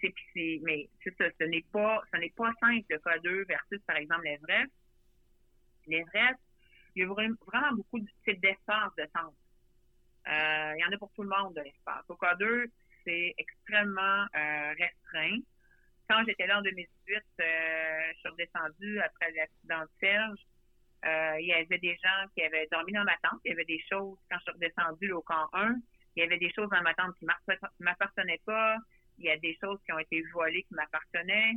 C'est, 0.00 0.60
mais 0.62 0.88
ça, 1.04 1.24
ce 1.40 1.44
n'est 1.44 1.64
pas, 1.72 2.02
ce 2.12 2.18
n'est 2.18 2.32
pas 2.36 2.52
simple 2.60 2.84
le 2.90 2.98
K2 2.98 3.46
versus, 3.46 3.80
par 3.86 3.96
exemple, 3.96 4.24
l'Everest. 4.24 4.72
L'Everest, 5.86 6.40
il 6.96 7.02
y 7.02 7.04
a 7.04 7.08
vraiment 7.08 7.72
beaucoup 7.76 8.00
d'espace 8.00 8.94
de 8.98 9.04
temps. 9.14 9.32
Euh, 10.28 10.72
il 10.76 10.80
y 10.80 10.84
en 10.84 10.92
a 10.92 10.98
pour 10.98 11.12
tout 11.12 11.22
le 11.22 11.28
monde 11.28 11.54
de 11.54 11.60
l'espace. 11.60 12.04
Au 12.08 12.14
K2, 12.14 12.66
c'est 13.04 13.34
extrêmement 13.38 14.26
euh, 14.34 14.74
restreint. 14.78 15.38
Quand 16.08 16.24
j'étais 16.26 16.46
là 16.46 16.58
en 16.58 16.62
2018, 16.62 17.16
euh, 17.40 18.12
je 18.12 18.18
suis 18.18 18.28
redescendue 18.28 19.00
après 19.00 19.30
l'accident 19.32 19.82
de 19.82 19.90
Serge. 20.00 20.40
Il 21.38 21.46
y 21.46 21.52
avait 21.52 21.78
des 21.78 21.96
gens 22.02 22.26
qui 22.34 22.42
avaient 22.42 22.66
dormi 22.70 22.92
dans 22.92 23.04
ma 23.04 23.16
tente. 23.22 23.40
Il 23.44 23.50
y 23.50 23.52
avait 23.52 23.64
des 23.64 23.80
choses, 23.88 24.18
quand 24.28 24.38
je 24.38 24.42
suis 24.42 24.52
redescendue 24.52 25.12
au 25.12 25.22
camp 25.22 25.48
1, 25.52 25.76
il 26.16 26.20
y 26.20 26.26
avait 26.26 26.38
des 26.38 26.52
choses 26.52 26.68
dans 26.70 26.82
ma 26.82 26.94
tente 26.94 27.16
qui 27.18 27.26
m'appartenaient 27.78 28.40
pas. 28.44 28.76
Il 29.18 29.26
y 29.26 29.30
a 29.30 29.36
des 29.36 29.56
choses 29.62 29.78
qui 29.84 29.92
ont 29.92 29.98
été 30.00 30.22
volées 30.34 30.64
qui 30.64 30.74
m'appartenaient. 30.74 31.52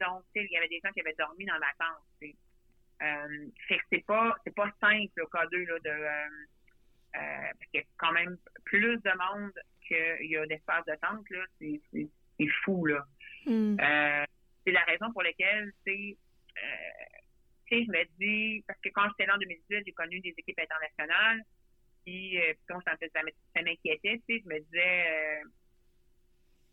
Donc, 0.00 0.24
il 0.34 0.50
y 0.50 0.56
avait 0.58 0.68
des 0.68 0.80
gens 0.84 0.92
qui 0.92 1.00
avaient 1.00 1.14
dormi 1.18 1.46
dans 1.46 1.58
ma 1.58 1.72
tente. 1.78 2.34
Euh, 3.00 3.46
c'est 3.90 4.04
pas, 4.04 4.36
pas 4.56 4.70
simple, 4.80 5.12
le 5.16 5.26
cas 5.26 5.46
2, 5.46 5.64
là, 5.64 5.78
de, 5.78 5.90
parce 7.12 7.70
qu'il 7.70 7.80
y 7.80 7.82
a 7.82 7.86
quand 7.96 8.12
même 8.12 8.36
plus 8.64 8.96
de 8.98 9.10
monde 9.18 9.52
qu'il 9.86 10.30
y 10.30 10.36
a 10.36 10.46
d'espace 10.46 10.84
de 10.86 10.94
tente, 10.96 11.28
là. 11.30 11.44
C'est, 11.58 11.80
c'est, 11.92 12.08
c'est 12.38 12.48
fou, 12.64 12.86
là. 12.86 13.04
Hmm. 13.46 13.76
c'est 14.64 14.72
la 14.72 14.84
raison 14.84 15.10
pour 15.12 15.22
laquelle, 15.22 15.72
c'est, 15.86 16.16
je 17.70 17.90
me 17.90 18.04
dis, 18.18 18.64
parce 18.66 18.80
que 18.80 18.88
quand 18.90 19.08
j'étais 19.10 19.26
là 19.26 19.34
en 19.34 19.38
2018, 19.38 19.82
j'ai 19.86 19.92
connu 19.92 20.20
des 20.20 20.34
équipes 20.36 20.58
internationales, 20.58 21.42
puis 22.04 22.40
euh, 22.40 22.54
quand 22.66 22.80
ça, 22.82 22.96
ça 22.96 23.62
m'inquiétait, 23.62 24.20
je 24.28 24.48
me 24.48 24.58
disais, 24.60 25.42
euh, 25.42 25.44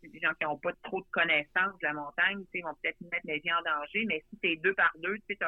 des 0.03 0.19
gens 0.19 0.33
qui 0.39 0.45
n'ont 0.45 0.57
pas 0.57 0.73
trop 0.83 1.01
de 1.01 1.07
connaissances 1.11 1.77
de 1.81 1.88
la 1.88 1.93
montagne, 1.93 2.43
ils 2.53 2.63
vont 2.63 2.73
peut-être 2.81 3.01
mettre 3.01 3.25
la 3.25 3.38
vie 3.38 3.51
en 3.51 3.61
danger, 3.61 4.05
mais 4.07 4.23
si 4.29 4.38
t'es 4.38 4.55
deux 4.57 4.73
par 4.73 4.91
deux, 4.99 5.17
tu 5.27 5.36
sais, 5.36 5.45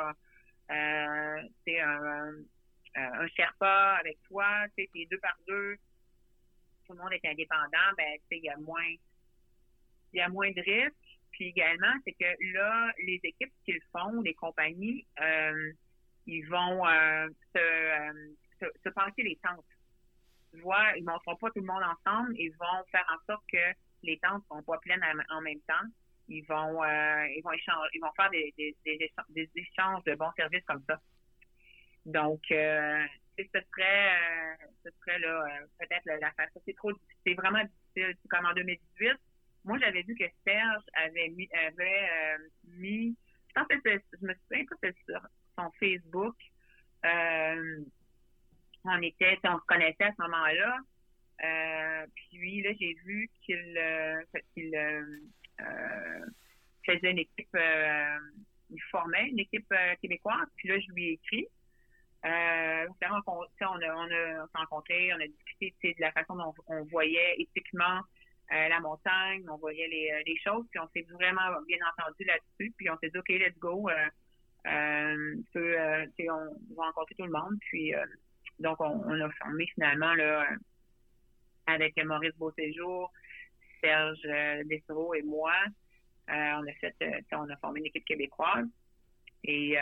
euh, 0.71 1.41
un, 1.83 2.33
un 2.95 3.27
Sherpa 3.27 3.97
avec 3.99 4.17
toi, 4.23 4.65
tu 4.75 4.83
sais, 4.83 4.89
t'es 4.93 5.07
deux 5.09 5.19
par 5.19 5.35
deux, 5.47 5.77
tout 6.88 6.93
le 6.93 6.99
monde 6.99 7.13
est 7.13 7.25
indépendant, 7.25 7.93
ben, 7.97 8.13
tu 8.13 8.21
sais, 8.29 8.38
il 8.38 8.43
y 8.45 8.49
a 8.49 8.57
moins, 8.57 8.93
il 10.13 10.17
y 10.17 10.21
a 10.21 10.29
moins 10.29 10.51
de 10.51 10.61
risques. 10.61 10.95
Puis 11.31 11.49
également, 11.49 11.93
c'est 12.03 12.13
que 12.13 12.53
là, 12.53 12.91
les 13.05 13.19
équipes 13.23 13.53
qui 13.63 13.73
le 13.73 13.81
font, 13.91 14.21
les 14.21 14.33
compagnies, 14.33 15.05
euh, 15.21 15.71
ils 16.25 16.47
vont 16.47 16.88
euh, 16.88 17.29
se, 17.53 18.89
passer 18.89 19.23
les 19.23 19.38
tentes. 19.43 19.65
Tu 20.51 20.59
vois, 20.61 20.95
ils 20.95 21.03
ne 21.03 21.11
monteront 21.11 21.35
pas 21.35 21.49
tout 21.51 21.59
le 21.59 21.67
monde 21.67 21.83
ensemble. 21.83 22.33
Ils 22.38 22.55
vont 22.59 22.83
faire 22.91 23.05
en 23.13 23.25
sorte 23.31 23.43
que 23.51 23.73
les 24.03 24.17
tentes 24.19 24.43
ne 24.49 24.57
sont 24.57 24.63
pas 24.63 24.77
pleines 24.79 25.03
en 25.29 25.41
même 25.41 25.61
temps. 25.67 25.85
Ils 26.29 26.43
vont, 26.45 26.83
euh, 26.83 27.27
ils 27.35 27.41
vont 27.43 27.51
échanger, 27.51 27.89
ils 27.93 28.01
vont 28.01 28.11
faire 28.13 28.29
des, 28.31 28.53
des, 28.57 29.49
échanges 29.55 30.03
de 30.03 30.15
bons 30.15 30.31
services 30.35 30.63
comme 30.65 30.83
ça. 30.88 30.99
Donc, 32.07 32.41
euh, 32.51 33.05
ce 33.37 33.43
serait, 33.43 34.57
ce 34.83 34.89
serait 34.99 35.19
là 35.19 35.45
peut-être 35.79 36.05
la 36.05 36.31
façon. 36.31 36.59
C'est 36.65 36.75
trop, 36.75 36.91
c'est 37.25 37.35
vraiment 37.35 37.63
difficile. 37.63 38.15
Comme 38.29 38.45
en 38.45 38.53
2018, 38.53 39.13
moi, 39.65 39.77
j'avais 39.79 40.01
vu 40.01 40.15
que 40.15 40.23
Serge 40.45 40.83
avait 40.93 41.29
mis, 41.29 41.47
avait, 41.53 42.09
euh, 42.09 42.37
mis 42.79 43.15
je 43.57 43.63
pense 43.63 43.67
que 43.67 43.89
je 44.21 44.25
me 44.25 44.33
souviens 44.33 44.65
pas 44.65 44.75
c'était 44.81 44.97
sur 45.05 45.21
son 45.57 45.71
Facebook. 45.79 46.35
Euh, 47.05 47.83
on 48.83 49.01
était, 49.01 49.39
on 49.43 49.57
se 49.57 49.65
connaissait 49.65 50.03
à 50.03 50.11
ce 50.11 50.21
moment-là. 50.21 50.77
Euh, 51.43 52.07
puis 52.15 52.61
là, 52.61 52.71
j'ai 52.79 52.93
vu 53.05 53.29
qu'il 53.41 53.77
euh, 53.77 54.21
qu'il 54.53 54.71
faisait 56.85 57.11
une 57.11 57.19
équipe, 57.19 57.57
il 58.69 58.81
formait 58.91 59.27
une 59.29 59.39
équipe 59.39 59.73
québécoise. 60.01 60.47
Puis 60.55 60.69
là, 60.69 60.79
je 60.79 60.91
lui 60.93 61.09
ai 61.09 61.11
écrit. 61.13 61.47
On, 62.24 62.28
a, 62.28 62.86
on, 62.88 63.41
a, 63.41 63.93
on 63.95 64.47
s'est 64.47 64.57
rencontrés, 64.57 65.13
on 65.13 65.22
a 65.22 65.28
discuté 65.28 65.93
de 65.93 66.01
la 66.01 66.11
façon 66.11 66.36
dont 66.36 66.53
on 66.68 66.84
voyait 66.86 67.36
éthiquement 67.38 68.01
euh, 68.53 68.70
la 68.70 68.80
montagne, 68.80 69.43
on 69.49 69.57
voyait 69.57 69.88
les, 69.89 70.09
euh, 70.09 70.24
les, 70.26 70.38
choses, 70.38 70.65
puis 70.72 70.80
on 70.80 70.88
s'est 70.93 71.05
vraiment 71.11 71.61
bien 71.68 71.80
entendu 71.86 72.24
là-dessus, 72.24 72.74
puis 72.78 72.89
on 72.89 72.97
s'est 72.99 73.09
dit, 73.09 73.18
OK, 73.18 73.28
let's 73.28 73.57
go. 73.59 73.89
Euh, 73.89 75.36
euh, 75.57 76.05
on 76.30 76.76
va 76.76 76.86
rencontrer 76.86 77.15
tout 77.15 77.26
le 77.26 77.32
monde, 77.32 77.57
puis 77.59 77.93
donc 78.59 78.80
on, 78.80 79.22
a 79.22 79.30
formé 79.32 79.68
finalement 79.74 80.13
avec 81.68 82.01
Maurice 82.05 82.36
Beauséjour, 82.38 83.11
Serge 83.82 84.22
Dessereau 84.65 85.13
et 85.13 85.24
moi. 85.24 85.53
on 86.30 86.32
a 86.68 86.74
fait, 86.80 86.95
on 87.34 87.49
a 87.49 87.55
formé 87.57 87.82
une 87.82 87.86
équipe 87.88 88.05
québécoise. 88.05 88.68
Et 89.43 89.78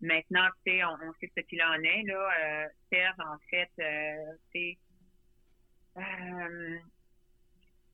maintenant, 0.00 0.48
tu 0.64 0.72
sais, 0.72 0.84
on, 0.84 1.12
sait 1.20 1.30
ce 1.36 1.42
qu'il 1.42 1.62
en 1.62 1.80
est. 1.82 2.02
Là, 2.04 2.68
Serge, 2.90 3.16
en 3.18 3.38
fait, 3.50 3.70
c'est 4.52 4.78
euh, 5.96 6.78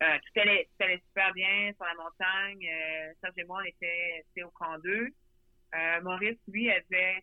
euh, 0.02 0.18
tout, 0.18 0.40
allait, 0.40 0.68
tout 0.70 0.84
allait 0.84 1.02
super 1.06 1.32
bien 1.34 1.72
sur 1.74 1.84
la 1.84 1.94
montagne. 1.94 2.66
Euh, 2.66 3.12
Serge 3.20 3.34
et 3.36 3.44
moi, 3.44 3.60
on 3.62 3.66
était, 3.66 4.42
au 4.42 4.50
camp 4.50 4.78
2. 4.78 5.08
Euh, 5.72 6.00
Maurice, 6.02 6.38
lui, 6.48 6.70
avait, 6.70 7.22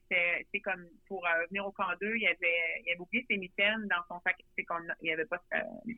comme 0.64 0.88
pour 1.08 1.26
euh, 1.26 1.46
venir 1.50 1.66
au 1.66 1.72
camp 1.72 1.90
2, 2.00 2.16
il 2.16 2.28
avait, 2.28 2.84
il 2.86 2.92
avait 2.92 3.00
oublié 3.00 3.26
ses 3.30 3.38
mitaines 3.38 3.88
dans 3.88 4.04
son 4.08 4.22
sac. 4.22 4.38
C'est 4.56 4.64
qu'on, 4.64 4.80
il 5.02 5.12
avait 5.12 5.26
pas 5.26 5.42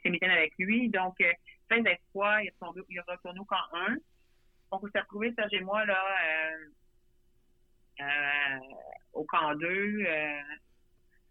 ses 0.03 0.09
mitaines 0.09 0.31
avec 0.31 0.53
lui. 0.57 0.89
Donc, 0.89 1.19
euh, 1.21 1.31
est 1.71 1.75
retourné, 1.77 2.81
il 2.89 2.97
est 2.97 3.11
retourné 3.11 3.39
au 3.39 3.45
camp 3.45 3.57
1. 3.73 3.95
Donc, 4.71 4.83
on 4.83 4.89
s'est 4.89 5.01
retrouvés, 5.01 5.33
Serge 5.33 5.53
et 5.53 5.61
moi, 5.61 5.85
là, 5.85 6.01
au 9.13 9.23
camp 9.25 9.55
2 9.55 10.05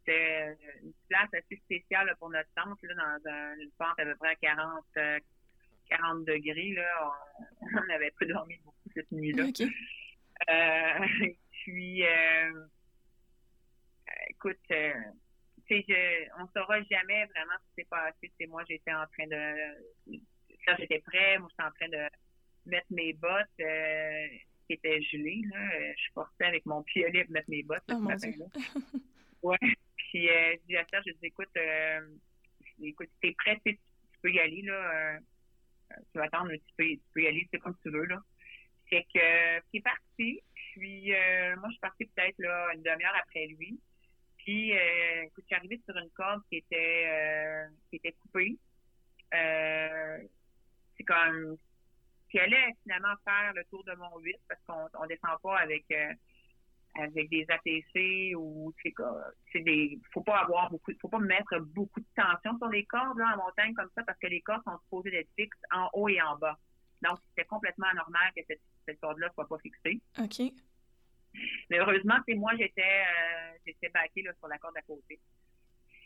c'était 0.09 0.57
une 0.83 0.93
place 1.09 1.29
assez 1.35 1.57
spéciale 1.57 2.14
pour 2.19 2.31
notre 2.31 2.49
tente, 2.55 2.79
là, 2.83 3.19
dans 3.25 3.61
une 3.61 3.71
pente 3.73 3.99
à 3.99 4.05
peu 4.05 4.16
près 4.16 4.31
à 4.31 4.37
40, 4.37 4.85
40 5.91 6.25
degrés. 6.25 6.73
Là. 6.75 7.12
On 7.62 7.87
n'avait 7.89 8.12
pas 8.19 8.27
dormi 8.27 8.57
beaucoup 8.64 8.91
cette 8.95 9.11
nuit-là. 9.12 9.45
Euh, 10.49 11.07
puis, 11.51 12.05
euh, 12.07 12.66
écoute, 14.31 14.59
euh, 14.71 14.95
je, 15.69 16.29
on 16.39 16.45
ne 16.45 16.49
saura 16.55 16.83
jamais 16.83 17.27
vraiment 17.27 17.55
ce 17.61 17.69
qui 17.69 17.75
s'est 17.83 17.89
passé. 17.91 18.47
moi, 18.49 18.64
j'étais 18.69 18.93
en 18.93 19.07
train 19.07 19.27
de... 19.27 20.19
Là, 20.66 20.77
j'étais 20.79 21.01
prêt. 21.01 21.39
Moi, 21.39 21.49
j'étais 21.51 21.69
en 21.69 21.73
train 21.73 21.89
de 21.89 22.09
mettre 22.66 22.87
mes 22.91 23.12
bottes 23.14 23.49
qui 24.69 24.75
étaient 24.75 25.03
gelées. 25.03 25.43
Là. 25.51 25.93
Je 25.97 26.12
portais 26.14 26.45
avec 26.45 26.64
mon 26.66 26.83
piolet 26.83 27.25
pour 27.25 27.33
mettre 27.33 27.51
mes 27.51 27.62
bottes 27.64 27.83
oh, 27.91 28.99
ouais. 29.43 29.59
Puis 29.97 30.29
euh, 30.29 30.53
je 30.53 30.66
dis 30.66 30.77
à 30.77 30.85
Serge, 30.91 31.05
je 31.07 31.12
dis 31.12 31.27
écoute, 31.27 31.49
euh, 31.57 32.01
écoute, 32.83 33.11
t'es 33.21 33.33
prêt, 33.33 33.61
tu, 33.64 33.79
peux 34.23 34.31
y 34.31 34.39
aller, 34.39 34.62
là. 34.62 34.75
Euh, 34.75 35.19
tu 36.12 36.19
vas 36.19 36.25
attendre, 36.25 36.53
tu 36.53 36.75
peux, 36.77 36.85
tu 36.85 37.01
peux 37.14 37.23
y 37.23 37.27
aller, 37.27 37.47
c'est 37.51 37.59
comme 37.59 37.77
tu 37.83 37.91
veux, 37.91 38.05
là. 38.05 38.21
Fait 38.89 39.07
que 39.12 39.21
c'est 39.73 39.81
parti. 39.81 40.41
Puis 40.55 41.11
moi, 41.59 41.66
je 41.66 41.73
suis 41.73 41.81
partie 41.81 42.07
peut-être 42.07 42.39
là 42.39 42.73
une 42.75 42.83
demi-heure 42.83 43.16
après 43.19 43.47
lui. 43.47 43.79
Puis 44.39 44.71
écoute, 44.73 45.45
je 45.45 45.47
suis 45.47 45.55
arrivée 45.57 45.81
sur 45.85 45.97
une 45.97 46.11
corde 46.11 46.43
qui 46.49 46.57
était 46.57 47.66
qui 47.91 47.97
était 47.97 48.12
coupée. 48.12 48.57
c'est 49.31 51.05
comme 51.05 51.59
qui 52.31 52.39
allait 52.39 52.74
finalement 52.83 53.14
faire 53.24 53.53
le 53.55 53.64
tour 53.64 53.85
de 53.85 53.95
mon 53.95 54.18
8 54.18 54.37
parce 54.49 54.61
qu'on 54.66 55.01
on 55.03 55.07
descend 55.07 55.39
pas 55.43 55.59
avec 55.59 55.85
avec 56.95 57.29
des 57.29 57.47
ATC 57.49 58.35
ou 58.37 58.72
c'est 58.83 59.61
des 59.61 59.99
faut 60.12 60.22
pas 60.22 60.41
avoir 60.41 60.70
beaucoup 60.70 60.93
faut 61.01 61.09
pas 61.09 61.18
mettre 61.18 61.59
beaucoup 61.61 62.01
de 62.01 62.07
tension 62.14 62.57
sur 62.59 62.68
les 62.68 62.85
cordes 62.87 63.18
là, 63.18 63.35
en 63.35 63.45
montagne 63.45 63.74
comme 63.74 63.91
ça 63.95 64.03
parce 64.03 64.18
que 64.18 64.26
les 64.26 64.41
cordes 64.41 64.62
sont 64.64 64.79
supposées 64.85 65.11
d'être 65.11 65.29
fixes 65.37 65.59
en 65.72 65.89
haut 65.93 66.09
et 66.09 66.20
en 66.20 66.37
bas. 66.37 66.59
Donc 67.03 67.18
c'était 67.29 67.47
complètement 67.47 67.87
anormal 67.87 68.33
que 68.37 68.43
cette, 68.49 68.61
cette 68.87 69.01
corde-là 69.01 69.31
soit 69.35 69.49
pas 69.49 69.59
fixée. 69.59 70.01
OK. 70.18 70.53
Mais 71.70 71.79
heureusement, 71.79 72.16
c'est 72.26 72.35
moi 72.35 72.53
j'étais 72.59 72.83
euh, 72.83 73.59
j'étais 73.66 73.91
baquée 73.91 74.22
là, 74.22 74.33
sur 74.39 74.49
la 74.49 74.59
corde 74.59 74.76
à 74.76 74.83
côté. 74.83 75.20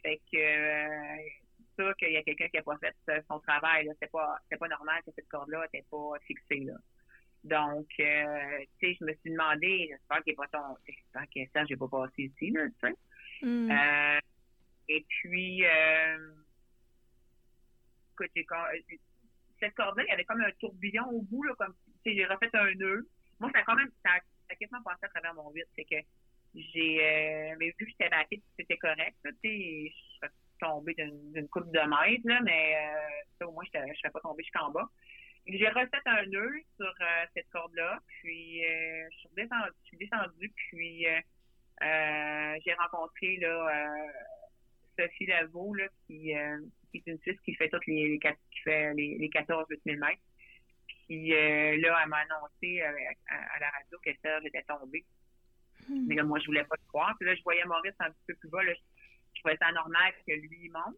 Fait 0.03 0.21
que 0.31 0.37
euh, 0.37 1.29
ça 1.77 1.95
qu'il 1.95 2.13
y 2.13 2.17
a 2.17 2.23
quelqu'un 2.23 2.49
qui 2.49 2.59
a 2.59 2.63
pas 2.63 2.79
fait 2.79 3.23
son 3.29 3.39
travail, 3.41 3.91
c'est 4.01 4.11
pas 4.11 4.39
pas 4.59 4.69
normal 4.69 5.03
que 5.05 5.11
cette 5.15 5.29
corde-là 5.29 5.63
n'était 5.63 5.87
pas 5.91 6.19
fixée 6.27 6.61
là. 6.61 6.75
Donc, 7.45 7.89
euh, 7.99 8.59
tu 8.79 8.87
sais, 8.87 8.97
je 9.01 9.05
me 9.05 9.13
suis 9.15 9.31
demandé, 9.31 9.89
j'espère 9.91 10.23
qu'il 10.23 10.33
n'est 10.33 10.37
pas 10.37 10.47
ton, 10.49 10.77
j'espère 10.87 11.25
que 11.25 11.41
ça, 11.53 11.65
j'ai 11.65 11.77
pas 11.77 11.89
passé 11.89 12.23
ici, 12.23 12.51
là, 12.51 12.69
tu 12.69 12.89
sais. 12.89 12.95
Mm. 13.43 13.71
Euh, 13.71 14.21
et 14.89 15.05
puis, 15.09 15.65
euh, 15.67 16.35
écoute, 18.13 18.31
cette 19.59 19.75
corde-là, 19.75 20.05
il 20.05 20.11
y 20.11 20.13
avait 20.13 20.25
comme 20.25 20.41
un 20.41 20.53
tourbillon 20.61 21.09
au 21.11 21.23
bout, 21.23 21.43
là, 21.43 21.55
comme 21.59 21.75
si 22.05 22.15
j'ai 22.15 22.27
refait 22.27 22.51
un 22.53 22.75
nœud. 22.75 23.09
Moi, 23.41 23.51
ça 23.53 23.61
a 23.61 23.63
quand 23.65 23.77
même, 23.77 23.91
ça 24.05 24.13
a, 24.13 24.19
ça 24.21 24.51
a 24.51 24.55
quasiment 24.55 24.83
passé 24.83 25.01
à 25.03 25.09
travers 25.09 25.35
mon 25.35 25.51
vide. 25.51 25.67
C'est 25.75 25.85
que 25.85 25.97
j'ai, 26.55 26.99
euh, 27.01 27.57
mais 27.59 27.75
vu 27.79 27.87
que 27.87 27.91
j'étais 27.91 28.09
battée, 28.09 28.41
c'était 28.57 28.77
correct, 28.77 29.17
tu 29.25 29.31
sais, 29.43 29.93
je 30.23 30.27
tombée 30.63 30.95
d'une 30.95 31.49
coupe 31.49 31.71
de 31.73 31.81
mètres, 31.81 32.23
là, 32.25 32.41
mais 32.43 32.77
euh, 33.41 33.47
au 33.47 33.53
moins, 33.53 33.65
je 33.73 33.79
ne 33.79 33.95
serais 33.95 34.11
pas 34.11 34.21
tombée 34.21 34.45
jusqu'en 34.45 34.71
bas. 34.71 34.89
J'ai 35.47 35.69
refait 35.69 35.89
un 36.07 36.27
nœud 36.27 36.63
sur 36.77 36.95
euh, 37.01 37.25
cette 37.35 37.49
corde-là, 37.51 37.99
puis 38.07 38.65
euh, 38.65 39.09
je 39.11 39.19
suis 39.19 39.29
descendue, 39.35 39.73
je 39.83 39.89
suis 39.89 39.97
descendue 39.97 40.53
puis 40.55 41.07
euh, 41.07 42.59
j'ai 42.65 42.75
rencontré 42.75 43.39
là 43.39 43.97
Sophie 44.97 45.27
Lavaux, 45.27 45.75
là, 45.75 45.89
qui, 46.07 46.33
qui 46.91 46.97
est 46.99 47.11
une 47.11 47.19
Suisse 47.21 47.41
qui 47.45 47.55
fait 47.55 47.69
toutes 47.71 47.87
les, 47.87 48.21
qui 48.21 48.61
fait 48.63 48.95
les, 48.95 49.17
les 49.19 49.29
14 49.31 49.67
000 49.69 49.99
mètres. 49.99 50.23
Puis 51.09 51.31
là, 51.31 51.99
elle 52.03 52.09
m'a 52.09 52.19
annoncé 52.19 52.83
à, 52.83 52.91
à, 52.91 53.59
la 53.59 53.71
radio 53.71 53.99
que 54.05 54.11
Serge 54.23 54.45
était 54.45 54.63
tombé. 54.63 55.05
Hmm. 55.89 56.07
Mais 56.07 56.15
là, 56.15 56.23
moi, 56.23 56.39
je 56.39 56.47
voulais 56.47 56.65
pas 56.65 56.77
le 56.79 56.87
croire. 56.87 57.17
Puis 57.19 57.27
là, 57.27 57.35
je 57.35 57.43
voyais 57.43 57.65
Maurice 57.65 57.95
un 57.99 58.11
petit 58.11 58.25
peu 58.29 58.35
plus 58.35 58.49
bas. 58.51 58.63
Là, 58.63 58.75
je, 58.75 58.81
trouvais 59.41 59.57
ça 59.57 59.73
normal 59.73 60.13
que 60.27 60.33
lui 60.33 60.69
monte. 60.69 60.97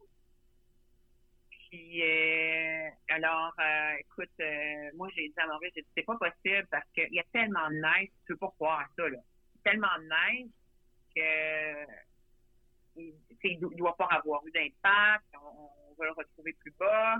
Puis, 1.74 2.02
euh, 2.02 2.88
alors, 3.08 3.52
euh, 3.58 3.96
écoute, 3.98 4.30
euh, 4.38 4.90
moi, 4.94 5.08
j'ai 5.16 5.28
dit 5.28 5.34
à 5.38 5.46
Maurice, 5.48 5.72
j'ai 5.74 5.82
dit, 5.82 5.88
c'est 5.96 6.04
pas 6.04 6.16
possible 6.16 6.68
parce 6.70 6.86
qu'il 6.94 7.12
y 7.12 7.18
a 7.18 7.24
tellement 7.32 7.68
de 7.68 7.74
neige, 7.74 8.10
tu 8.26 8.32
peux 8.32 8.36
pas 8.36 8.50
croire 8.50 8.80
à 8.80 8.86
ça, 8.96 9.08
là. 9.08 9.18
Tellement 9.64 9.88
de 9.98 10.04
neige 10.04 10.50
que 11.16 12.04
il 13.42 13.60
ne 13.60 13.76
doit 13.76 13.96
pas 13.96 14.06
avoir 14.06 14.46
eu 14.46 14.52
d'impact. 14.52 15.24
On, 15.34 15.94
va 15.98 16.06
le 16.06 16.12
retrouver 16.12 16.52
plus 16.54 16.72
bas. 16.78 17.16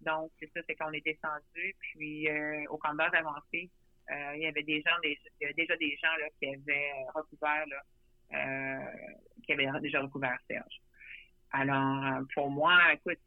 Donc, 0.00 0.32
c'est 0.40 0.50
ça, 0.54 0.60
c'est 0.66 0.74
qu'on 0.74 0.92
est 0.92 1.04
descendu. 1.04 1.74
Puis, 1.78 2.28
au 2.68 2.78
camp 2.78 2.94
de 2.94 3.16
avancé, 3.16 3.70
il 4.10 4.40
y 4.40 4.46
avait 4.46 4.62
des 4.62 4.80
gens, 4.80 4.98
des, 5.02 5.18
il 5.40 5.50
y 5.50 5.54
déjà 5.54 5.76
des 5.76 5.96
gens 5.96 6.14
là, 6.18 6.28
qui 6.38 6.46
avaient 6.46 6.92
recouvert, 7.14 7.66
là, 7.66 8.90
qui 9.48 9.54
avaient 9.54 9.80
déjà 9.80 10.02
recouvert 10.02 10.38
Serge. 10.46 10.80
Alors, 11.52 12.20
pour 12.34 12.50
moi, 12.50 12.78
écoute, 12.92 13.18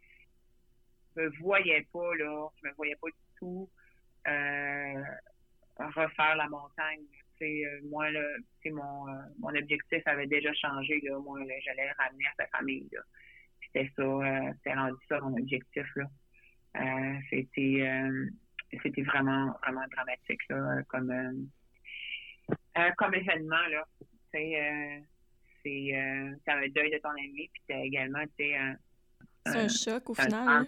je 1.15 1.22
me 1.22 1.30
voyais 1.39 1.88
pas, 1.91 2.15
là, 2.15 2.47
je 2.61 2.69
me 2.69 2.74
voyais 2.76 2.95
pas 2.95 3.07
du 3.07 3.39
tout 3.39 3.67
euh, 4.28 5.03
refaire 5.80 6.36
la 6.36 6.47
montagne. 6.47 7.01
Euh, 7.41 7.80
moi, 7.86 8.11
là, 8.11 8.22
mon, 8.65 9.07
euh, 9.09 9.22
mon 9.39 9.49
objectif 9.49 10.03
avait 10.05 10.28
déjà 10.28 10.53
changé. 10.53 11.01
Là. 11.01 11.17
Moi, 11.17 11.39
j'allais 11.65 11.91
ramener 11.93 12.26
à 12.28 12.34
sa 12.38 12.47
famille. 12.55 12.88
C'était 13.65 13.89
ça, 13.95 14.03
euh, 14.03 14.53
c'était 14.57 14.76
rendu 14.76 15.03
ça 15.09 15.19
mon 15.22 15.36
objectif. 15.36 15.88
Là. 15.95 16.05
Euh, 16.78 17.19
c'était 17.32 17.84
c'était 18.84 19.01
vraiment, 19.01 19.57
vraiment 19.63 19.86
dramatique 19.91 20.47
là, 20.49 20.84
comme, 20.88 21.49
comme 22.97 23.13
événement. 23.15 23.67
Là. 23.72 23.86
C'est 25.64 26.38
c'est 26.45 26.51
un 26.51 26.68
deuil 26.70 26.91
de 26.91 26.97
ton 26.97 27.09
ami, 27.09 27.49
puis 27.53 27.62
c'est 27.68 27.82
également, 27.82 28.24
c'est 28.38 28.55
un 29.45 29.68
choc 29.68 30.09
au 30.09 30.14
final. 30.14 30.47
Hein? 30.47 30.68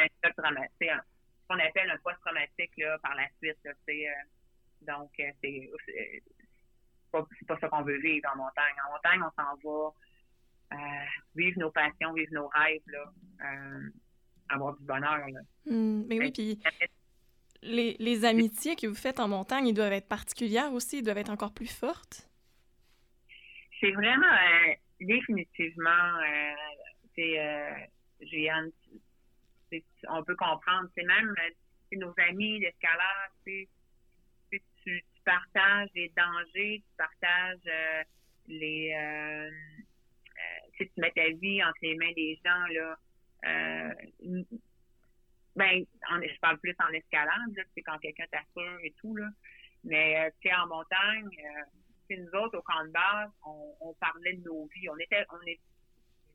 un 0.00 0.06
choc 0.24 0.36
traumatique, 0.36 0.72
ce 0.80 1.46
qu'on 1.48 1.58
appelle 1.58 1.90
un 1.90 1.98
post-traumatique 1.98 2.72
là, 2.78 2.98
par 2.98 3.14
la 3.14 3.26
suite. 3.38 3.56
Là, 3.64 3.72
euh, 3.88 4.06
donc, 4.82 5.10
euh, 5.20 5.30
c'est 5.42 6.22
pas, 7.10 7.26
pas 7.46 7.58
ça 7.60 7.68
qu'on 7.68 7.82
veut 7.82 8.00
vivre 8.00 8.28
en 8.32 8.36
montagne. 8.36 8.74
En 8.86 8.92
montagne, 8.92 9.20
on 9.22 9.42
s'en 9.42 9.56
va 9.64 9.94
euh, 10.72 11.06
vivre 11.34 11.58
nos 11.58 11.70
passions, 11.70 12.12
vivre 12.12 12.32
nos 12.32 12.48
rêves, 12.48 12.82
là, 12.86 13.12
avoir 14.48 14.76
du 14.76 14.84
bonheur. 14.84 15.28
Là. 15.28 15.40
Mmh, 15.66 16.04
mais 16.08 16.18
oui, 16.18 16.32
puis 16.32 16.60
les, 17.62 17.96
les 17.98 18.24
amitiés 18.24 18.74
que 18.74 18.86
vous 18.86 18.94
faites 18.94 19.20
en 19.20 19.28
montagne, 19.28 19.68
ils 19.68 19.74
doivent 19.74 19.92
être 19.92 20.08
particulières 20.08 20.72
aussi, 20.72 20.98
ils 20.98 21.02
doivent 21.02 21.18
être 21.18 21.30
encore 21.30 21.52
plus 21.52 21.70
fortes? 21.70 22.29
C'est 23.80 23.92
vraiment 23.92 24.36
définitivement, 25.00 26.20
c'est 27.16 27.88
Juliane, 28.20 28.70
on 30.08 30.22
peut 30.22 30.36
comprendre. 30.36 30.88
C'est 30.94 31.04
même 31.04 31.34
nos 31.96 32.14
amis 32.28 32.58
l'escalade, 32.60 33.30
tu, 33.44 33.68
tu, 34.84 35.04
partages 35.24 35.88
les 35.94 36.10
dangers, 36.16 36.82
tu 36.82 36.96
partages 36.96 37.58
euh, 37.66 38.02
les 38.48 38.94
euh, 38.94 39.50
euh, 39.50 40.70
tu 40.78 40.90
mets 40.96 41.10
ta 41.10 41.28
vie 41.28 41.62
entre 41.62 41.78
les 41.82 41.94
mains 41.96 42.12
des 42.16 42.40
gens 42.44 42.66
là. 42.72 42.98
ben, 45.56 45.84
je 46.22 46.40
parle 46.40 46.58
plus 46.58 46.74
en 46.78 46.92
escalade, 46.92 47.66
c'est 47.74 47.82
quand 47.82 47.98
quelqu'un 47.98 48.24
t'assure 48.30 48.78
et 48.82 48.94
tout 48.98 49.14
là. 49.14 49.28
Mais 49.84 50.32
tu 50.40 50.48
sais, 50.48 50.54
en 50.54 50.66
montagne, 50.66 51.30
nous 52.16 52.38
autres 52.38 52.58
au 52.58 52.62
camp 52.62 52.84
de 52.84 52.90
base, 52.90 53.30
on, 53.44 53.94
parlait 54.00 54.34
de 54.34 54.42
nos 54.44 54.66
vies. 54.74 54.88
On 54.88 54.98
était, 54.98 55.24
on 55.30 55.46
est 55.46 55.60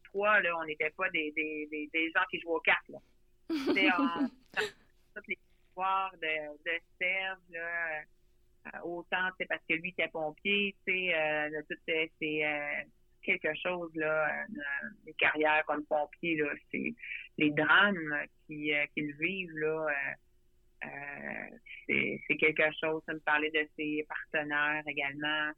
trois 0.04 0.40
là, 0.42 0.58
on 0.58 0.66
n'était 0.66 0.92
pas 0.92 1.10
des, 1.10 1.32
des, 1.32 1.90
des, 1.92 2.12
gens 2.12 2.24
qui 2.30 2.40
jouent 2.40 2.56
aux 2.56 2.60
cartes 2.62 2.90
là. 2.90 3.00
C'est 3.50 3.90
toutes 5.16 5.28
les 5.28 5.38
histoires 5.68 6.14
de, 6.22 6.58
de 6.64 6.80
Serge, 7.00 7.40
là, 7.50 8.04
euh, 8.68 8.80
autant, 8.84 9.30
c'est 9.38 9.46
parce 9.46 9.62
que 9.70 9.76
lui 9.76 9.90
était 9.90 10.08
pompier, 10.08 10.76
tu 10.86 10.94
sais, 10.94 11.14
euh, 11.14 11.62
c'est 11.88 12.46
euh, 12.46 12.84
quelque 13.22 13.54
chose, 13.62 13.92
là, 13.96 14.28
les 15.06 15.14
carrières 15.14 15.64
comme 15.68 15.86
pompier, 15.86 16.38
là, 16.38 16.48
c'est 16.72 16.94
les 17.38 17.52
drames 17.52 18.26
qu'ils 18.48 19.16
vivent, 19.20 19.58
là, 19.58 19.88
c'est 21.88 22.38
quelque 22.40 22.72
chose. 22.80 23.04
Ça 23.06 23.14
me 23.14 23.20
parlait 23.20 23.52
de 23.52 23.68
ses 23.78 24.06
partenaires 24.08 24.84
également, 24.88 25.52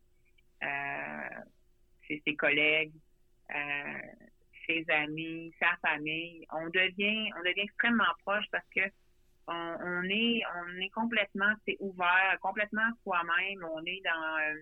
c'est 0.62 2.22
ses 2.26 2.36
collègues 2.36 2.93
ses 4.68 4.86
amis, 4.89 5.53
sa 5.60 5.76
famille. 5.88 6.45
On 6.51 6.68
devient, 6.70 7.32
on 7.38 7.39
devient 7.39 7.62
extrêmement 7.62 8.14
proche 8.26 8.45
parce 8.51 8.68
que 8.76 8.82
on, 9.49 10.03
est, 10.03 10.41
on 10.55 10.82
est 10.82 10.89
complètement, 10.89 11.53
c'est 11.66 11.78
ouvert, 11.80 12.38
complètement 12.41 12.89
soi-même. 13.03 13.64
On 13.64 13.84
est 13.86 14.01
dans, 14.03 14.38
euh, 14.38 14.55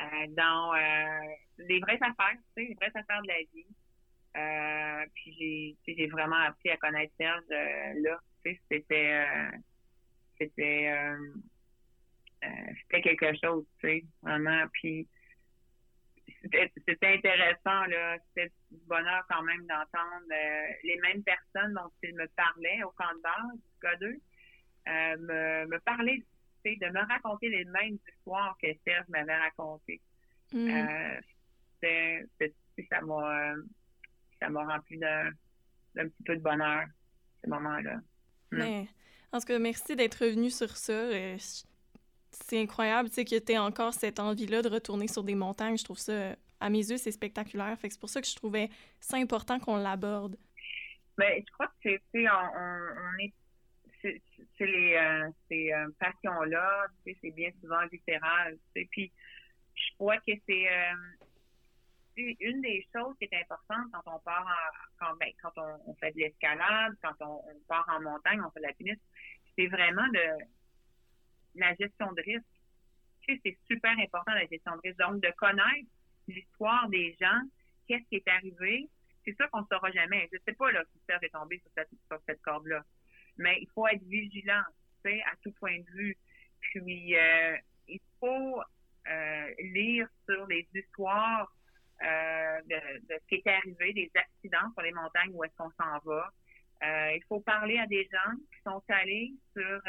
euh, 0.00 0.26
dans 0.30 0.74
euh, 0.74 1.34
les 1.58 1.80
vraies 1.80 1.98
affaires, 2.00 2.38
tu 2.56 2.62
sais, 2.62 2.68
les 2.68 2.74
vraies 2.74 2.92
affaires 2.94 3.20
de 3.20 3.28
la 3.28 3.40
vie. 3.52 5.06
puis 5.14 5.76
j'ai, 5.86 5.94
j'ai 5.94 6.06
vraiment 6.06 6.36
appris 6.36 6.70
à 6.70 6.78
connaître 6.78 7.12
Serge 7.18 7.44
là. 7.50 8.18
Tu 8.42 8.54
sais, 8.54 8.60
c'était, 8.70 9.26
c'était, 10.38 10.90
c'était 12.42 13.02
quelque 13.02 13.38
chose, 13.42 13.64
tu 13.80 13.88
sais, 13.88 14.04
vraiment. 14.22 14.64
Puis 14.72 15.06
c'était 16.42 17.14
intéressant, 17.14 17.86
là. 17.86 18.16
C'était 18.28 18.52
du 18.70 18.80
bonheur 18.86 19.24
quand 19.28 19.42
même 19.42 19.66
d'entendre 19.66 20.24
euh, 20.32 20.72
les 20.84 20.98
mêmes 21.00 21.22
personnes 21.22 21.74
dont 21.74 21.90
il 22.02 22.14
me 22.14 22.26
parlait 22.28 22.82
au 22.84 22.90
camp 22.90 23.12
de 23.14 23.22
base 23.22 23.58
du 23.58 24.06
K2 24.06 24.20
euh, 24.88 25.16
me, 25.18 25.66
me 25.66 25.78
parler, 25.80 26.24
de 26.64 26.86
me 26.90 27.06
raconter 27.06 27.48
les 27.48 27.64
mêmes 27.66 27.98
histoires 28.08 28.56
que 28.62 28.68
Serge 28.86 29.06
m'avait 29.08 29.36
racontées. 29.36 30.00
Mm. 30.52 30.68
Euh, 30.68 31.20
ça 32.90 33.00
m'a 33.02 33.54
ça 34.40 34.48
m'a 34.48 34.64
rempli 34.64 34.98
d'un 34.98 35.32
petit 35.94 36.22
peu 36.24 36.36
de 36.36 36.42
bonheur, 36.42 36.86
ce 37.44 37.50
moment-là. 37.50 37.96
Mm. 38.52 38.58
Mais, 38.58 38.88
en 39.32 39.38
tout 39.38 39.46
cas, 39.46 39.58
merci 39.58 39.96
d'être 39.96 40.24
revenu 40.24 40.50
sur 40.50 40.76
ça 40.76 41.08
c'est 42.30 42.60
incroyable, 42.60 43.08
tu 43.08 43.16
sais, 43.16 43.24
que 43.24 43.38
tu 43.38 43.56
encore 43.58 43.92
cette 43.92 44.20
envie-là 44.20 44.62
de 44.62 44.68
retourner 44.68 45.08
sur 45.08 45.24
des 45.24 45.34
montagnes. 45.34 45.76
Je 45.76 45.84
trouve 45.84 45.98
ça, 45.98 46.36
à 46.60 46.70
mes 46.70 46.78
yeux, 46.78 46.96
c'est 46.96 47.12
spectaculaire. 47.12 47.76
Fait 47.78 47.88
que 47.88 47.94
c'est 47.94 48.00
pour 48.00 48.10
ça 48.10 48.20
que 48.20 48.26
je 48.26 48.36
trouvais 48.36 48.68
ça 49.00 49.16
important 49.16 49.58
qu'on 49.58 49.76
l'aborde. 49.76 50.36
Ben, 51.16 51.42
je 51.46 51.52
crois 51.52 51.66
que 51.66 51.72
c'est, 51.82 52.00
on, 52.14 53.18
est, 53.18 53.32
c'est, 54.00 54.20
les, 54.60 54.94
euh, 54.94 55.28
ces 55.48 55.72
euh, 55.72 55.88
passions-là, 55.98 56.86
tu 57.04 57.12
sais, 57.12 57.18
c'est 57.22 57.30
bien 57.32 57.50
souvent 57.60 57.80
littéral, 57.92 58.56
tu 58.74 58.82
sais. 58.82 58.88
Puis, 58.90 59.12
je 59.74 59.94
crois 59.96 60.16
que 60.18 60.32
c'est, 60.48 60.68
euh, 60.70 60.94
une 62.16 62.60
des 62.60 62.86
choses 62.94 63.14
qui 63.18 63.24
est 63.24 63.40
importante 63.40 63.86
quand 63.92 64.14
on 64.14 64.18
part 64.20 64.46
en, 64.46 64.78
quand, 64.98 65.16
ben, 65.18 65.30
quand 65.42 65.52
on, 65.86 65.94
fait 65.94 66.12
de 66.12 66.18
l'escalade, 66.18 66.94
quand 67.02 67.14
on, 67.20 67.42
part 67.66 67.86
en 67.88 68.00
montagne, 68.00 68.40
on 68.40 68.50
fait 68.50 68.60
de 68.60 68.64
la 68.64 68.68
l'alpinisme, 68.68 69.00
c'est 69.56 69.66
vraiment 69.66 70.06
de 70.08 70.44
la 71.54 71.74
gestion 71.74 72.12
de 72.12 72.22
risque. 72.22 72.44
Tu 73.22 73.34
sais, 73.34 73.40
c'est 73.44 73.58
super 73.70 73.92
important 73.98 74.32
la 74.32 74.46
gestion 74.46 74.72
de 74.76 74.80
risque. 74.82 74.98
Donc, 74.98 75.20
de 75.22 75.30
connaître 75.36 75.88
l'histoire 76.28 76.88
des 76.88 77.16
gens, 77.20 77.40
qu'est-ce 77.86 78.08
qui 78.08 78.16
est 78.16 78.28
arrivé, 78.28 78.88
c'est 79.24 79.36
ça 79.36 79.46
qu'on 79.48 79.60
ne 79.60 79.66
saura 79.70 79.90
jamais. 79.90 80.28
Je 80.32 80.36
ne 80.36 80.42
sais 80.46 80.54
pas 80.54 80.70
là, 80.72 80.82
si 80.92 81.00
Serge 81.06 81.24
est 81.24 81.30
tombé 81.30 81.58
sur 81.58 81.70
cette, 81.76 81.90
sur 82.06 82.20
cette 82.26 82.40
corde-là. 82.42 82.82
Mais 83.36 83.58
il 83.60 83.68
faut 83.74 83.86
être 83.88 84.02
vigilant, 84.04 84.62
tu 85.04 85.10
sais, 85.10 85.22
à 85.22 85.36
tout 85.42 85.52
point 85.52 85.78
de 85.78 85.90
vue. 85.92 86.16
Puis, 86.60 87.16
euh, 87.16 87.56
il 87.88 88.00
faut 88.18 88.60
euh, 89.08 89.54
lire 89.58 90.08
sur 90.28 90.46
les 90.46 90.66
histoires 90.74 91.52
euh, 92.02 92.60
de, 92.62 92.98
de, 93.08 93.20
ce 93.20 93.26
qui 93.28 93.34
est 93.36 93.46
arrivé, 93.46 93.92
des 93.92 94.10
accidents 94.14 94.72
sur 94.72 94.82
les 94.82 94.92
montagnes, 94.92 95.32
où 95.32 95.44
est-ce 95.44 95.54
qu'on 95.56 95.70
s'en 95.72 95.98
va. 96.04 96.30
il 97.14 97.22
faut 97.28 97.40
parler 97.40 97.78
à 97.78 97.86
des 97.86 98.08
gens 98.10 98.36
qui 98.52 98.60
sont 98.64 98.82
allés 98.88 99.32
sur 99.52 99.82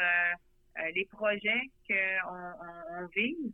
les 0.94 1.04
projets 1.06 1.62
qu'on 1.88 3.02
on, 3.02 3.06
vise. 3.14 3.52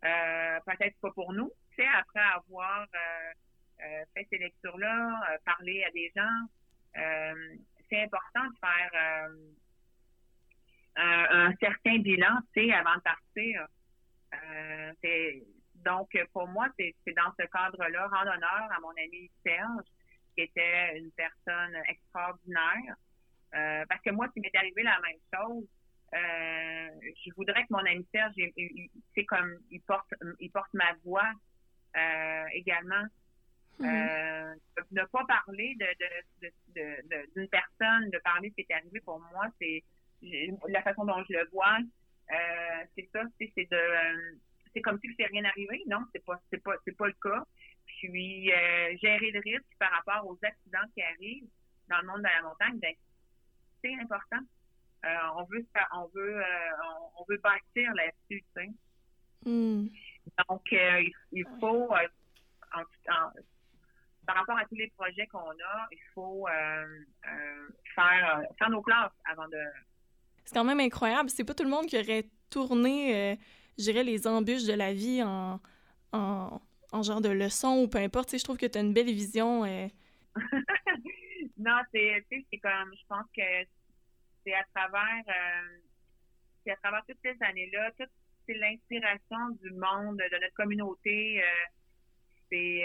Peut-être 0.00 0.98
pas 1.00 1.10
pour 1.12 1.32
nous, 1.32 1.50
c'est 1.76 1.86
après 1.86 2.22
avoir 2.34 2.86
fait 4.14 4.26
ces 4.30 4.38
lectures-là, 4.38 5.38
parler 5.44 5.84
à 5.84 5.90
des 5.90 6.12
gens. 6.14 6.46
c'est 7.88 8.02
important 8.02 8.44
de 8.44 8.58
faire 8.60 9.30
un, 10.96 11.52
certain 11.60 11.98
bilan, 11.98 12.38
tu 12.54 12.66
sais, 12.66 12.72
avant 12.72 12.96
de 12.96 13.00
partir. 13.00 13.66
Euh, 14.34 14.92
donc, 15.84 16.16
pour 16.32 16.48
moi, 16.48 16.68
c'est 16.78 16.94
dans 17.14 17.32
ce 17.38 17.46
cadre-là, 17.46 18.08
rendre 18.08 18.32
honneur 18.34 18.68
à 18.70 18.80
mon 18.80 18.90
ami 18.90 19.30
Serge, 19.44 19.84
qui 20.34 20.42
était 20.42 20.98
une 20.98 21.10
personne 21.12 21.76
extraordinaire. 21.88 22.96
Euh, 23.54 23.84
parce 23.88 24.00
que 24.02 24.10
moi, 24.10 24.28
s'il 24.32 24.42
m'est 24.42 24.56
arrivé 24.56 24.82
la 24.82 24.98
même 25.00 25.18
chose, 25.32 25.64
euh, 26.14 26.88
je 27.24 27.30
voudrais 27.36 27.62
que 27.62 27.72
mon 27.72 27.78
ami 27.78 28.06
Serge, 28.12 28.34
c'est 29.14 29.24
comme 29.24 29.58
il 29.70 29.80
porte, 29.82 30.12
il 30.40 30.50
porte 30.50 30.72
ma 30.74 30.92
voix 31.04 31.30
également. 32.52 33.04
Mm-hmm. 33.80 34.54
ne 34.92 35.04
pas 35.06 35.24
parler 35.24 35.76
de, 35.80 37.26
d'une 37.34 37.48
personne, 37.48 38.08
de 38.10 38.18
parler 38.18 38.50
de 38.50 38.54
ce 38.56 38.62
qui 38.62 38.72
est 38.72 38.76
arrivé 38.76 39.00
pour 39.00 39.18
moi, 39.32 39.48
c'est 39.60 39.82
la 40.68 40.82
façon 40.82 41.04
dont 41.04 41.22
je 41.28 41.34
le 41.34 41.48
vois, 41.50 41.78
euh, 42.30 42.84
c'est 42.96 43.08
ça, 43.12 43.22
c'est 43.38 43.70
de 43.70 43.76
euh, 43.76 44.36
c'est 44.72 44.80
comme 44.80 44.98
si 45.00 45.08
c'est 45.18 45.26
rien 45.26 45.44
arrivé. 45.44 45.82
Non, 45.86 46.04
c'est 46.12 46.24
pas 46.24 46.40
c'est 46.50 46.62
pas 46.62 46.74
c'est 46.84 46.96
pas 46.96 47.06
le 47.06 47.16
cas. 47.22 47.44
Puis 47.86 48.52
euh, 48.52 48.96
gérer 49.02 49.30
le 49.30 49.40
risque 49.40 49.76
par 49.78 49.90
rapport 49.90 50.26
aux 50.26 50.38
accidents 50.42 50.88
qui 50.94 51.02
arrivent 51.02 51.48
dans 51.88 52.00
le 52.00 52.06
monde 52.06 52.18
de 52.18 52.22
la 52.22 52.42
montagne, 52.42 52.78
ben 52.78 52.94
c'est 53.82 53.94
important. 54.00 54.40
On 55.36 55.44
veut 55.44 55.66
on 55.94 56.06
veut 56.14 56.42
on, 57.18 57.24
veut 57.28 57.38
bâtir 57.38 57.92
là-dessus, 57.94 58.42
tu 58.42 58.44
sais. 58.54 58.70
Hmm. 59.44 59.88
Donc 60.48 60.62
il, 60.70 61.44
faut 61.60 61.88
par 64.26 64.36
rapport 64.36 64.56
à 64.56 64.64
tous 64.64 64.76
les 64.76 64.90
projets 64.96 65.26
qu'on 65.26 65.50
a, 65.50 65.88
il 65.92 65.98
faut 66.14 66.46
faire 67.94 68.42
faire 68.58 68.70
nos 68.70 68.82
classes 68.82 69.12
avant 69.26 69.48
de 69.48 69.58
c'est 70.44 70.54
quand 70.54 70.64
même 70.64 70.80
incroyable. 70.80 71.30
C'est 71.30 71.44
pas 71.44 71.54
tout 71.54 71.64
le 71.64 71.70
monde 71.70 71.86
qui 71.86 71.98
aurait 71.98 72.26
tourné, 72.50 73.32
euh, 73.32 73.36
je 73.78 73.84
dirais, 73.84 74.04
les 74.04 74.26
embûches 74.26 74.64
de 74.64 74.74
la 74.74 74.92
vie 74.92 75.22
en, 75.22 75.60
en, 76.12 76.60
en 76.92 77.02
genre 77.02 77.20
de 77.20 77.30
leçon 77.30 77.82
ou 77.82 77.88
peu 77.88 77.98
importe. 77.98 78.36
je 78.36 78.44
trouve 78.44 78.58
que 78.58 78.66
tu 78.66 78.78
as 78.78 78.82
une 78.82 78.92
belle 78.92 79.06
vision. 79.06 79.64
Euh. 79.64 79.88
non, 81.58 81.78
c'est 81.92 82.24
comme, 82.62 82.92
je 82.94 83.06
pense 83.08 83.26
que 83.34 83.64
c'est 84.44 84.54
à 84.54 84.64
travers, 84.74 85.24
euh, 85.28 86.72
à 86.72 86.76
travers 86.76 87.04
toutes 87.08 87.18
ces 87.22 87.36
années-là, 87.40 87.90
toute 87.98 88.10
c'est 88.46 88.54
l'inspiration 88.54 89.50
du 89.62 89.70
monde, 89.70 90.18
de 90.18 90.38
notre 90.38 90.54
communauté. 90.54 91.42
c'est 92.50 92.82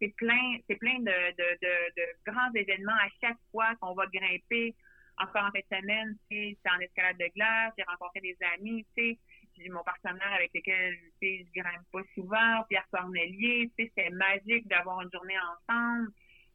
c'est 0.00 0.14
plein, 0.16 0.58
c'est 0.68 0.76
plein 0.76 0.98
de, 0.98 1.04
de, 1.04 1.58
de, 1.96 2.30
grands 2.30 2.52
événements 2.54 2.92
à 2.92 3.08
chaque 3.20 3.38
fois 3.50 3.74
qu'on 3.80 3.94
va 3.94 4.06
grimper 4.06 4.74
encore 5.18 5.44
en 5.44 5.50
cette 5.54 5.68
semaine, 5.68 6.16
c'est 6.30 6.56
en 6.68 6.78
escalade 6.80 7.16
de 7.18 7.28
glace, 7.34 7.72
j'ai 7.78 7.84
rencontré 7.84 8.20
des 8.20 8.36
amis, 8.54 8.84
tu 8.96 9.16
sais, 9.56 9.68
mon 9.68 9.84
partenaire 9.84 10.32
avec 10.32 10.50
lequel 10.54 10.98
je 11.22 11.44
grimpe 11.54 11.86
pas 11.92 12.02
souvent, 12.14 12.64
Pierre 12.68 12.86
Cornelier, 12.90 13.70
c'est 13.76 14.10
magique 14.10 14.66
d'avoir 14.68 15.02
une 15.02 15.10
journée 15.12 15.38
ensemble. 15.38 16.10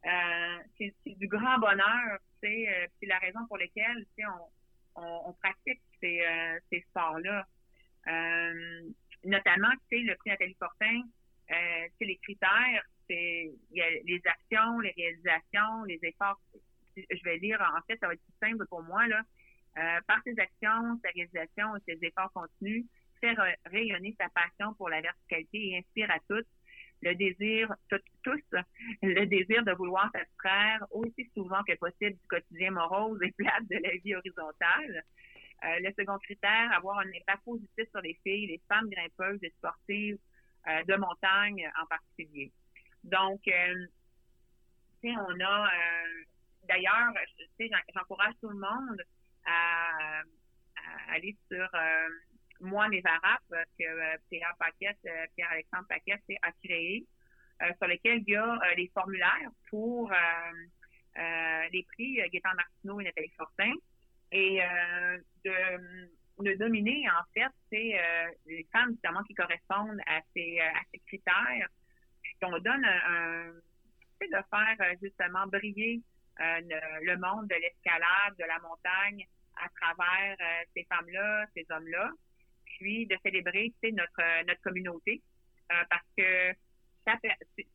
Euh, 0.06 0.58
c'est 0.78 0.94
du 1.06 1.28
grand 1.28 1.58
bonheur, 1.60 2.14
euh, 2.14 2.18
c'est 2.42 3.06
la 3.06 3.18
raison 3.20 3.46
pour 3.48 3.58
laquelle, 3.58 4.06
sais, 4.16 4.24
on, 4.96 5.30
on, 5.30 5.34
pratique 5.34 5.82
ces, 6.02 6.22
euh, 6.22 6.60
ces 6.72 6.82
sports-là. 6.90 7.46
Euh, 8.08 8.90
notamment, 9.26 9.70
le 9.92 10.16
prix 10.16 10.30
Nathalie 10.30 10.56
Fortin, 10.60 11.02
euh, 11.52 11.88
les 12.00 12.18
critères, 12.18 12.84
c'est 13.08 13.52
les 13.72 14.22
actions, 14.26 14.80
les 14.80 14.92
réalisations, 14.92 15.84
les 15.86 16.00
efforts 16.04 16.40
je 16.96 17.24
vais 17.24 17.40
dire, 17.40 17.62
en 17.62 17.82
fait, 17.88 17.98
ça 18.00 18.08
va 18.08 18.14
être 18.14 18.24
plus 18.24 18.48
simple 18.50 18.66
pour 18.68 18.84
moi, 18.84 19.08
là. 19.08 19.22
Euh, 19.78 20.00
par 20.08 20.18
ses 20.24 20.38
actions, 20.40 21.00
sa 21.04 21.10
réalisation 21.14 21.76
et 21.76 21.80
ses 21.88 22.06
efforts 22.06 22.32
contenus, 22.34 22.86
faire 23.22 23.38
rayonner 23.66 24.16
sa 24.20 24.28
passion 24.30 24.74
pour 24.74 24.90
la 24.90 25.02
verticalité 25.02 25.70
et 25.70 25.78
inspire 25.78 26.10
à 26.12 26.20
tous 26.28 26.44
le 27.02 27.16
désir, 27.16 27.74
tous, 28.24 28.42
le 29.02 29.26
désir 29.26 29.64
de 29.64 29.72
vouloir 29.74 30.10
s'abstraire 30.14 30.86
aussi 30.92 31.30
souvent 31.34 31.64
que 31.64 31.76
possible 31.76 32.18
du 32.18 32.28
quotidien 32.28 32.72
morose 32.72 33.20
et 33.22 33.32
plate 33.32 33.68
de 33.70 33.78
la 33.82 33.96
vie 34.04 34.16
horizontale. 34.16 35.04
Euh, 35.64 35.80
le 35.82 35.92
second 35.98 36.18
critère, 36.20 36.72
avoir 36.74 37.00
un 37.00 37.10
impact 37.10 37.44
positif 37.44 37.90
sur 37.92 38.02
les 38.02 38.18
filles, 38.24 38.48
les 38.48 38.62
femmes 38.68 38.90
grimpeuses 38.90 39.40
et 39.44 39.50
sportives 39.58 40.18
euh, 40.68 40.84
de 40.84 40.96
montagne 40.96 41.70
en 41.82 41.86
particulier. 41.86 42.52
Donc, 43.04 43.42
euh, 43.48 43.86
on 45.04 45.40
a 45.40 45.70
D'ailleurs, 46.68 47.14
j'encourage 47.96 48.36
tout 48.42 48.50
le 48.50 48.60
monde 48.60 49.02
à, 49.46 50.22
aller 51.12 51.36
sur 51.50 51.68
Moi 52.60 52.88
mes 52.90 53.02
Arabes 53.06 53.66
que 53.78 53.84
euh, 53.84 54.18
Pierre 54.30 54.56
Paquette, 54.60 55.00
euh, 55.06 55.26
Pierre-Alexandre 55.36 55.88
Paquette 55.88 56.24
a 56.42 56.52
créé, 56.64 57.06
sur 57.78 57.88
lequel 57.88 58.24
il 58.26 58.34
y 58.34 58.38
a 58.38 58.58
les 58.78 58.90
formulaires 58.94 59.52
pour 59.70 60.10
les 61.18 61.84
prix 61.92 62.16
Gaétan 62.32 62.56
Martineau 62.56 63.02
et 63.02 63.04
Nathalie 63.04 63.34
Fortin. 63.36 63.74
Et 64.32 64.62
de, 65.44 65.52
de 66.40 66.54
dominer, 66.56 67.04
en 67.10 67.24
fait, 67.34 67.52
c'est 67.70 68.00
les 68.46 68.66
femmes 68.72 68.92
justement 68.92 69.22
qui 69.24 69.34
correspondent 69.34 70.00
à 70.08 70.22
ces, 70.34 70.62
à 70.62 70.80
ces 70.94 71.00
critères. 71.00 71.68
Puis 72.24 72.38
on 72.44 72.58
donne 72.60 72.86
un, 72.86 73.52
de 74.28 74.42
faire 74.50 74.96
justement 75.02 75.46
briller 75.48 76.02
euh, 76.40 76.62
le, 77.02 77.18
monde 77.18 77.48
de 77.48 77.56
l'escalade, 77.56 78.36
de 78.38 78.46
la 78.46 78.60
montagne 78.60 79.28
à 79.58 79.68
travers 79.76 80.38
euh, 80.40 80.64
ces 80.74 80.86
femmes-là, 80.86 81.46
ces 81.54 81.66
hommes-là, 81.70 82.12
de 82.82 83.18
célébrer 83.24 83.74
notre, 83.92 84.22
euh, 84.22 84.44
notre 84.48 84.62
communauté 84.62 85.22
parce 85.90 86.06
que 86.18 86.54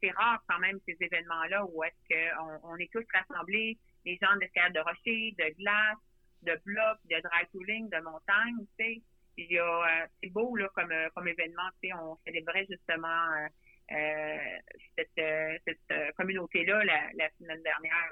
c'est 0.01 0.11
rare 0.11 0.43
quand 0.49 0.59
même 0.59 0.79
ces 0.87 0.97
événements-là 1.01 1.65
où 1.67 1.85
est-ce 1.85 2.37
qu'on 2.37 2.71
on 2.73 2.77
est 2.77 2.91
tous 2.93 3.05
rassemblés, 3.13 3.79
les 4.05 4.19
gens 4.21 4.35
d'escalade 4.37 4.75
de 4.75 4.81
rocher, 4.81 5.35
de 5.39 5.55
glace, 5.57 5.97
de 6.43 6.61
blocs, 6.65 6.99
de 7.05 7.21
dry 7.21 7.47
tooling, 7.53 7.89
de 7.89 8.01
montagne, 8.01 8.67
tu 8.79 8.85
sais. 8.85 9.03
Il 9.37 9.51
y 9.51 9.59
a, 9.59 10.09
c'est 10.23 10.31
beau 10.31 10.57
là 10.57 10.69
comme 10.75 10.93
comme 11.15 11.29
événement, 11.29 11.69
tu 11.81 11.89
sais, 11.89 11.95
on 11.95 12.17
célébrait 12.25 12.67
justement 12.69 13.49
cette, 13.89 15.61
cette 15.65 16.15
communauté-là 16.17 16.85
la, 16.85 17.31
semaine 17.39 17.63
dernière. 17.63 18.11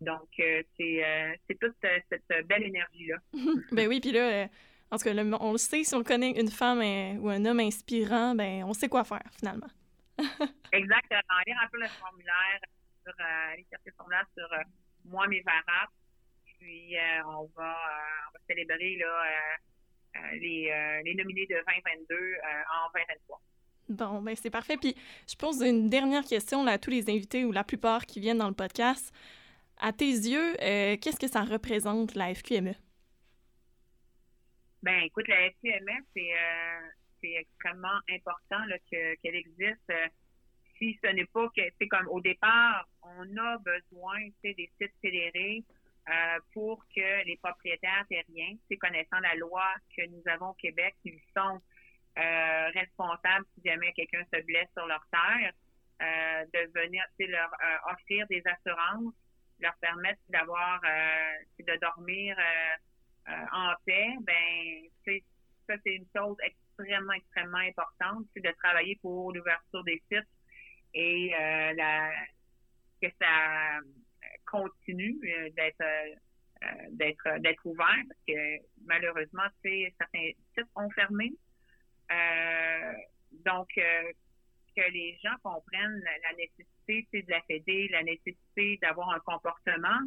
Donc, 0.00 0.28
euh, 0.40 0.62
euh, 0.80 1.32
c'est 1.48 1.58
toute 1.58 1.76
euh, 1.84 1.98
cette 2.10 2.46
belle 2.46 2.64
énergie-là. 2.64 3.16
ben 3.72 3.88
oui, 3.88 4.00
puis 4.00 4.12
là, 4.12 4.48
en 4.90 4.98
tout 4.98 5.04
cas, 5.04 5.14
on 5.40 5.52
le 5.52 5.58
sait, 5.58 5.84
si 5.84 5.94
on 5.94 6.02
connaît 6.02 6.32
une 6.40 6.50
femme 6.50 6.80
ou 7.20 7.28
un 7.28 7.44
homme 7.44 7.60
inspirant, 7.60 8.34
ben 8.34 8.64
on 8.64 8.72
sait 8.72 8.88
quoi 8.88 9.04
faire, 9.04 9.24
finalement. 9.38 9.68
exactement. 10.72 11.38
Lire 11.46 11.60
un 11.62 11.68
peu 11.68 11.80
le 11.80 11.88
formulaire, 11.88 12.60
sur, 13.04 13.14
formulaire 13.96 14.26
sur 14.36 14.48
Moi, 15.04 15.26
mes 15.28 15.42
varapes. 15.42 15.90
Puis, 16.58 16.96
on, 17.26 17.50
va, 17.56 17.76
on 18.28 18.32
va 18.32 18.40
célébrer 18.48 18.96
là, 18.96 19.24
les, 20.34 21.02
les 21.04 21.14
nominés 21.14 21.46
de 21.46 21.54
2022 21.54 22.14
en 22.14 22.90
2023. 22.94 23.40
Bon, 23.88 24.20
ben 24.20 24.34
c'est 24.34 24.50
parfait. 24.50 24.76
Puis 24.76 24.96
je 25.28 25.36
pose 25.36 25.60
une 25.62 25.88
dernière 25.88 26.24
question 26.24 26.64
là, 26.64 26.72
à 26.72 26.78
tous 26.78 26.90
les 26.90 27.08
invités 27.08 27.44
ou 27.44 27.52
la 27.52 27.64
plupart 27.64 28.06
qui 28.06 28.20
viennent 28.20 28.38
dans 28.38 28.48
le 28.48 28.54
podcast. 28.54 29.12
À 29.78 29.92
tes 29.92 30.06
yeux, 30.06 30.56
euh, 30.62 30.96
qu'est-ce 30.96 31.20
que 31.20 31.28
ça 31.28 31.42
représente, 31.42 32.14
la 32.14 32.34
FQME? 32.34 32.74
Ben, 34.82 35.02
écoute, 35.04 35.26
la 35.28 35.50
FQME, 35.50 36.04
euh, 36.16 36.88
c'est 37.20 37.32
extrêmement 37.32 37.98
important 38.10 38.62
qu'elle 38.90 39.34
existe. 39.34 39.90
Euh, 39.90 40.06
si 40.78 40.98
ce 41.02 41.10
n'est 41.10 41.26
pas 41.26 41.48
que, 41.56 41.62
c'est 41.78 41.88
comme 41.88 42.06
au 42.08 42.20
départ, 42.20 42.86
on 43.02 43.36
a 43.36 43.58
besoin 43.58 44.18
des 44.42 44.70
sites 44.80 44.94
fédérés 45.00 45.64
pour 46.52 46.84
que 46.94 47.24
les 47.24 47.36
propriétaires 47.42 48.04
terriens, 48.08 48.54
connaissant 48.78 49.18
la 49.20 49.34
loi 49.36 49.64
que 49.96 50.06
nous 50.06 50.22
avons 50.26 50.50
au 50.50 50.54
Québec, 50.54 50.94
ils 51.04 51.18
sont 51.34 51.60
responsables 52.14 53.46
si 53.54 53.68
jamais 53.68 53.92
quelqu'un 53.92 54.22
se 54.32 54.40
blesse 54.42 54.68
sur 54.76 54.86
leur 54.86 55.04
terre, 55.10 55.52
de 56.52 56.78
venir 56.78 57.02
leur 57.18 57.50
offrir 57.90 58.26
des 58.28 58.42
assurances 58.44 59.14
leur 59.60 59.74
permettre 59.76 60.20
d'avoir, 60.28 60.80
euh, 60.84 61.64
de 61.64 61.78
dormir 61.80 62.36
euh, 62.38 62.42
euh, 62.42 62.76
en 63.28 63.72
paix, 63.84 64.14
ben, 64.20 65.20
ça, 65.66 65.74
c'est 65.84 65.94
une 65.94 66.06
chose 66.14 66.36
extrêmement, 66.44 67.12
extrêmement 67.12 67.58
importante, 67.58 68.26
c'est 68.34 68.42
de 68.42 68.52
travailler 68.62 68.96
pour 69.02 69.32
l'ouverture 69.32 69.82
des 69.84 70.00
sites 70.10 70.28
et 70.94 71.30
la, 71.76 72.10
que 73.02 73.08
ça 73.20 73.80
continue 74.46 75.18
d'être 75.56 75.84
d'être 76.90 77.38
d'être 77.40 77.66
ouvert 77.66 78.02
parce 78.08 78.20
que 78.26 78.58
malheureusement, 78.84 79.42
certains 79.62 80.30
sites 80.54 80.70
ont 80.76 80.90
fermé. 80.90 81.32
donc, 83.44 83.68
que 84.76 84.90
les 84.92 85.18
gens 85.24 85.34
comprennent 85.42 86.04
la, 86.04 86.36
nécessité 86.36 87.22
de 87.22 87.30
la 87.30 87.40
FED, 87.42 87.90
la 87.90 88.02
nécessité 88.02 88.78
d'avoir 88.82 89.10
un 89.10 89.20
comportement 89.20 90.00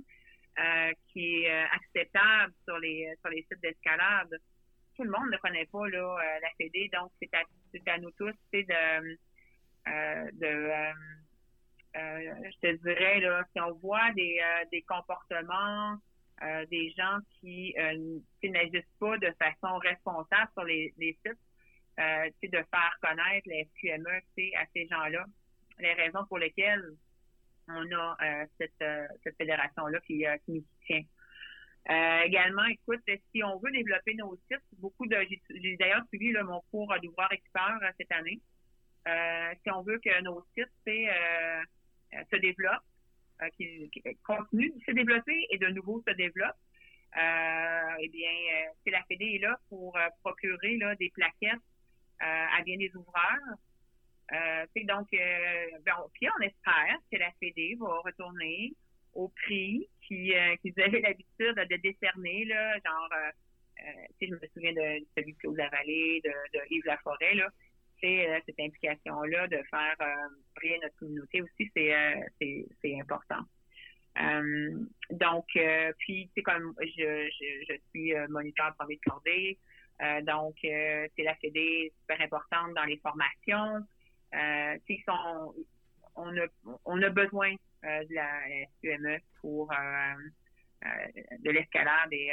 euh, 0.58 0.92
qui 1.08 1.44
est 1.44 1.52
euh, 1.52 1.66
acceptable 1.72 2.54
sur 2.66 2.78
les 2.80 3.14
sur 3.22 3.30
les 3.30 3.44
sites 3.44 3.62
d'escalade. 3.62 4.40
Tout 4.96 5.04
le 5.04 5.12
monde 5.12 5.30
ne 5.32 5.38
connaît 5.38 5.66
pas 5.68 5.86
euh, 5.86 6.18
la 6.42 6.50
FED, 6.58 6.92
donc 6.92 7.12
c'est 7.22 7.34
à, 7.34 7.94
à, 7.94 7.98
nous 8.00 8.12
tous 8.12 8.34
de 8.54 9.18
de 10.34 10.72
je 11.96 12.60
te 12.62 12.76
dirais 12.84 13.20
là 13.20 13.44
si 13.52 13.62
on 13.62 13.74
voit 13.76 14.12
des 14.14 14.40
des 14.72 14.82
comportements 14.84 15.98
des 16.70 16.94
gens 16.98 17.20
qui, 17.40 17.76
qui 18.40 18.50
n'agissent 18.50 18.96
pas 19.00 19.18
de 19.18 19.32
façon 19.40 19.78
responsable 19.78 20.52
sur 20.54 20.64
les, 20.64 20.94
les 20.98 21.18
sites, 21.26 21.38
euh, 22.00 22.30
de 22.42 22.64
faire 22.72 22.98
connaître 23.02 23.48
les 23.48 23.66
FQME 23.66 24.22
à 24.56 24.66
ces 24.74 24.88
gens-là, 24.88 25.26
les 25.80 25.94
raisons 25.94 26.24
pour 26.28 26.38
lesquelles 26.38 26.94
on 27.70 27.92
a 27.92 28.18
euh, 28.22 28.46
cette, 28.58 28.82
euh, 28.82 29.08
cette 29.24 29.38
fédération-là 29.38 30.00
qui, 30.02 30.26
euh, 30.26 30.36
nous 30.48 30.64
soutient. 30.80 31.04
également, 32.26 32.66
écoute, 32.66 33.02
si 33.32 33.44
on 33.44 33.58
veut 33.60 33.72
développer 33.72 34.14
nos 34.16 34.36
sites, 34.50 34.66
beaucoup 34.78 35.06
j'ai 35.10 35.78
d'ailleurs 35.78 36.06
suivi 36.10 36.34
mon 36.44 36.62
cours 36.72 36.94
d'ouvreur 37.02 37.32
expert 37.32 37.80
cette 37.98 38.12
année. 38.12 38.40
si 39.64 39.72
on 39.72 39.82
veut 39.84 40.00
que 40.00 40.22
nos 40.22 40.46
sites 40.56 40.70
se 40.86 42.36
développent, 42.38 42.84
qu'ils 43.56 43.90
continuent 44.24 44.74
de 44.76 44.84
se 44.86 44.92
développer 44.92 45.48
et 45.50 45.58
de 45.58 45.68
nouveau 45.68 46.04
se 46.08 46.14
développent, 46.14 46.64
eh 47.16 48.10
bien, 48.10 48.32
la 48.86 49.04
FED 49.04 49.22
est 49.22 49.42
là 49.42 49.60
pour 49.70 49.98
procurer 50.22 50.78
des 51.00 51.10
plaquettes 51.10 51.68
à 52.20 52.62
bien 52.64 52.78
des 52.78 52.92
ouvreurs. 52.96 53.58
Euh, 54.32 54.66
donc, 54.86 55.08
euh, 55.14 55.66
ben, 55.86 55.96
puis 56.14 56.28
on 56.38 56.42
espère 56.42 56.98
que 57.12 57.18
la 57.18 57.32
FED 57.40 57.78
va 57.80 58.00
retourner 58.06 58.74
au 59.14 59.30
prix 59.30 59.88
qu'ils 60.08 60.34
euh, 60.34 60.56
avaient 60.78 61.02
l'habitude 61.02 61.56
de 61.56 61.76
décerner, 61.78 62.46
là, 62.46 62.74
genre, 62.86 63.10
euh, 63.14 63.92
je 64.22 64.28
me 64.28 64.40
souviens 64.54 64.74
de 64.74 65.06
celui 65.18 65.34
de 65.34 65.38
Claude 65.40 65.58
Lavallée, 65.58 66.22
de, 66.24 66.30
de 66.58 66.64
Yves 66.70 66.86
Laforêt, 66.86 67.34
là, 67.36 67.50
c'est 68.02 68.42
cette 68.46 68.60
implication-là 68.60 69.48
de 69.48 69.58
faire 69.70 69.96
briller 70.56 70.80
notre 70.82 70.96
communauté 70.96 71.42
aussi, 71.42 71.70
c'est 71.76 73.00
important. 73.02 73.42
donc, 75.10 75.46
puis, 75.98 76.30
c'est 76.34 76.42
comme 76.42 76.74
je, 76.82 77.30
je, 77.30 77.74
je 77.74 77.78
suis 77.90 78.14
moniteur 78.30 78.74
premier 78.78 78.96
de 78.96 79.02
cordée, 79.10 79.58
donc, 80.24 80.56
c'est 80.62 81.24
la 81.24 81.36
CD 81.42 81.92
super 82.00 82.22
importante 82.22 82.74
dans 82.74 82.86
les 82.86 82.98
formations. 83.00 83.86
Euh, 84.34 84.78
sont, 85.06 85.56
on, 86.16 86.38
a, 86.38 86.46
on 86.86 87.02
a 87.02 87.10
besoin 87.10 87.56
euh, 87.86 88.04
de 88.06 88.16
la 88.16 88.42
SUME 88.82 89.18
pour 89.42 89.72
de 91.40 91.50
l'escalade 91.50 92.12
et 92.12 92.32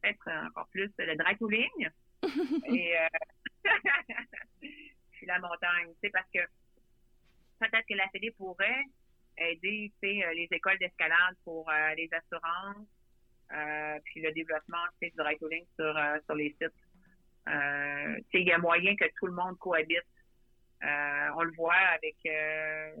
peut-être 0.00 0.46
encore 0.46 0.68
plus 0.68 0.90
le 0.98 1.16
dry 1.16 1.36
tooling. 1.36 1.88
et 2.72 2.94
puis 4.60 5.26
la 5.26 5.38
montagne, 5.38 5.92
c'est 6.02 6.10
parce 6.10 6.28
que 6.32 6.40
peut-être 7.60 7.86
que 7.88 7.94
la 7.94 8.08
CD 8.12 8.30
pourrait 8.32 8.84
aider 9.36 9.92
les 10.00 10.48
écoles 10.50 10.78
d'escalade 10.78 11.36
pour 11.44 11.70
les 11.96 12.08
assurances, 12.12 12.86
euh, 13.52 13.98
puis 14.04 14.20
le 14.20 14.32
développement 14.32 14.84
du 15.00 15.10
dry 15.16 15.36
sur, 15.76 15.96
euh, 15.96 16.18
sur 16.26 16.34
les 16.34 16.54
sites. 16.60 16.72
Euh, 17.48 18.20
il 18.34 18.42
y 18.42 18.52
a 18.52 18.58
moyen 18.58 18.94
que 18.94 19.06
tout 19.16 19.26
le 19.26 19.32
monde 19.32 19.58
cohabite. 19.58 20.04
On 20.82 21.42
le 21.42 21.52
voit 21.56 21.74
avec 21.74 22.16
le, 22.24 22.94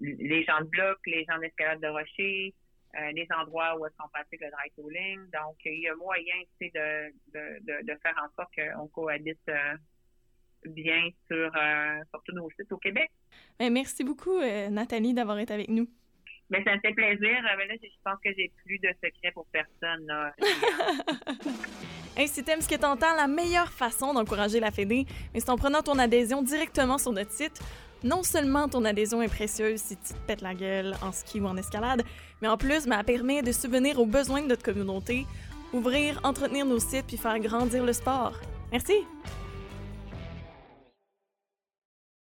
les 0.00 0.44
gens 0.44 0.60
de 0.60 0.66
bloc, 0.66 0.98
les 1.06 1.24
gens 1.24 1.38
d'escalade 1.38 1.80
de 1.80 1.88
rocher, 1.88 2.54
les 3.12 3.26
endroits 3.38 3.78
où 3.78 3.86
est-ce 3.86 3.96
qu'on 3.96 4.08
pratique 4.08 4.40
le 4.40 4.50
dry 4.50 4.70
tooling. 4.76 5.20
Donc, 5.30 5.56
il 5.64 5.80
y 5.80 5.88
a 5.88 5.94
moyen 5.96 6.34
de, 6.60 6.66
de, 7.32 7.58
de, 7.60 7.86
de, 7.86 7.98
faire 8.02 8.14
en 8.22 8.28
sorte 8.36 8.52
qu'on 8.54 8.88
cohabite 8.88 9.50
bien 10.64 11.10
sur, 11.28 11.52
sur 12.10 12.22
tous 12.24 12.34
nos 12.34 12.50
sites 12.50 12.72
au 12.72 12.78
Québec. 12.78 13.10
Ben, 13.58 13.72
merci 13.72 14.04
beaucoup, 14.04 14.40
Nathalie, 14.70 15.14
d'avoir 15.14 15.38
été 15.38 15.52
avec 15.54 15.68
nous. 15.68 15.88
Mais 16.50 16.62
ça 16.62 16.74
me 16.74 16.80
fait 16.80 16.92
plaisir. 16.92 17.38
Euh, 17.38 17.56
mais 17.56 17.66
là, 17.66 17.74
je 17.82 17.88
pense 18.04 18.20
que 18.22 18.30
j'ai 18.36 18.52
plus 18.64 18.78
de 18.78 18.88
secrets 19.02 19.32
pour 19.32 19.46
personne. 19.46 20.06
Là. 20.06 20.34
hey, 22.16 22.28
si 22.28 22.42
t'aimes 22.42 22.60
ce 22.60 22.68
que 22.68 22.74
t'entends, 22.74 23.14
la 23.16 23.26
meilleure 23.26 23.70
façon 23.70 24.14
d'encourager 24.14 24.60
la 24.60 24.70
Fédé, 24.70 25.06
c'est 25.34 25.50
en 25.50 25.56
prenant 25.56 25.82
ton 25.82 25.98
adhésion 25.98 26.42
directement 26.42 26.98
sur 26.98 27.12
notre 27.12 27.32
site. 27.32 27.60
Non 28.02 28.22
seulement 28.22 28.68
ton 28.68 28.84
adhésion 28.84 29.22
est 29.22 29.28
précieuse 29.28 29.80
si 29.80 29.96
tu 29.96 30.12
te 30.12 30.18
pètes 30.26 30.42
la 30.42 30.54
gueule 30.54 30.94
en 31.02 31.10
ski 31.10 31.40
ou 31.40 31.46
en 31.46 31.56
escalade, 31.56 32.02
mais 32.42 32.48
en 32.48 32.56
plus, 32.56 32.86
ben, 32.86 32.98
elle 32.98 33.04
permet 33.04 33.42
de 33.42 33.50
subvenir 33.52 33.98
aux 33.98 34.06
besoins 34.06 34.42
de 34.42 34.48
notre 34.48 34.62
communauté, 34.62 35.26
ouvrir, 35.72 36.20
entretenir 36.22 36.66
nos 36.66 36.78
sites 36.78 37.06
puis 37.06 37.16
faire 37.16 37.38
grandir 37.38 37.82
le 37.82 37.92
sport. 37.92 38.34
Merci! 38.70 38.94